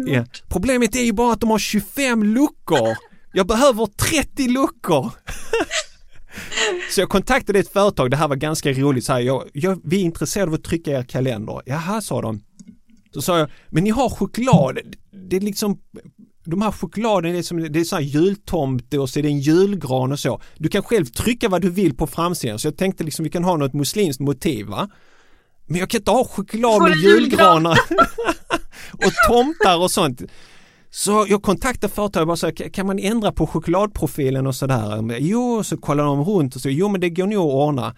är. 0.09 0.15
Ja. 0.15 0.25
Problemet 0.49 0.97
är 0.97 1.03
ju 1.03 1.13
bara 1.13 1.33
att 1.33 1.41
de 1.41 1.51
har 1.51 1.59
25 1.59 2.23
luckor. 2.23 2.97
Jag 3.33 3.47
behöver 3.47 3.87
30 3.87 4.49
luckor. 4.49 5.11
Så 6.91 7.01
jag 7.01 7.09
kontaktade 7.09 7.59
ett 7.59 7.73
företag, 7.73 8.11
det 8.11 8.17
här 8.17 8.29
var 8.29 8.37
ganska 8.37 8.73
roligt, 8.73 9.05
så 9.05 9.13
här, 9.13 9.21
jag, 9.21 9.45
jag, 9.53 9.81
vi 9.85 9.97
är 9.97 10.01
intresserade 10.01 10.51
av 10.51 10.55
att 10.55 10.65
trycka 10.65 10.91
er 10.91 11.03
kalender. 11.03 11.63
Jaha, 11.67 12.01
sa 12.01 12.23
de. 12.23 12.41
Så 13.15 13.23
sa 13.23 13.39
jag, 13.39 13.51
men 13.71 13.85
ni 13.85 13.91
har 13.91 14.09
choklad, 14.09 14.79
det 15.31 15.37
är 15.37 15.41
liksom 15.41 15.79
de 16.45 16.63
här 16.63 16.73
chokladen, 16.73 17.33
det 17.33 17.39
är, 17.39 17.43
som, 17.43 17.73
det 17.73 17.81
är 17.81 17.85
så 17.85 17.97
här 17.97 18.03
jultomte 18.03 18.99
och 18.99 19.11
så 19.11 19.19
är 19.19 19.23
det 19.23 19.29
en 19.29 19.41
julgran 19.41 20.13
och 20.13 20.19
så. 20.19 20.41
Du 20.57 20.69
kan 20.69 20.83
själv 20.83 21.05
trycka 21.05 21.49
vad 21.49 21.63
du 21.63 21.71
vill 21.71 21.97
på 21.97 22.07
framsidan 22.07 22.59
så 22.59 22.67
jag 22.67 22.77
tänkte 22.77 23.05
liksom 23.05 23.23
vi 23.23 23.31
kan 23.31 23.45
ha 23.45 23.57
något 23.57 23.73
muslimskt 23.73 24.21
motiv 24.21 24.67
va. 24.67 24.89
Men 25.67 25.81
jag 25.81 25.91
kan 25.91 25.99
inte 25.99 26.11
ha 26.11 26.25
choklad 26.25 26.83
med 26.83 26.97
julgranar 26.97 27.79
och 28.93 29.13
tomtar 29.29 29.79
och 29.79 29.91
sånt. 29.91 30.23
Så 30.91 31.27
jag 31.29 31.43
kontaktade 31.43 31.93
företaget 31.93 32.21
och 32.21 32.27
bara 32.27 32.37
så 32.37 32.53
kan 32.53 32.87
man 32.87 32.99
ändra 32.99 33.33
på 33.33 33.47
chokladprofilen 33.47 34.47
och 34.47 34.55
sådär? 34.55 35.17
Jo, 35.19 35.65
så 35.65 35.77
kollade 35.77 36.09
de 36.09 36.25
runt 36.25 36.55
och 36.57 36.61
så, 36.61 36.71
jo 36.71 36.89
men 36.89 37.01
det 37.01 37.11
går 37.11 37.27
nog 37.27 37.49
att 37.49 37.55
ordna. 37.55 37.97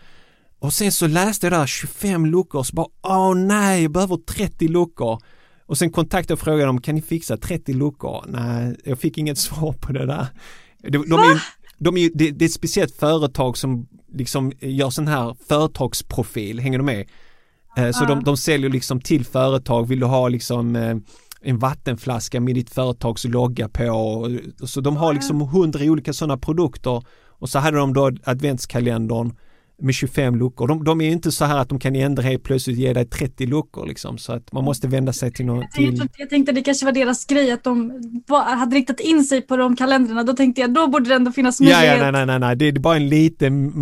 Och 0.58 0.72
sen 0.72 0.92
så 0.92 1.06
läste 1.06 1.46
jag 1.46 1.52
där 1.52 1.66
25 1.66 2.26
luckor 2.26 2.58
och 2.58 2.66
så 2.66 2.74
bara, 2.74 2.86
åh 3.02 3.34
nej, 3.34 3.82
jag 3.82 3.92
behöver 3.92 4.16
30 4.16 4.68
luckor. 4.68 5.18
Och 5.66 5.78
sen 5.78 5.90
kontaktade 5.90 6.34
och 6.34 6.40
frågade 6.40 6.66
dem, 6.66 6.80
kan 6.80 6.94
ni 6.94 7.02
fixa 7.02 7.36
30 7.36 7.72
luckor? 7.72 8.24
Nej, 8.28 8.76
jag 8.84 8.98
fick 8.98 9.18
inget 9.18 9.38
svar 9.48 9.72
på 9.72 9.92
det 9.92 10.06
där. 10.06 10.26
De, 10.82 11.08
de 11.08 11.20
är, 11.20 11.42
de 11.78 11.96
är, 11.96 12.10
det, 12.14 12.30
det 12.30 12.44
är 12.44 12.46
ett 12.46 12.52
speciellt 12.52 12.96
företag 12.96 13.58
som 13.58 13.86
liksom 14.12 14.52
gör 14.60 14.90
sån 14.90 15.08
här 15.08 15.36
företagsprofil, 15.48 16.60
hänger 16.60 16.78
du 16.78 16.84
med? 16.84 17.08
Eh, 17.76 17.90
så 17.90 18.04
de, 18.04 18.24
de 18.24 18.36
säljer 18.36 18.70
liksom 18.70 19.00
till 19.00 19.24
företag, 19.24 19.88
vill 19.88 20.00
du 20.00 20.06
ha 20.06 20.28
liksom 20.28 20.76
eh, 20.76 20.96
en 21.44 21.58
vattenflaska 21.58 22.40
med 22.40 22.54
ditt 22.54 22.70
företags 22.70 23.24
logga 23.24 23.68
på. 23.68 24.38
Så 24.64 24.80
de 24.80 24.96
har 24.96 25.14
liksom 25.14 25.40
hundra 25.40 25.84
olika 25.84 26.12
sådana 26.12 26.38
produkter 26.38 27.02
och 27.26 27.48
så 27.48 27.58
hade 27.58 27.76
de 27.76 27.92
då 27.92 28.10
adventskalendern 28.24 29.32
med 29.78 29.94
25 29.94 30.36
luckor. 30.36 30.68
De, 30.68 30.84
de 30.84 31.00
är 31.00 31.10
inte 31.10 31.32
så 31.32 31.44
här 31.44 31.58
att 31.58 31.68
de 31.68 31.78
kan 31.78 31.96
ändra 31.96 32.22
helt 32.22 32.42
plötsligt 32.42 32.78
ge 32.78 32.92
dig 32.92 33.06
30 33.06 33.46
luckor 33.46 33.86
liksom 33.86 34.18
så 34.18 34.32
att 34.32 34.52
man 34.52 34.64
måste 34.64 34.88
vända 34.88 35.12
sig 35.12 35.32
till 35.32 35.46
något. 35.46 35.70
Till... 35.70 35.96
Jag, 35.96 36.08
jag 36.16 36.30
tänkte 36.30 36.52
det 36.52 36.62
kanske 36.62 36.84
var 36.84 36.92
deras 36.92 37.26
grej 37.26 37.50
att 37.50 37.64
de 37.64 37.92
hade 38.28 38.76
riktat 38.76 39.00
in 39.00 39.24
sig 39.24 39.42
på 39.42 39.56
de 39.56 39.76
kalendrarna. 39.76 40.22
Då 40.22 40.32
tänkte 40.32 40.60
jag 40.60 40.74
då 40.74 40.86
borde 40.86 41.08
det 41.08 41.14
ändå 41.14 41.32
finnas 41.32 41.60
möjlighet. 41.60 41.98
Ja, 41.98 42.04
ja 42.04 42.10
nej, 42.10 42.26
nej, 42.26 42.38
nej, 42.38 42.56
det 42.56 42.68
är 42.68 42.72
bara 42.72 42.96
en 42.96 43.08
liten 43.08 43.72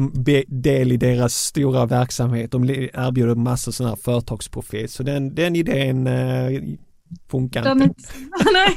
del 0.46 0.92
i 0.92 0.96
deras 0.96 1.34
stora 1.34 1.86
verksamhet. 1.86 2.50
De 2.50 2.70
erbjuder 2.70 3.34
massor 3.34 3.72
sådana 3.72 3.94
här 3.94 4.02
företagsprofil 4.02 4.88
så 4.88 5.02
den, 5.02 5.34
den 5.34 5.56
idén 5.56 6.06
eh, 6.06 6.62
funkar 7.30 7.72
inte. 7.72 7.84
Nej. 8.52 8.76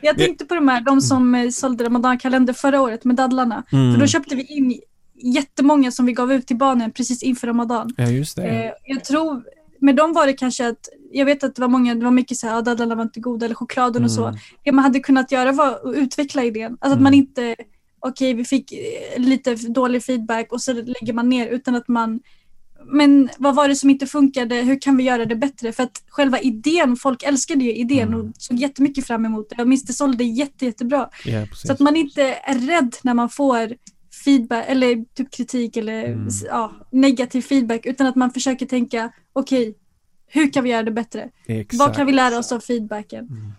Jag 0.00 0.18
tänkte 0.18 0.44
på 0.44 0.54
de 0.54 0.68
här, 0.68 0.80
de 0.80 1.00
som 1.00 1.34
eh, 1.34 1.48
sålde 1.48 1.84
ramadankalender 1.84 2.52
förra 2.52 2.82
året 2.82 3.04
med 3.04 3.16
dadlarna. 3.16 3.62
Mm. 3.72 3.92
För 3.92 4.00
då 4.00 4.06
köpte 4.06 4.36
vi 4.36 4.42
in 4.42 4.80
jättemånga 5.24 5.90
som 5.90 6.06
vi 6.06 6.12
gav 6.12 6.32
ut 6.32 6.46
till 6.46 6.56
barnen 6.56 6.92
precis 6.92 7.22
inför 7.22 7.46
Ramadan. 7.46 7.94
Ja, 7.96 8.08
just 8.08 8.36
det. 8.36 8.42
Eh, 8.42 8.72
jag 8.84 9.04
tror, 9.04 9.42
med 9.80 9.96
dem 9.96 10.12
var 10.12 10.26
det 10.26 10.32
kanske 10.32 10.68
att, 10.68 10.88
jag 11.12 11.26
vet 11.26 11.44
att 11.44 11.54
det 11.54 11.60
var 11.60 11.68
många, 11.68 11.94
det 11.94 12.04
var 12.04 12.10
mycket 12.10 12.36
så 12.36 12.46
här, 12.46 12.62
dadlarna 12.62 12.94
var 12.94 13.02
inte 13.02 13.20
goda 13.20 13.46
eller 13.46 13.54
chokladen 13.54 13.96
mm. 13.96 14.04
och 14.04 14.10
så. 14.10 14.26
Mm. 14.26 14.40
Det 14.64 14.72
man 14.72 14.84
hade 14.84 15.00
kunnat 15.00 15.32
göra 15.32 15.52
var 15.52 15.68
att 15.68 15.96
utveckla 15.96 16.44
idén. 16.44 16.72
Alltså 16.72 16.86
mm. 16.86 16.98
att 16.98 17.02
man 17.02 17.14
inte, 17.14 17.56
okej 18.00 18.30
okay, 18.30 18.34
vi 18.34 18.44
fick 18.44 18.72
eh, 18.72 19.20
lite 19.20 19.54
dålig 19.54 20.04
feedback 20.04 20.52
och 20.52 20.62
så 20.62 20.72
lägger 20.72 21.12
man 21.12 21.28
ner 21.28 21.46
utan 21.46 21.74
att 21.74 21.88
man 21.88 22.20
men 22.86 23.28
vad 23.38 23.54
var 23.54 23.68
det 23.68 23.76
som 23.76 23.90
inte 23.90 24.06
funkade? 24.06 24.54
Hur 24.54 24.80
kan 24.80 24.96
vi 24.96 25.04
göra 25.04 25.24
det 25.24 25.36
bättre? 25.36 25.72
För 25.72 25.82
att 25.82 26.02
själva 26.08 26.40
idén, 26.40 26.96
folk 26.96 27.22
älskade 27.22 27.64
ju 27.64 27.74
idén 27.74 28.08
mm. 28.08 28.20
och 28.20 28.26
såg 28.38 28.56
jättemycket 28.56 29.06
fram 29.06 29.24
emot 29.24 29.50
det. 29.50 29.54
Jag 29.58 29.68
minns 29.68 29.84
det 29.84 29.92
sålde 29.92 30.24
jätte, 30.24 30.64
jättebra. 30.64 31.08
Ja, 31.24 31.46
så 31.54 31.72
att 31.72 31.80
man 31.80 31.96
inte 31.96 32.22
är 32.22 32.58
rädd 32.58 32.96
när 33.02 33.14
man 33.14 33.28
får 33.28 33.72
feedback 34.24 34.64
eller 34.68 35.04
typ 35.14 35.30
kritik 35.30 35.76
eller 35.76 36.04
mm. 36.04 36.28
ja, 36.44 36.72
negativ 36.90 37.42
feedback 37.42 37.86
utan 37.86 38.06
att 38.06 38.16
man 38.16 38.30
försöker 38.30 38.66
tänka 38.66 39.12
okej, 39.32 39.68
okay, 39.68 39.74
hur 40.26 40.52
kan 40.52 40.64
vi 40.64 40.70
göra 40.70 40.82
det 40.82 40.90
bättre? 40.90 41.30
Exakt. 41.46 41.78
Vad 41.78 41.96
kan 41.96 42.06
vi 42.06 42.12
lära 42.12 42.38
oss 42.38 42.52
av 42.52 42.60
feedbacken? 42.60 43.26
Mm. 43.26 43.52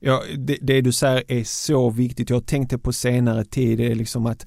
Ja, 0.00 0.22
det, 0.38 0.58
det, 0.60 0.80
du 0.80 0.92
säger 0.92 1.24
är 1.28 1.44
så 1.44 1.90
viktigt. 1.90 2.30
Jag 2.30 2.46
tänkte 2.46 2.78
på 2.78 2.92
senare 2.92 3.44
tid, 3.44 3.78
det 3.78 3.86
är 3.86 3.94
liksom 3.94 4.26
att 4.26 4.46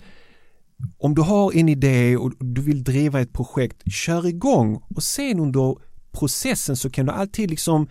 om 0.97 1.15
du 1.15 1.21
har 1.21 1.57
en 1.57 1.69
idé 1.69 2.17
och 2.17 2.33
du 2.39 2.61
vill 2.61 2.83
driva 2.83 3.21
ett 3.21 3.33
projekt, 3.33 3.91
kör 3.91 4.27
igång 4.27 4.83
och 4.95 5.03
sen 5.03 5.39
under 5.39 5.77
processen 6.11 6.75
så 6.75 6.89
kan 6.89 7.05
du 7.05 7.11
alltid 7.11 7.49
liksom 7.49 7.87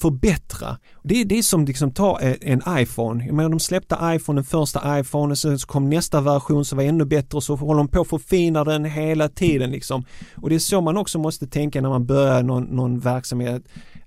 förbättra. 0.00 0.78
Det 1.02 1.20
är 1.20 1.24
det 1.24 1.42
som 1.42 1.64
liksom 1.64 1.90
tar 1.90 2.36
en 2.40 2.62
iPhone. 2.68 3.26
Jag 3.26 3.34
menar 3.34 3.50
de 3.50 3.60
släppte 3.60 3.96
iPhone, 4.02 4.36
den 4.36 4.44
första 4.44 5.00
iPhone 5.00 5.32
och 5.32 5.38
sen 5.38 5.58
så 5.58 5.66
kom 5.66 5.90
nästa 5.90 6.20
version 6.20 6.64
som 6.64 6.76
var 6.76 6.84
ännu 6.84 7.04
bättre 7.04 7.36
och 7.36 7.42
så 7.42 7.56
håller 7.56 7.78
de 7.78 7.88
på 7.88 8.00
att 8.00 8.08
förfina 8.08 8.64
den 8.64 8.84
hela 8.84 9.28
tiden 9.28 9.70
liksom. 9.70 10.04
Och 10.34 10.48
det 10.48 10.54
är 10.54 10.58
så 10.58 10.80
man 10.80 10.96
också 10.96 11.18
måste 11.18 11.46
tänka 11.46 11.80
när 11.80 11.88
man 11.88 12.06
börjar 12.06 12.42
någon, 12.42 12.64
någon 12.64 13.00
verksamhet. 13.00 13.62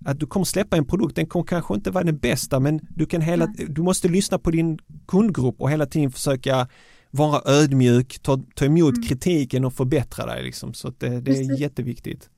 Att 0.06 0.20
du 0.20 0.26
kommer 0.26 0.46
släppa 0.46 0.78
en 0.78 0.86
produkt, 0.86 1.16
den 1.16 1.28
kommer 1.28 1.46
kanske 1.46 1.74
inte 1.74 1.92
vara 1.92 2.04
den 2.04 2.18
bästa 2.18 2.60
men 2.60 2.80
du 2.90 3.06
kan 3.06 3.22
hela, 3.22 3.46
du 3.68 3.82
måste 3.82 4.08
lyssna 4.08 4.40
på 4.40 4.52
din 4.52 4.80
kundgrupp 5.08 5.62
och 5.62 5.72
hela 5.72 5.86
tiden 5.86 6.12
försöka 6.12 6.68
vara 7.12 7.42
ödmjuk, 7.46 8.20
ta, 8.22 8.40
ta 8.56 8.66
emot 8.66 8.96
mm. 8.96 9.08
kritiken 9.08 9.66
och 9.66 9.74
förbättra 9.74 10.26
dig 10.26 10.44
liksom. 10.44 10.74
Så 10.74 10.94
det, 10.98 11.22
det 11.22 11.32
är 11.32 11.60
jätteviktigt. 11.60 12.30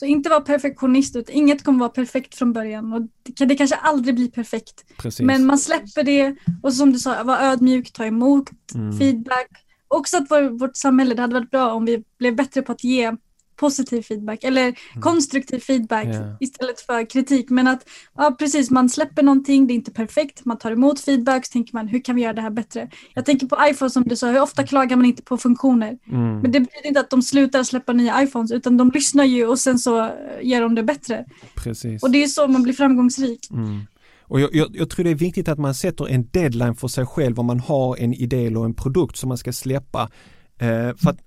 Så 0.00 0.06
inte 0.06 0.28
vara 0.30 0.40
perfektionist, 0.40 1.16
utan 1.16 1.34
inget 1.34 1.64
kommer 1.64 1.78
vara 1.78 1.88
perfekt 1.88 2.34
från 2.34 2.52
början 2.52 2.92
och 2.92 3.02
det, 3.22 3.44
det 3.44 3.54
kanske 3.54 3.76
aldrig 3.76 4.14
blir 4.14 4.30
perfekt. 4.30 4.84
Precis. 4.96 5.26
Men 5.26 5.46
man 5.46 5.58
släpper 5.58 6.02
det 6.02 6.36
och 6.62 6.74
som 6.74 6.92
du 6.92 6.98
sa, 6.98 7.22
vara 7.22 7.40
ödmjuk, 7.40 7.92
ta 7.92 8.04
emot 8.04 8.50
mm. 8.74 8.98
feedback. 8.98 9.48
Också 9.88 10.16
att 10.16 10.30
vår, 10.30 10.58
vårt 10.58 10.76
samhälle, 10.76 11.14
det 11.14 11.22
hade 11.22 11.34
varit 11.34 11.50
bra 11.50 11.72
om 11.72 11.84
vi 11.84 12.04
blev 12.18 12.36
bättre 12.36 12.62
på 12.62 12.72
att 12.72 12.84
ge 12.84 13.16
positiv 13.60 14.02
feedback 14.02 14.44
eller 14.44 14.62
mm. 14.62 14.74
konstruktiv 15.00 15.58
feedback 15.58 16.06
yeah. 16.06 16.36
istället 16.40 16.80
för 16.80 17.10
kritik. 17.10 17.50
Men 17.50 17.66
att 17.66 17.88
ja, 18.16 18.36
precis, 18.38 18.70
man 18.70 18.88
släpper 18.88 19.22
någonting, 19.22 19.66
det 19.66 19.72
är 19.72 19.74
inte 19.74 19.90
perfekt, 19.90 20.44
man 20.44 20.58
tar 20.58 20.72
emot 20.72 21.00
feedback, 21.00 21.46
så 21.46 21.52
tänker 21.52 21.74
man 21.74 21.88
hur 21.88 22.04
kan 22.04 22.16
vi 22.16 22.22
göra 22.22 22.32
det 22.32 22.42
här 22.42 22.50
bättre? 22.50 22.88
Jag 23.14 23.24
tänker 23.24 23.46
på 23.46 23.56
iPhone 23.70 23.90
som 23.90 24.02
du 24.04 24.16
sa, 24.16 24.30
hur 24.30 24.42
ofta 24.42 24.66
klagar 24.66 24.96
man 24.96 25.06
inte 25.06 25.22
på 25.22 25.36
funktioner? 25.36 25.98
Mm. 26.08 26.40
Men 26.40 26.52
det 26.52 26.60
betyder 26.60 26.86
inte 26.86 27.00
att 27.00 27.10
de 27.10 27.22
slutar 27.22 27.62
släppa 27.62 27.92
nya 27.92 28.22
iPhones 28.22 28.52
utan 28.52 28.76
de 28.76 28.90
lyssnar 28.90 29.24
ju 29.24 29.46
och 29.46 29.58
sen 29.58 29.78
så 29.78 30.10
gör 30.42 30.60
de 30.60 30.74
det 30.74 30.82
bättre. 30.82 31.24
Precis. 31.54 32.02
Och 32.02 32.10
det 32.10 32.22
är 32.22 32.26
så 32.26 32.46
man 32.46 32.62
blir 32.62 32.74
framgångsrik. 32.74 33.50
Mm. 33.50 33.80
Och 34.22 34.40
jag, 34.40 34.54
jag, 34.54 34.68
jag, 34.72 34.90
tror 34.90 35.04
det 35.04 35.10
är 35.10 35.14
viktigt 35.14 35.48
att 35.48 35.58
man 35.58 35.74
sätter 35.74 36.08
en 36.08 36.28
deadline 36.30 36.74
för 36.74 36.88
sig 36.88 37.06
själv 37.06 37.40
om 37.40 37.46
man 37.46 37.60
har 37.60 37.96
en 37.96 38.14
idé 38.14 38.46
eller 38.46 38.64
en 38.64 38.74
produkt 38.74 39.16
som 39.16 39.28
man 39.28 39.38
ska 39.38 39.52
släppa. 39.52 40.10
Eh, 40.58 40.96
för 40.96 41.10
att 41.10 41.18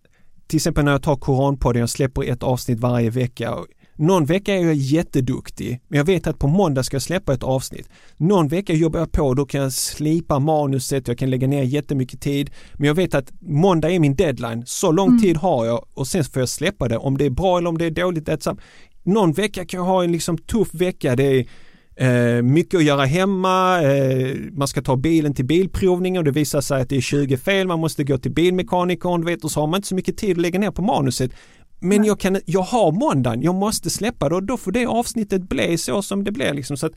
till 0.53 0.57
exempel 0.57 0.85
när 0.85 0.91
jag 0.91 1.03
tar 1.03 1.15
Koranpodden, 1.15 1.79
jag 1.79 1.89
släpper 1.89 2.23
ett 2.23 2.43
avsnitt 2.43 2.79
varje 2.79 3.09
vecka. 3.09 3.55
Någon 3.95 4.25
vecka 4.25 4.55
är 4.55 4.65
jag 4.65 4.73
jätteduktig, 4.73 5.81
men 5.87 5.97
jag 5.97 6.05
vet 6.05 6.27
att 6.27 6.39
på 6.39 6.47
måndag 6.47 6.83
ska 6.83 6.95
jag 6.95 7.01
släppa 7.01 7.33
ett 7.33 7.43
avsnitt. 7.43 7.89
Någon 8.17 8.47
vecka 8.47 8.73
jobbar 8.73 8.99
jag 8.99 9.11
på, 9.11 9.33
då 9.33 9.45
kan 9.45 9.61
jag 9.61 9.73
slipa 9.73 10.39
manuset, 10.39 11.07
jag 11.07 11.17
kan 11.17 11.29
lägga 11.29 11.47
ner 11.47 11.63
jättemycket 11.63 12.21
tid. 12.21 12.51
Men 12.73 12.87
jag 12.87 12.95
vet 12.95 13.15
att 13.15 13.31
måndag 13.39 13.89
är 13.89 13.99
min 13.99 14.15
deadline, 14.15 14.63
så 14.65 14.91
lång 14.91 15.07
mm. 15.07 15.21
tid 15.21 15.37
har 15.37 15.65
jag 15.65 15.85
och 15.93 16.07
sen 16.07 16.23
får 16.23 16.41
jag 16.41 16.49
släppa 16.49 16.87
det. 16.87 16.97
Om 16.97 17.17
det 17.17 17.25
är 17.25 17.29
bra 17.29 17.57
eller 17.57 17.69
om 17.69 17.77
det 17.77 17.85
är 17.85 17.91
dåligt, 17.91 18.25
det 18.25 18.31
är 18.45 18.57
Någon 19.03 19.33
vecka 19.33 19.65
kan 19.65 19.77
jag 19.77 19.85
ha 19.85 20.03
en 20.03 20.11
liksom 20.11 20.37
tuff 20.37 20.73
vecka, 20.73 21.15
det 21.15 21.23
är 21.23 21.47
Eh, 21.95 22.41
mycket 22.41 22.77
att 22.77 22.83
göra 22.83 23.05
hemma, 23.05 23.81
eh, 23.81 24.35
man 24.51 24.67
ska 24.67 24.81
ta 24.81 24.95
bilen 24.95 25.33
till 25.33 25.45
bilprovning 25.45 26.17
och 26.17 26.23
det 26.23 26.31
visar 26.31 26.61
sig 26.61 26.81
att 26.81 26.89
det 26.89 26.97
är 26.97 27.01
20 27.01 27.37
fel, 27.37 27.67
man 27.67 27.79
måste 27.79 28.03
gå 28.03 28.17
till 28.17 28.31
bilmekanikern, 28.31 29.21
du 29.21 29.27
vet, 29.27 29.43
och 29.43 29.51
så 29.51 29.59
har 29.59 29.67
man 29.67 29.77
inte 29.77 29.87
så 29.87 29.95
mycket 29.95 30.17
tid 30.17 30.31
att 30.31 30.41
lägga 30.41 30.59
ner 30.59 30.71
på 30.71 30.81
manuset. 30.81 31.31
Men 31.79 32.03
jag, 32.03 32.19
kan, 32.19 32.39
jag 32.45 32.61
har 32.61 32.91
måndagen, 32.91 33.41
jag 33.41 33.55
måste 33.55 33.89
släppa 33.89 34.29
det 34.29 34.35
och 34.35 34.43
då 34.43 34.57
får 34.57 34.71
det 34.71 34.85
avsnittet 34.85 35.49
bli 35.49 35.77
så 35.77 36.01
som 36.01 36.23
det 36.23 36.31
blir. 36.31 36.53
Liksom. 36.53 36.77
Så 36.77 36.85
att, 36.85 36.93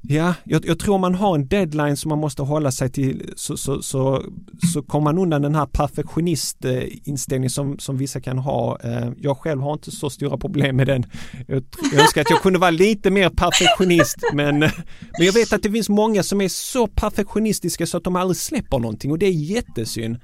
Ja, 0.00 0.34
jag, 0.44 0.66
jag, 0.66 0.78
tror 0.78 0.98
man 0.98 1.14
har 1.14 1.34
en 1.34 1.48
deadline 1.48 1.96
som 1.96 2.08
man 2.08 2.18
måste 2.18 2.42
hålla 2.42 2.70
sig 2.70 2.90
till 2.90 3.32
så, 3.36 3.56
så, 3.56 3.82
så, 3.82 4.22
så 4.72 4.82
kommer 4.82 5.04
man 5.04 5.18
undan 5.18 5.42
den 5.42 5.54
här 5.54 5.66
perfektionistinställningen 5.66 7.50
som, 7.50 7.78
som 7.78 7.96
vissa 7.96 8.20
kan 8.20 8.38
ha. 8.38 8.78
Eh, 8.84 9.10
jag 9.20 9.38
själv 9.38 9.60
har 9.60 9.72
inte 9.72 9.90
så 9.90 10.10
stora 10.10 10.38
problem 10.38 10.76
med 10.76 10.86
den. 10.86 11.06
Jag, 11.48 11.64
jag 11.92 12.00
önskar 12.00 12.20
att 12.20 12.30
jag 12.30 12.42
kunde 12.42 12.58
vara 12.58 12.70
lite 12.70 13.10
mer 13.10 13.28
perfektionist 13.30 14.16
men, 14.32 14.58
men 14.58 14.70
jag 15.26 15.32
vet 15.32 15.52
att 15.52 15.62
det 15.62 15.70
finns 15.70 15.88
många 15.88 16.22
som 16.22 16.40
är 16.40 16.48
så 16.48 16.86
perfektionistiska 16.86 17.86
så 17.86 17.96
att 17.96 18.04
de 18.04 18.16
aldrig 18.16 18.36
släpper 18.36 18.78
någonting 18.78 19.10
och 19.10 19.18
det 19.18 19.26
är 19.26 19.32
jättesynd. 19.32 20.16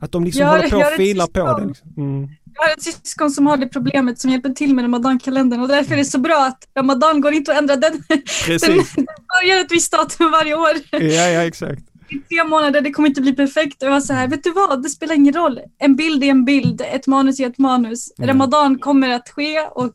Att 0.00 0.12
de 0.12 0.24
liksom 0.24 0.42
jag, 0.42 0.48
håller 0.48 0.70
på 0.70 0.76
och 0.76 0.96
filar 0.96 1.26
på 1.26 1.58
det. 1.60 1.66
Liksom. 1.66 1.94
Mm. 1.96 2.28
Jag 2.56 2.64
har 2.64 2.72
ett 2.72 2.82
syskon 2.82 3.30
som 3.30 3.46
har 3.46 3.56
det 3.56 3.66
problemet 3.66 4.20
som 4.20 4.30
hjälper 4.30 4.50
till 4.50 4.74
med 4.74 4.82
Ramadan-kalendern 4.82 5.60
och 5.60 5.68
därför 5.68 5.92
är 5.92 5.96
det 5.96 6.04
så 6.04 6.18
bra 6.18 6.46
att 6.46 6.68
Ramadan 6.76 7.20
går 7.20 7.32
inte 7.32 7.52
att 7.52 7.58
ändra 7.58 7.76
den. 7.76 8.02
Precis. 8.46 8.94
Den 8.94 9.06
börjar 9.06 9.60
ett 9.60 9.72
visst 9.72 9.92
datum 9.92 10.30
varje 10.30 10.54
år. 10.54 10.72
Ja, 10.90 11.28
ja 11.28 11.44
exakt. 11.44 11.82
I 12.08 12.18
tre 12.18 12.44
månader, 12.44 12.80
det 12.80 12.90
kommer 12.90 13.08
inte 13.08 13.20
bli 13.20 13.32
perfekt. 13.32 13.82
Och 13.82 13.88
jag 13.88 13.92
var 13.92 14.00
så 14.00 14.12
här, 14.12 14.28
vet 14.28 14.44
du 14.44 14.52
vad, 14.52 14.82
det 14.82 14.88
spelar 14.88 15.14
ingen 15.14 15.34
roll. 15.34 15.60
En 15.78 15.96
bild 15.96 16.24
är 16.24 16.28
en 16.28 16.44
bild, 16.44 16.80
ett 16.80 17.06
manus 17.06 17.40
är 17.40 17.46
ett 17.46 17.58
manus. 17.58 18.12
Mm. 18.18 18.28
Ramadan 18.28 18.78
kommer 18.78 19.10
att 19.10 19.28
ske 19.28 19.60
och 19.60 19.94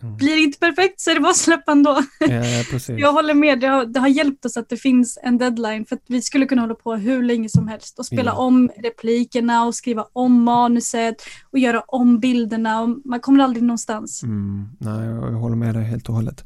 blir 0.00 0.34
det 0.36 0.40
inte 0.42 0.58
perfekt 0.58 1.00
så 1.00 1.10
är 1.10 1.14
det 1.14 1.20
bara 1.20 1.30
att 1.30 1.36
släppa 1.36 1.72
ändå. 1.72 2.02
Ja. 2.20 2.42
Jag 2.98 3.12
håller 3.12 3.34
med, 3.34 3.60
det 3.60 3.66
har, 3.66 3.84
det 3.86 4.00
har 4.00 4.08
hjälpt 4.08 4.44
oss 4.44 4.56
att 4.56 4.68
det 4.68 4.76
finns 4.76 5.18
en 5.22 5.38
deadline 5.38 5.84
för 5.86 5.96
att 5.96 6.02
vi 6.08 6.22
skulle 6.22 6.46
kunna 6.46 6.62
hålla 6.62 6.74
på 6.74 6.94
hur 6.94 7.22
länge 7.22 7.48
som 7.48 7.68
helst 7.68 7.98
och 7.98 8.06
spela 8.06 8.30
Ja. 8.30 8.36
om 8.36 8.70
replikerna 8.82 9.64
och 9.64 9.74
skriva 9.74 10.04
om 10.12 10.42
manuset 10.42 11.14
och 11.52 11.58
göra 11.58 11.80
om 11.80 12.18
bilderna 12.18 12.80
och 12.82 12.88
man 13.04 13.20
kommer 13.20 13.44
aldrig 13.44 13.62
någonstans. 13.62 14.22
Mm, 14.22 14.68
nej, 14.78 15.06
jag 15.08 15.32
håller 15.32 15.56
med 15.56 15.74
dig 15.74 15.84
helt 15.84 16.08
och 16.08 16.14
hållet. 16.14 16.44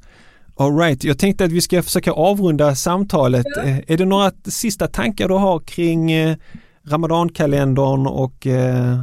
All 0.56 0.76
right, 0.78 1.04
jag 1.04 1.18
tänkte 1.18 1.44
att 1.44 1.52
vi 1.52 1.60
ska 1.60 1.82
försöka 1.82 2.12
avrunda 2.12 2.74
samtalet. 2.74 3.46
Eh, 3.64 3.78
Är 3.92 3.96
det 3.96 4.04
några 4.04 4.30
sista 4.44 4.86
tankar 4.86 5.28
du 5.28 5.34
har 5.34 5.58
kring 5.60 6.12
eh, 6.12 6.36
Ramadankalendern 6.86 8.06
och 8.06 8.46
eh, 8.46 9.00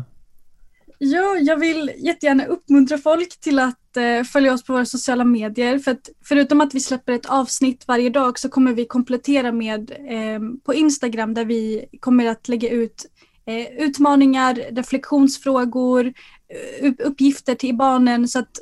Ja, 1.04 1.38
jag 1.38 1.58
vill 1.58 1.91
jättegärna 1.97 2.45
uppmuntra 2.45 2.97
folk 2.97 3.39
till 3.39 3.60
att 3.60 3.97
eh, 3.97 4.24
följa 4.24 4.54
oss 4.54 4.64
på 4.64 4.74
våra 4.74 4.86
sociala 4.86 5.24
medier. 5.24 5.80
För 5.80 5.91
att 5.91 6.10
förutom 6.26 6.62
att 6.62 6.74
vi 6.76 6.80
släpper 6.80 7.14
ett 7.14 7.26
avsnitt 7.26 7.84
varje 7.88 8.10
dag 8.10 8.39
så 8.39 8.49
kommer 8.49 8.74
vi 8.74 8.86
komplettera 8.86 9.52
med 9.52 9.91
eh, 9.91 10.39
på 10.66 10.74
Instagram 10.74 11.34
där 11.34 11.45
vi 11.45 11.86
kommer 11.99 12.26
att 12.26 12.47
lägga 12.47 12.70
ut 12.70 13.06
eh, 13.45 13.86
utmaningar, 13.86 14.54
reflektionsfrågor, 14.72 16.06
eh, 16.06 16.88
upp- 16.88 17.02
uppgifter 17.04 17.56
till 17.56 17.76
barnen 17.76 18.28
så 18.28 18.39
att, 18.39 18.60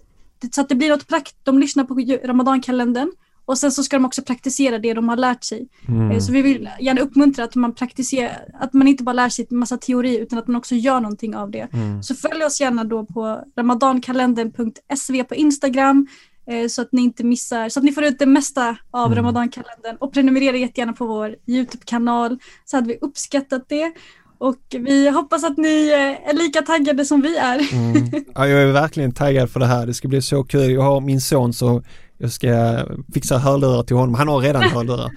så 0.51 0.61
att 0.61 0.69
det 0.69 0.75
blir 0.75 0.89
något 0.89 1.07
praktiskt, 1.07 1.37
De 1.43 1.59
lyssnar 1.59 1.83
på 1.83 1.93
Ramadankalendern 2.27 3.11
och 3.49 3.57
sen 3.57 3.71
så 3.71 3.83
ska 3.83 3.95
de 3.95 4.05
också 4.05 4.21
praktisera 4.21 4.79
det 4.79 4.93
de 4.93 5.09
har 5.09 5.17
lärt 5.17 5.43
sig. 5.43 5.67
mm, 5.87 6.11
Eh, 6.11 6.19
Så 6.19 6.31
vi 6.31 6.41
vill 6.41 6.69
gärna 6.79 7.01
uppmuntra 7.01 7.43
att 7.43 7.55
man 7.55 7.75
praktiserar, 7.75 8.37
att 8.59 8.73
man 8.73 8.87
inte 8.87 9.03
bara 9.03 9.13
lär 9.13 9.29
sig 9.29 9.47
en 9.51 9.57
massa 9.57 9.77
teori 9.77 10.17
utan 10.17 10.39
att 10.39 10.47
man 10.47 10.55
också 10.55 10.75
gör 10.75 10.99
någonting 10.99 11.35
av 11.35 11.51
det. 11.51 11.67
mm, 11.73 12.03
Så 12.03 12.15
följ 12.15 12.43
oss 12.43 12.61
gärna 12.61 12.83
då 12.83 13.05
på 13.05 13.43
ramadankalendern.sv 13.57 15.23
på 15.23 15.35
Instagram 15.35 16.07
eh, 16.49 16.67
så 16.67 16.81
att 16.81 16.89
ni 16.91 17.01
inte 17.01 17.23
missar, 17.23 17.69
så 17.69 17.79
att 17.79 17.83
ni 17.83 17.91
får 17.91 18.03
ut 18.03 18.19
det 18.19 18.25
mesta 18.25 18.75
av 18.91 19.05
Mm. 19.11 19.15
ramadankalendern 19.17 19.95
och 19.99 20.13
prenumerera 20.13 20.57
jättegärna 20.57 20.93
på 20.93 21.05
vår 21.05 21.35
YouTube-kanal 21.47 22.39
så 22.65 22.77
hade 22.77 22.87
vi 22.87 22.97
uppskattat 23.01 23.63
det. 23.69 23.91
Och 24.37 24.57
vi 24.69 25.09
hoppas 25.09 25.43
att 25.43 25.57
ni 25.57 25.89
eh, 25.89 26.29
är 26.29 26.33
lika 26.33 26.61
taggade 26.61 27.05
som 27.05 27.21
vi 27.21 27.37
är. 27.37 27.73
mm. 27.73 28.09
Ja, 28.35 28.47
jag 28.47 28.61
är 28.61 28.71
verkligen 28.71 29.11
taggad 29.11 29.49
för 29.49 29.59
det 29.59 29.65
här. 29.65 29.85
Det 29.87 29.93
ska 29.93 30.07
bli 30.07 30.21
så 30.21 30.43
kul. 30.43 30.71
Jag 30.71 30.81
har 30.81 31.01
min 31.01 31.21
son 31.21 31.53
så 31.53 31.83
jag 32.19 32.31
ska 32.31 32.79
fixa 33.13 33.37
hörlurar 33.37 33.83
till 33.83 33.95
honom. 33.95 34.15
Han 34.15 34.27
har 34.27 34.39
redan 34.41 34.63
hörlurar. 34.73 35.11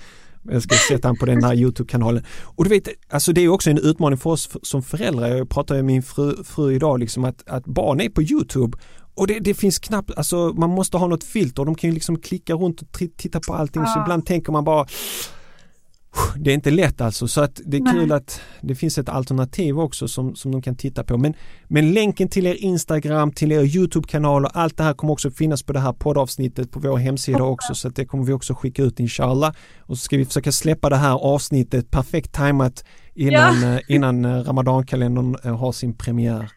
Jag 0.51 0.63
ska 0.63 0.75
sätta 0.89 1.09
han 1.09 1.17
på 1.17 1.27
den 1.27 1.45
här 1.45 1.55
YouTube-kanalen. 1.55 2.25
Och 2.43 2.65
du 2.65 2.71
vet, 2.71 2.89
alltså 3.11 3.33
det 3.33 3.41
är 3.41 3.49
också 3.49 3.71
en 3.71 3.79
utmaning 3.79 4.19
för 4.19 4.31
oss 4.31 4.49
som 4.63 4.83
föräldrar. 4.83 5.29
Jag 5.29 5.49
pratade 5.49 5.79
med 5.79 5.85
min 5.85 6.03
fru, 6.03 6.45
fru 6.45 6.75
idag 6.75 7.01
liksom 7.01 7.25
att, 7.25 7.49
att 7.49 7.65
barn 7.65 8.01
är 8.01 8.09
på 8.09 8.23
YouTube 8.23 8.79
och 9.15 9.27
det, 9.27 9.39
det 9.39 9.55
finns 9.55 9.79
knappt, 9.79 10.11
alltså 10.17 10.37
man 10.57 10.71
måste 10.71 10.97
ha 10.97 11.07
något 11.07 11.25
filter. 11.25 11.65
De 11.65 11.75
kan 11.75 11.91
ju 11.91 11.95
liksom 11.95 12.19
klicka 12.19 12.55
runt 12.55 12.83
och 12.83 12.89
titta 13.17 13.41
på 13.47 13.55
allting. 13.55 13.83
Så 13.87 13.93
Ja. 13.97 14.03
ibland 14.03 14.27
tänker 14.27 14.53
man 14.53 14.65
bara 14.65 14.87
det 16.37 16.51
är 16.51 16.55
inte 16.55 16.71
lätt 16.71 17.01
alltså 17.01 17.29
så 17.29 17.41
att 17.41 17.61
det 17.67 17.77
är 17.77 17.81
Nej. 17.81 17.93
kul 17.93 18.13
att 18.13 18.41
det 18.61 18.75
finns 18.75 18.99
ett 18.99 19.09
alternativ 19.09 19.81
också 19.81 20.09
som, 20.09 20.35
som 20.35 20.53
de 20.53 20.63
kan 20.63 20.77
titta 20.77 21.05
på. 21.05 21.19
Men, 21.19 21.35
men 21.69 21.93
länken 21.93 22.29
till 22.29 22.47
er 22.47 22.55
Instagram, 22.55 23.33
till 23.33 23.53
er 23.53 23.77
YouTube-kanal 23.77 24.45
och 24.45 24.51
allt 24.55 24.77
det 24.77 24.83
här 24.83 24.95
kommer 24.95 25.13
också 25.13 25.31
finnas 25.31 25.63
på 25.63 25.73
det 25.73 25.81
här 25.81 25.93
poddavsnittet 25.93 26.71
på 26.71 26.81
vår 26.81 26.97
hemsida 26.97 27.43
också 27.43 27.75
så 27.75 27.89
att 27.89 27.97
det 27.97 28.07
kommer 28.07 28.25
vi 28.25 28.33
också 28.33 28.55
skicka 28.55 28.83
ut 28.83 29.01
inshallah. 29.01 29.55
Och 29.81 29.99
så 29.99 30.05
ska 30.05 30.17
vi 30.17 30.25
försöka 30.25 30.53
släppa 30.53 30.89
det 30.89 30.97
här 30.97 31.15
avsnittet 31.15 31.91
perfekt 31.91 32.33
tajmat 32.33 32.85
innan, 33.15 33.63
eh, 33.65 33.81
innan 33.89 34.25
eh, 34.25 34.31
Ramadankalendern 34.31 35.37
eh, 35.45 35.57
har 35.57 35.73
sin 35.73 35.95
premiär. 35.95 36.51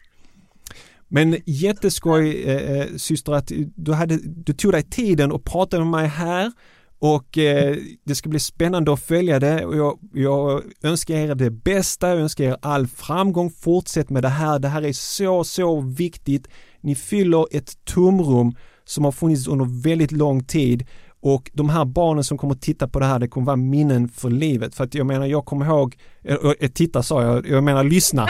Men 1.08 1.36
jätteskoj 1.46 2.42
eh, 2.42 2.86
syster 2.96 3.32
att 3.32 3.52
du, 3.76 3.92
hade, 3.92 4.18
du 4.22 4.52
tog 4.52 4.72
dig 4.72 4.82
tiden 4.82 5.32
och 5.32 5.44
pratade 5.44 5.84
med 5.84 5.90
mig 5.90 6.08
här 6.08 6.52
och 6.98 7.38
eh, 7.38 7.76
det 8.04 8.14
ska 8.14 8.28
bli 8.28 8.40
spännande 8.40 8.92
att 8.92 9.02
följa 9.02 9.40
det. 9.40 9.64
Och 9.64 9.76
jag, 9.76 9.98
jag 10.12 10.62
önskar 10.82 11.14
er 11.14 11.34
det 11.34 11.50
bästa, 11.50 12.08
jag 12.08 12.18
önskar 12.18 12.44
er 12.44 12.56
all 12.62 12.86
framgång, 12.86 13.50
fortsätt 13.50 14.10
med 14.10 14.22
det 14.22 14.28
här, 14.28 14.58
det 14.58 14.68
här 14.68 14.82
är 14.82 14.92
så, 14.92 15.44
så 15.44 15.80
viktigt. 15.80 16.48
Ni 16.80 16.94
fyller 16.94 17.46
ett 17.50 17.84
tomrum 17.84 18.56
som 18.84 19.04
har 19.04 19.12
funnits 19.12 19.48
under 19.48 19.82
väldigt 19.82 20.12
lång 20.12 20.44
tid 20.44 20.86
och 21.26 21.50
de 21.54 21.68
här 21.68 21.84
barnen 21.84 22.24
som 22.24 22.38
kommer 22.38 22.54
att 22.54 22.60
titta 22.60 22.88
på 22.88 23.00
det 23.00 23.06
här, 23.06 23.18
det 23.18 23.28
kommer 23.28 23.46
vara 23.46 23.56
minnen 23.56 24.08
för 24.08 24.30
livet. 24.30 24.74
För 24.74 24.84
att 24.84 24.94
jag 24.94 25.06
menar, 25.06 25.26
jag 25.26 25.44
kommer 25.44 25.66
ihåg, 25.66 25.96
eh, 26.24 26.36
eh, 26.60 26.68
titta 26.70 27.02
sa 27.02 27.22
jag, 27.22 27.48
jag 27.48 27.64
menar 27.64 27.84
lyssna. 27.84 28.26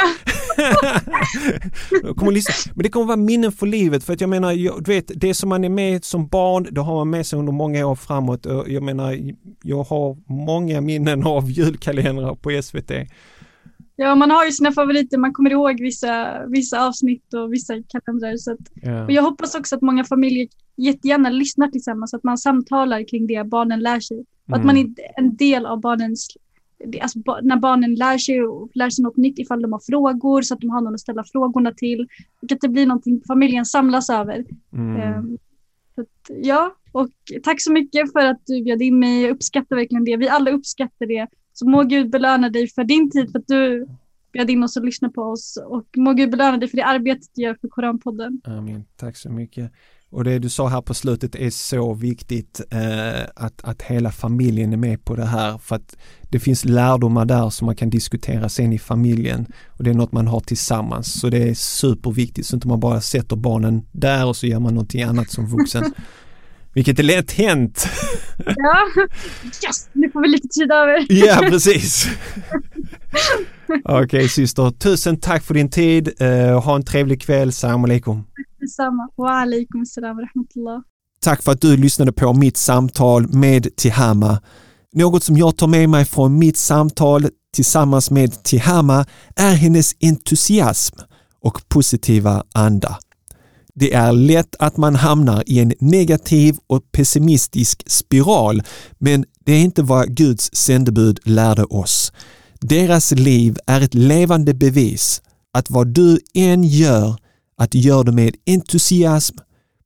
jag 2.03 2.17
kommer 2.17 2.33
lyssna. 2.33 2.73
Men 2.75 2.83
det 2.83 2.89
kommer 2.89 3.07
vara 3.07 3.17
minnen 3.17 3.53
för 3.53 3.67
livet 3.67 4.05
för 4.05 4.13
att 4.13 4.21
jag 4.21 4.31
menar, 4.31 4.53
jag, 4.53 4.85
du 4.85 4.93
vet, 4.93 5.11
det 5.15 5.35
som 5.35 5.49
man 5.49 5.65
är 5.65 5.69
med 5.69 6.05
som 6.05 6.27
barn, 6.27 6.67
det 6.71 6.81
har 6.81 6.95
man 6.95 7.11
med 7.11 7.27
sig 7.27 7.39
under 7.39 7.53
många 7.53 7.87
år 7.87 7.95
framåt. 7.95 8.47
Och 8.47 8.69
jag 8.69 8.83
menar, 8.83 9.19
jag 9.63 9.83
har 9.83 10.17
många 10.27 10.81
minnen 10.81 11.27
av 11.27 11.51
julkalendrar 11.51 12.35
på 12.35 12.63
SVT. 12.63 12.91
Ja, 13.97 14.15
man 14.15 14.31
har 14.31 14.45
ju 14.45 14.53
sina 14.53 14.73
favoriter, 14.73 15.19
man 15.19 15.33
kommer 15.33 15.51
ihåg 15.51 15.81
vissa, 15.81 16.47
vissa 16.47 16.87
avsnitt 16.87 17.35
och 17.35 17.53
vissa 17.53 17.75
kalendrar. 17.89 18.37
Så 18.37 18.53
att, 18.53 18.59
Ja. 18.75 19.05
och 19.05 19.13
jag 19.13 19.23
hoppas 19.23 19.55
också 19.55 19.77
att 19.77 19.83
många 19.83 20.05
familjer 20.05 20.49
jättegärna 20.77 21.31
lyssnar 21.31 21.69
tillsammans, 21.69 22.15
att 22.15 22.25
man 22.25 22.39
samtalar 22.39 23.09
kring 23.09 23.27
det 23.27 23.45
barnen 23.47 23.81
lär 23.81 24.01
sig. 24.01 24.25
Och 24.49 24.57
att 24.57 24.65
man 24.65 24.77
är 24.77 24.87
en 25.17 25.37
del 25.37 25.67
av 25.67 25.81
barnens, 25.81 26.29
alltså 27.03 27.19
när 27.43 27.57
barnen 27.57 27.95
lär 27.95 28.19
sig 28.19 28.43
och 28.43 28.71
lär 28.75 28.91
sig 28.91 29.03
något 29.03 29.17
nytt 29.17 29.39
ifall 29.39 29.63
de 29.63 29.73
har 29.73 29.81
frågor 29.81 30.43
så 30.43 30.55
att 30.55 30.61
de 30.61 30.71
har 30.71 30.81
någon 30.81 30.95
att 30.95 31.01
ställa 31.01 31.25
frågorna 31.25 31.73
till. 31.73 32.09
Och 32.43 32.53
att 32.53 32.61
det 32.61 32.69
blir 32.69 32.87
någonting 32.87 33.23
familjen 33.27 33.65
samlas 33.65 34.11
över. 34.11 34.45
Mm. 34.73 35.39
Så 35.95 36.01
att, 36.01 36.31
ja, 36.43 36.75
och 36.93 37.09
tack 37.43 37.63
så 37.63 37.73
mycket 37.73 38.13
för 38.13 38.27
att 38.27 38.41
du 38.47 38.63
bjöd 38.63 38.83
in 38.83 38.99
mig. 38.99 39.23
Jag 39.23 39.31
uppskattar 39.31 39.77
verkligen 39.77 40.05
det. 40.05 40.17
Vi 40.17 40.29
alla 40.29 40.51
uppskattar 40.51 41.07
det. 41.07 41.27
Så 41.59 41.69
må 41.69 41.83
Gud 41.83 42.11
belöna 42.11 42.51
dig 42.51 42.69
för 42.69 42.85
din 42.85 43.11
tid, 43.11 43.33
för 43.33 43.39
att 43.39 43.47
du 43.47 43.87
bjöd 44.33 44.51
in 44.51 44.63
oss 44.63 44.77
och 44.77 44.85
lyssnade 44.85 45.15
på 45.15 45.23
oss. 45.23 45.59
Och 45.67 45.87
må 45.97 46.13
Gud 46.13 46.31
belöna 46.31 46.57
dig 46.57 46.69
för 46.69 46.77
det 46.77 46.85
arbetet 46.85 47.29
du 47.35 47.43
gör 47.43 47.57
för 47.61 47.69
Koranpodden. 47.69 48.41
Amen. 48.45 48.85
Tack 48.97 49.17
så 49.17 49.31
mycket. 49.31 49.73
Och 50.11 50.25
det 50.25 50.39
du 50.39 50.49
sa 50.49 50.69
här 50.69 50.83
på 50.83 50.95
slutet 50.95 51.35
är 51.35 51.51
så 51.51 51.95
viktigt 51.95 52.61
eh, 52.71 53.23
att, 53.37 53.65
att 53.65 53.83
hela 53.83 54.11
familjen 54.11 54.73
är 54.73 54.77
med 54.77 55.05
på 55.05 55.17
det 55.17 55.25
här 55.25 55.59
för 55.59 55.77
att 55.77 55.97
det 56.31 56.39
finns 56.39 56.65
lärdomar 56.65 57.25
där 57.25 57.51
som 57.51 57.67
man 57.67 57.77
kan 57.77 57.91
diskutera 57.91 58.49
sen 58.49 58.73
i 58.73 58.79
familjen 58.79 59.47
och 59.67 59.85
det 59.85 59.91
är 59.91 59.95
något 59.95 60.13
man 60.13 60.27
har 60.27 60.41
tillsammans 60.41 61.21
så 61.21 61.31
det 61.31 61.49
är 61.49 61.55
superviktigt 61.55 62.47
så 62.47 62.57
inte 62.57 62.69
man 62.69 62.81
bara 62.81 63.01
sätter 63.01 63.37
barnen 63.37 63.87
där 63.93 64.27
och 64.27 64.37
så 64.37 64.47
gör 64.47 64.61
man 64.61 64.75
någonting 64.75 65.03
annat 65.03 65.31
som 65.31 65.47
vuxen. 65.47 65.85
Vilket 66.77 66.99
är 66.99 67.03
lätt 67.03 67.33
hänt. 67.33 67.89
Ja, 68.57 68.87
yes! 69.67 69.89
Nu 69.93 70.11
får 70.11 70.23
vi 70.23 70.29
lite 70.29 70.49
tid 70.49 70.73
över. 70.73 71.07
Ja, 71.09 71.37
precis. 71.51 72.07
Okej 73.85 74.29
syster, 74.29 74.71
tusen 74.71 75.21
tack 75.21 75.43
för 75.45 75.55
din 75.55 75.71
tid. 75.71 76.13
Eh, 76.19 76.63
ha 76.63 76.77
en 76.77 76.85
trevlig 76.85 77.23
kväll. 77.23 77.53
Salam 77.53 77.85
alaikum. 77.85 78.25
Detsamma. 78.61 79.09
Wa 79.17 79.31
alaikum 79.31 79.87
salam 79.87 80.17
rahmatullah. 80.19 80.81
Tack 81.21 81.43
för 81.43 81.53
att 81.53 81.61
du 81.61 81.77
lyssnade 81.77 82.13
på 82.13 82.33
mitt 82.33 82.57
samtal 82.57 83.29
med 83.29 83.77
Tihama. 83.77 84.43
Något 84.95 85.25
som 85.25 85.37
jag 85.37 85.57
tar 85.57 85.67
med 85.67 85.89
mig 85.89 86.05
från 86.05 86.39
mitt 86.39 86.57
samtal 86.57 87.27
tillsammans 87.55 88.11
med 88.11 88.43
Tihama 88.43 89.05
är 89.37 89.55
hennes 89.55 89.93
entusiasm 90.01 90.97
och 91.43 91.69
positiva 91.69 92.45
anda. 92.55 92.99
Det 93.79 93.93
är 93.93 94.13
lätt 94.13 94.57
att 94.59 94.77
man 94.77 94.95
hamnar 94.95 95.43
i 95.47 95.59
en 95.59 95.73
negativ 95.81 96.57
och 96.67 96.93
pessimistisk 96.93 97.83
spiral, 97.87 98.63
men 98.99 99.25
det 99.45 99.53
är 99.53 99.61
inte 99.61 99.83
vad 99.83 100.17
Guds 100.17 100.51
sändebud 100.55 101.21
lärde 101.25 101.65
oss. 101.65 102.13
Deras 102.61 103.13
liv 103.13 103.57
är 103.67 103.81
ett 103.81 103.95
levande 103.95 104.55
bevis 104.55 105.23
att 105.53 105.71
vad 105.71 105.87
du 105.87 106.19
än 106.35 106.65
gör, 106.65 107.17
att 107.57 107.71
du 107.71 107.79
gör 107.79 108.05
det 108.05 108.13
med 108.13 108.37
entusiasm, 108.47 109.37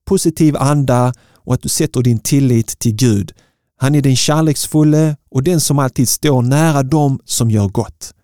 positiv 0.08 0.56
anda 0.56 1.14
och 1.34 1.54
att 1.54 1.62
du 1.62 1.68
sätter 1.68 2.02
din 2.02 2.18
tillit 2.18 2.78
till 2.78 2.94
Gud. 2.94 3.32
Han 3.76 3.94
är 3.94 4.02
den 4.02 4.16
kärleksfulle 4.16 5.16
och 5.30 5.42
den 5.42 5.60
som 5.60 5.78
alltid 5.78 6.08
står 6.08 6.42
nära 6.42 6.82
dem 6.82 7.20
som 7.24 7.50
gör 7.50 7.68
gott. 7.68 8.14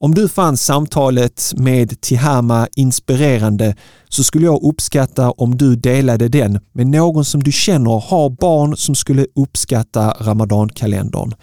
Om 0.00 0.14
du 0.14 0.28
fann 0.28 0.56
samtalet 0.56 1.52
med 1.56 2.00
Tihama 2.00 2.68
inspirerande 2.76 3.76
så 4.08 4.24
skulle 4.24 4.44
jag 4.44 4.62
uppskatta 4.62 5.30
om 5.30 5.56
du 5.56 5.76
delade 5.76 6.28
den 6.28 6.60
med 6.72 6.86
någon 6.86 7.24
som 7.24 7.42
du 7.42 7.52
känner 7.52 8.00
har 8.00 8.30
barn 8.30 8.76
som 8.76 8.94
skulle 8.94 9.26
uppskatta 9.34 10.16
Ramadankalendern. 10.20 11.34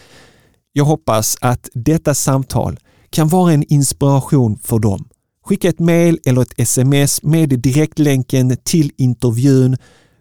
Jag 0.73 0.85
hoppas 0.85 1.37
att 1.41 1.69
detta 1.73 2.13
samtal 2.13 2.79
kan 3.09 3.27
vara 3.27 3.53
en 3.53 3.63
inspiration 3.63 4.59
för 4.63 4.79
dem. 4.79 5.07
Skicka 5.45 5.69
ett 5.69 5.79
mail 5.79 6.19
eller 6.25 6.41
ett 6.41 6.53
sms 6.59 7.23
med 7.23 7.49
direktlänken 7.49 8.57
till 8.63 8.91
intervjun 8.97 9.77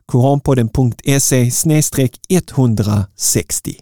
koranpodden.se 0.06 1.50
160. 2.28 3.76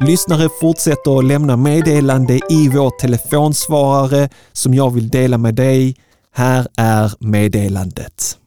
Lyssnare 0.00 0.48
fortsätter 0.60 1.18
att 1.18 1.24
lämna 1.24 1.56
meddelande 1.56 2.34
i 2.34 2.68
vår 2.68 2.90
telefonsvarare 2.90 4.28
som 4.52 4.74
jag 4.74 4.90
vill 4.90 5.08
dela 5.08 5.38
med 5.38 5.54
dig. 5.54 5.96
Här 6.32 6.66
är 6.76 7.12
meddelandet. 7.20 8.38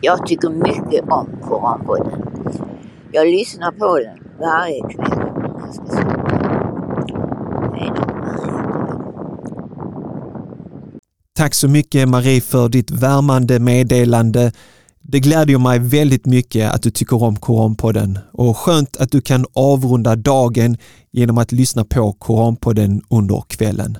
Jag 0.00 0.26
tycker 0.26 0.48
mycket 0.48 1.08
om 1.08 1.28
Koranpodden. 1.42 2.22
Jag 3.12 3.26
lyssnar 3.26 3.72
på 3.72 3.98
den 3.98 4.18
varje 4.40 4.80
kväll. 4.80 5.32
Jag 5.58 5.74
ska. 5.74 6.18
Tack 11.38 11.54
så 11.54 11.68
mycket 11.68 12.08
Marie 12.08 12.40
för 12.40 12.68
ditt 12.68 12.90
värmande 12.90 13.58
meddelande. 13.58 14.52
Det 15.02 15.20
glädjer 15.20 15.58
mig 15.58 15.78
väldigt 15.78 16.26
mycket 16.26 16.72
att 16.72 16.82
du 16.82 16.90
tycker 16.90 17.22
om 17.22 17.36
Koranpodden 17.36 18.18
och 18.32 18.56
skönt 18.56 18.96
att 18.96 19.10
du 19.10 19.20
kan 19.20 19.46
avrunda 19.52 20.16
dagen 20.16 20.76
genom 21.10 21.38
att 21.38 21.52
lyssna 21.52 21.84
på 21.84 22.12
Koranpodden 22.12 23.02
under 23.10 23.44
kvällen. 23.48 23.98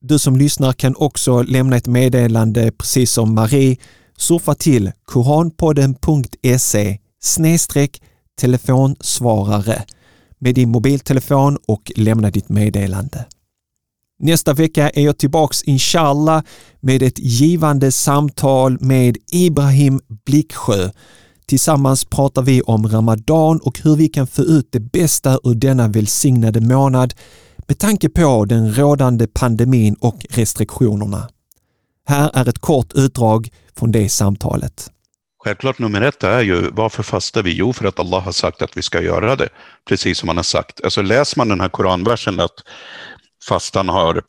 Du 0.00 0.18
som 0.18 0.36
lyssnar 0.36 0.72
kan 0.72 0.94
också 0.96 1.42
lämna 1.42 1.76
ett 1.76 1.86
meddelande 1.86 2.72
precis 2.72 3.12
som 3.12 3.34
Marie. 3.34 3.76
Surfa 4.16 4.54
till 4.54 4.92
koranpodden.se 5.04 6.98
snedstreck 7.20 8.02
telefonsvarare 8.40 9.84
med 10.38 10.54
din 10.54 10.70
mobiltelefon 10.70 11.58
och 11.66 11.92
lämna 11.96 12.30
ditt 12.30 12.48
meddelande. 12.48 13.24
Nästa 14.20 14.52
vecka 14.52 14.90
är 14.90 15.04
jag 15.04 15.18
tillbaks 15.18 15.62
inshallah 15.62 16.42
med 16.80 17.02
ett 17.02 17.18
givande 17.18 17.92
samtal 17.92 18.78
med 18.80 19.16
Ibrahim 19.32 20.00
Blicksjö. 20.26 20.90
Tillsammans 21.46 22.04
pratar 22.04 22.42
vi 22.42 22.62
om 22.62 22.88
Ramadan 22.88 23.60
och 23.62 23.80
hur 23.84 23.96
vi 23.96 24.08
kan 24.08 24.26
få 24.26 24.42
ut 24.42 24.68
det 24.72 24.80
bästa 24.80 25.38
ur 25.44 25.54
denna 25.54 25.88
välsignade 25.88 26.60
månad 26.60 27.14
med 27.66 27.78
tanke 27.78 28.08
på 28.08 28.44
den 28.44 28.74
rådande 28.74 29.26
pandemin 29.26 29.94
och 30.00 30.26
restriktionerna. 30.30 31.28
Här 32.06 32.30
är 32.34 32.48
ett 32.48 32.58
kort 32.58 32.92
utdrag 32.94 33.48
från 33.76 33.92
det 33.92 34.08
samtalet. 34.08 34.90
Självklart 35.44 35.78
nummer 35.78 36.00
ett 36.00 36.24
är 36.24 36.40
ju 36.40 36.70
varför 36.70 37.02
fastar 37.02 37.42
vi? 37.42 37.52
Jo, 37.52 37.72
för 37.72 37.84
att 37.84 37.98
Allah 37.98 38.22
har 38.22 38.32
sagt 38.32 38.62
att 38.62 38.76
vi 38.76 38.82
ska 38.82 39.02
göra 39.02 39.36
det, 39.36 39.48
precis 39.88 40.18
som 40.18 40.28
han 40.28 40.36
har 40.36 40.44
sagt. 40.44 40.84
Alltså 40.84 41.02
läser 41.02 41.38
man 41.38 41.48
den 41.48 41.60
här 41.60 41.68
koranversen 41.68 42.40
att 42.40 42.64
fastan 43.48 43.88
har 43.88 44.22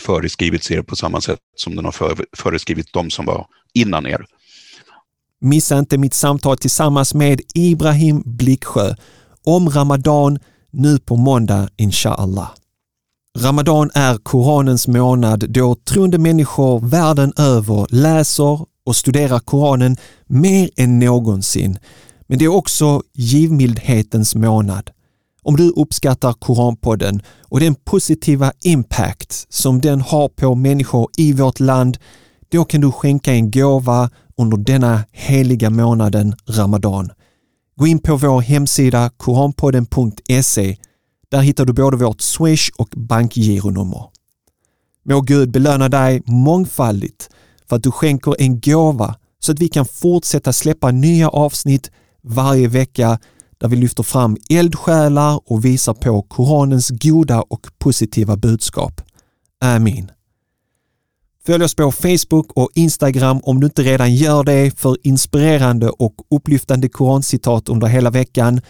föreskrivits 0.00 0.70
er 0.70 0.82
på 0.82 0.96
samma 0.96 1.20
sätt 1.20 1.38
som 1.56 1.76
den 1.76 1.84
har 1.84 1.94
föreskrivit 2.36 2.92
de 2.92 3.10
som 3.10 3.26
var 3.26 3.46
innan 3.74 4.06
er. 4.06 4.26
Missa 5.40 5.78
inte 5.78 5.98
mitt 5.98 6.14
samtal 6.14 6.58
tillsammans 6.58 7.14
med 7.14 7.40
Ibrahim 7.54 8.22
Bliksjö 8.24 8.94
om 9.44 9.68
Ramadan 9.70 10.38
nu 10.70 10.98
på 10.98 11.16
måndag 11.16 11.68
inshallah. 11.76 12.50
Ramadan 13.38 13.90
är 13.94 14.16
Koranens 14.16 14.88
månad 14.88 15.50
då 15.50 15.74
troende 15.74 16.18
människor 16.18 16.80
världen 16.80 17.32
över 17.36 17.86
läser 17.90 18.66
och 18.86 18.96
studerar 18.96 19.38
Koranen 19.38 19.96
mer 20.26 20.70
än 20.76 20.98
någonsin. 20.98 21.78
Men 22.26 22.38
det 22.38 22.44
är 22.44 22.54
också 22.54 23.02
givmildhetens 23.12 24.34
månad. 24.34 24.90
Om 25.42 25.56
du 25.56 25.70
uppskattar 25.70 26.32
Koranpodden 26.32 27.22
och 27.42 27.60
den 27.60 27.74
positiva 27.74 28.52
impact 28.64 29.46
som 29.48 29.80
den 29.80 30.00
har 30.00 30.28
på 30.28 30.54
människor 30.54 31.08
i 31.16 31.32
vårt 31.32 31.60
land, 31.60 31.98
då 32.48 32.64
kan 32.64 32.80
du 32.80 32.92
skänka 32.92 33.32
en 33.32 33.50
gåva 33.50 34.10
under 34.36 34.56
denna 34.56 35.04
heliga 35.12 35.70
månaden 35.70 36.34
Ramadan. 36.46 37.10
Gå 37.76 37.86
in 37.86 37.98
på 37.98 38.16
vår 38.16 38.40
hemsida 38.40 39.10
koranpodden.se. 39.16 40.76
Där 41.30 41.40
hittar 41.40 41.64
du 41.64 41.72
både 41.72 41.96
vårt 41.96 42.20
Swish 42.20 42.70
och 42.78 42.88
bankgironummer. 42.96 44.04
Må 45.04 45.20
Gud 45.20 45.50
belöna 45.50 45.88
dig 45.88 46.22
mångfaldigt 46.26 47.30
för 47.68 47.76
att 47.76 47.82
du 47.82 47.90
skänker 47.90 48.34
en 48.38 48.60
gåva 48.60 49.14
så 49.38 49.52
att 49.52 49.58
vi 49.58 49.68
kan 49.68 49.86
fortsätta 49.86 50.52
släppa 50.52 50.90
nya 50.90 51.28
avsnitt 51.28 51.90
varje 52.22 52.68
vecka 52.68 53.18
där 53.60 53.68
vi 53.68 53.76
lyfter 53.76 54.02
fram 54.02 54.36
eldsjälar 54.50 55.40
och 55.44 55.64
visar 55.64 55.94
på 55.94 56.22
Koranens 56.22 56.90
goda 56.90 57.42
och 57.42 57.66
positiva 57.78 58.36
budskap. 58.36 59.00
Amin. 59.60 60.10
Följ 61.46 61.64
oss 61.64 61.74
på 61.74 61.92
Facebook 61.92 62.52
och 62.52 62.70
Instagram 62.74 63.40
om 63.42 63.60
du 63.60 63.66
inte 63.66 63.82
redan 63.82 64.14
gör 64.14 64.44
det 64.44 64.78
för 64.78 64.96
inspirerande 65.02 65.90
och 65.90 66.14
upplyftande 66.30 66.88
korancitat 66.88 67.68
under 67.68 67.86
hela 67.86 68.10
veckan. 68.10 68.60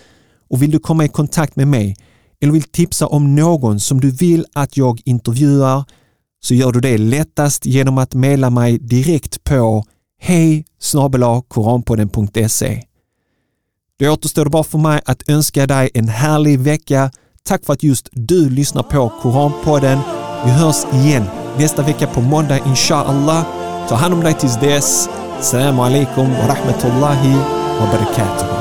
Och 0.51 0.63
vill 0.63 0.71
du 0.71 0.79
komma 0.79 1.05
i 1.05 1.09
kontakt 1.09 1.57
med 1.57 1.69
mig 1.69 1.97
eller 2.41 2.53
vill 2.53 2.63
tipsa 2.63 3.07
om 3.07 3.35
någon 3.35 3.81
som 3.81 4.01
du 4.01 4.11
vill 4.11 4.47
att 4.53 4.77
jag 4.77 5.01
intervjuar 5.05 5.85
så 6.43 6.55
gör 6.55 6.73
du 6.73 6.81
det 6.81 6.99
lättast 6.99 7.67
genom 7.67 7.99
att 7.99 8.15
mejla 8.15 8.51
mig 8.51 8.79
direkt 8.79 9.45
på 9.45 9.85
hej 10.21 10.65
koranpodden.se. 11.49 12.83
Det 14.01 14.09
återstår 14.09 14.47
bara 14.47 14.65
för 14.65 14.79
mig 14.79 15.01
att 15.05 15.29
önska 15.29 15.67
dig 15.67 15.91
en 15.95 16.09
härlig 16.09 16.61
vecka. 16.61 17.11
Tack 17.43 17.65
för 17.65 17.73
att 17.73 17.83
just 17.83 18.09
du 18.13 18.51
lyssnar 18.51 18.83
på 18.83 19.13
Koranpodden. 19.23 19.99
Vi 20.45 20.51
hörs 20.51 20.85
igen 20.93 21.25
nästa 21.59 21.83
vecka 21.83 22.07
på 22.07 22.21
måndag 22.21 22.59
inshallah. 22.67 23.45
Ta 23.89 23.95
hand 23.95 24.15
om 24.15 24.21
dig 24.21 24.35
tills 24.35 24.61
dess. 24.61 25.09
Salam 25.41 25.81
alaikum 25.81 26.31
wa 26.31 26.49
rahmatullahi 26.49 27.35
wa 27.81 27.87
barakatuh. 27.93 28.60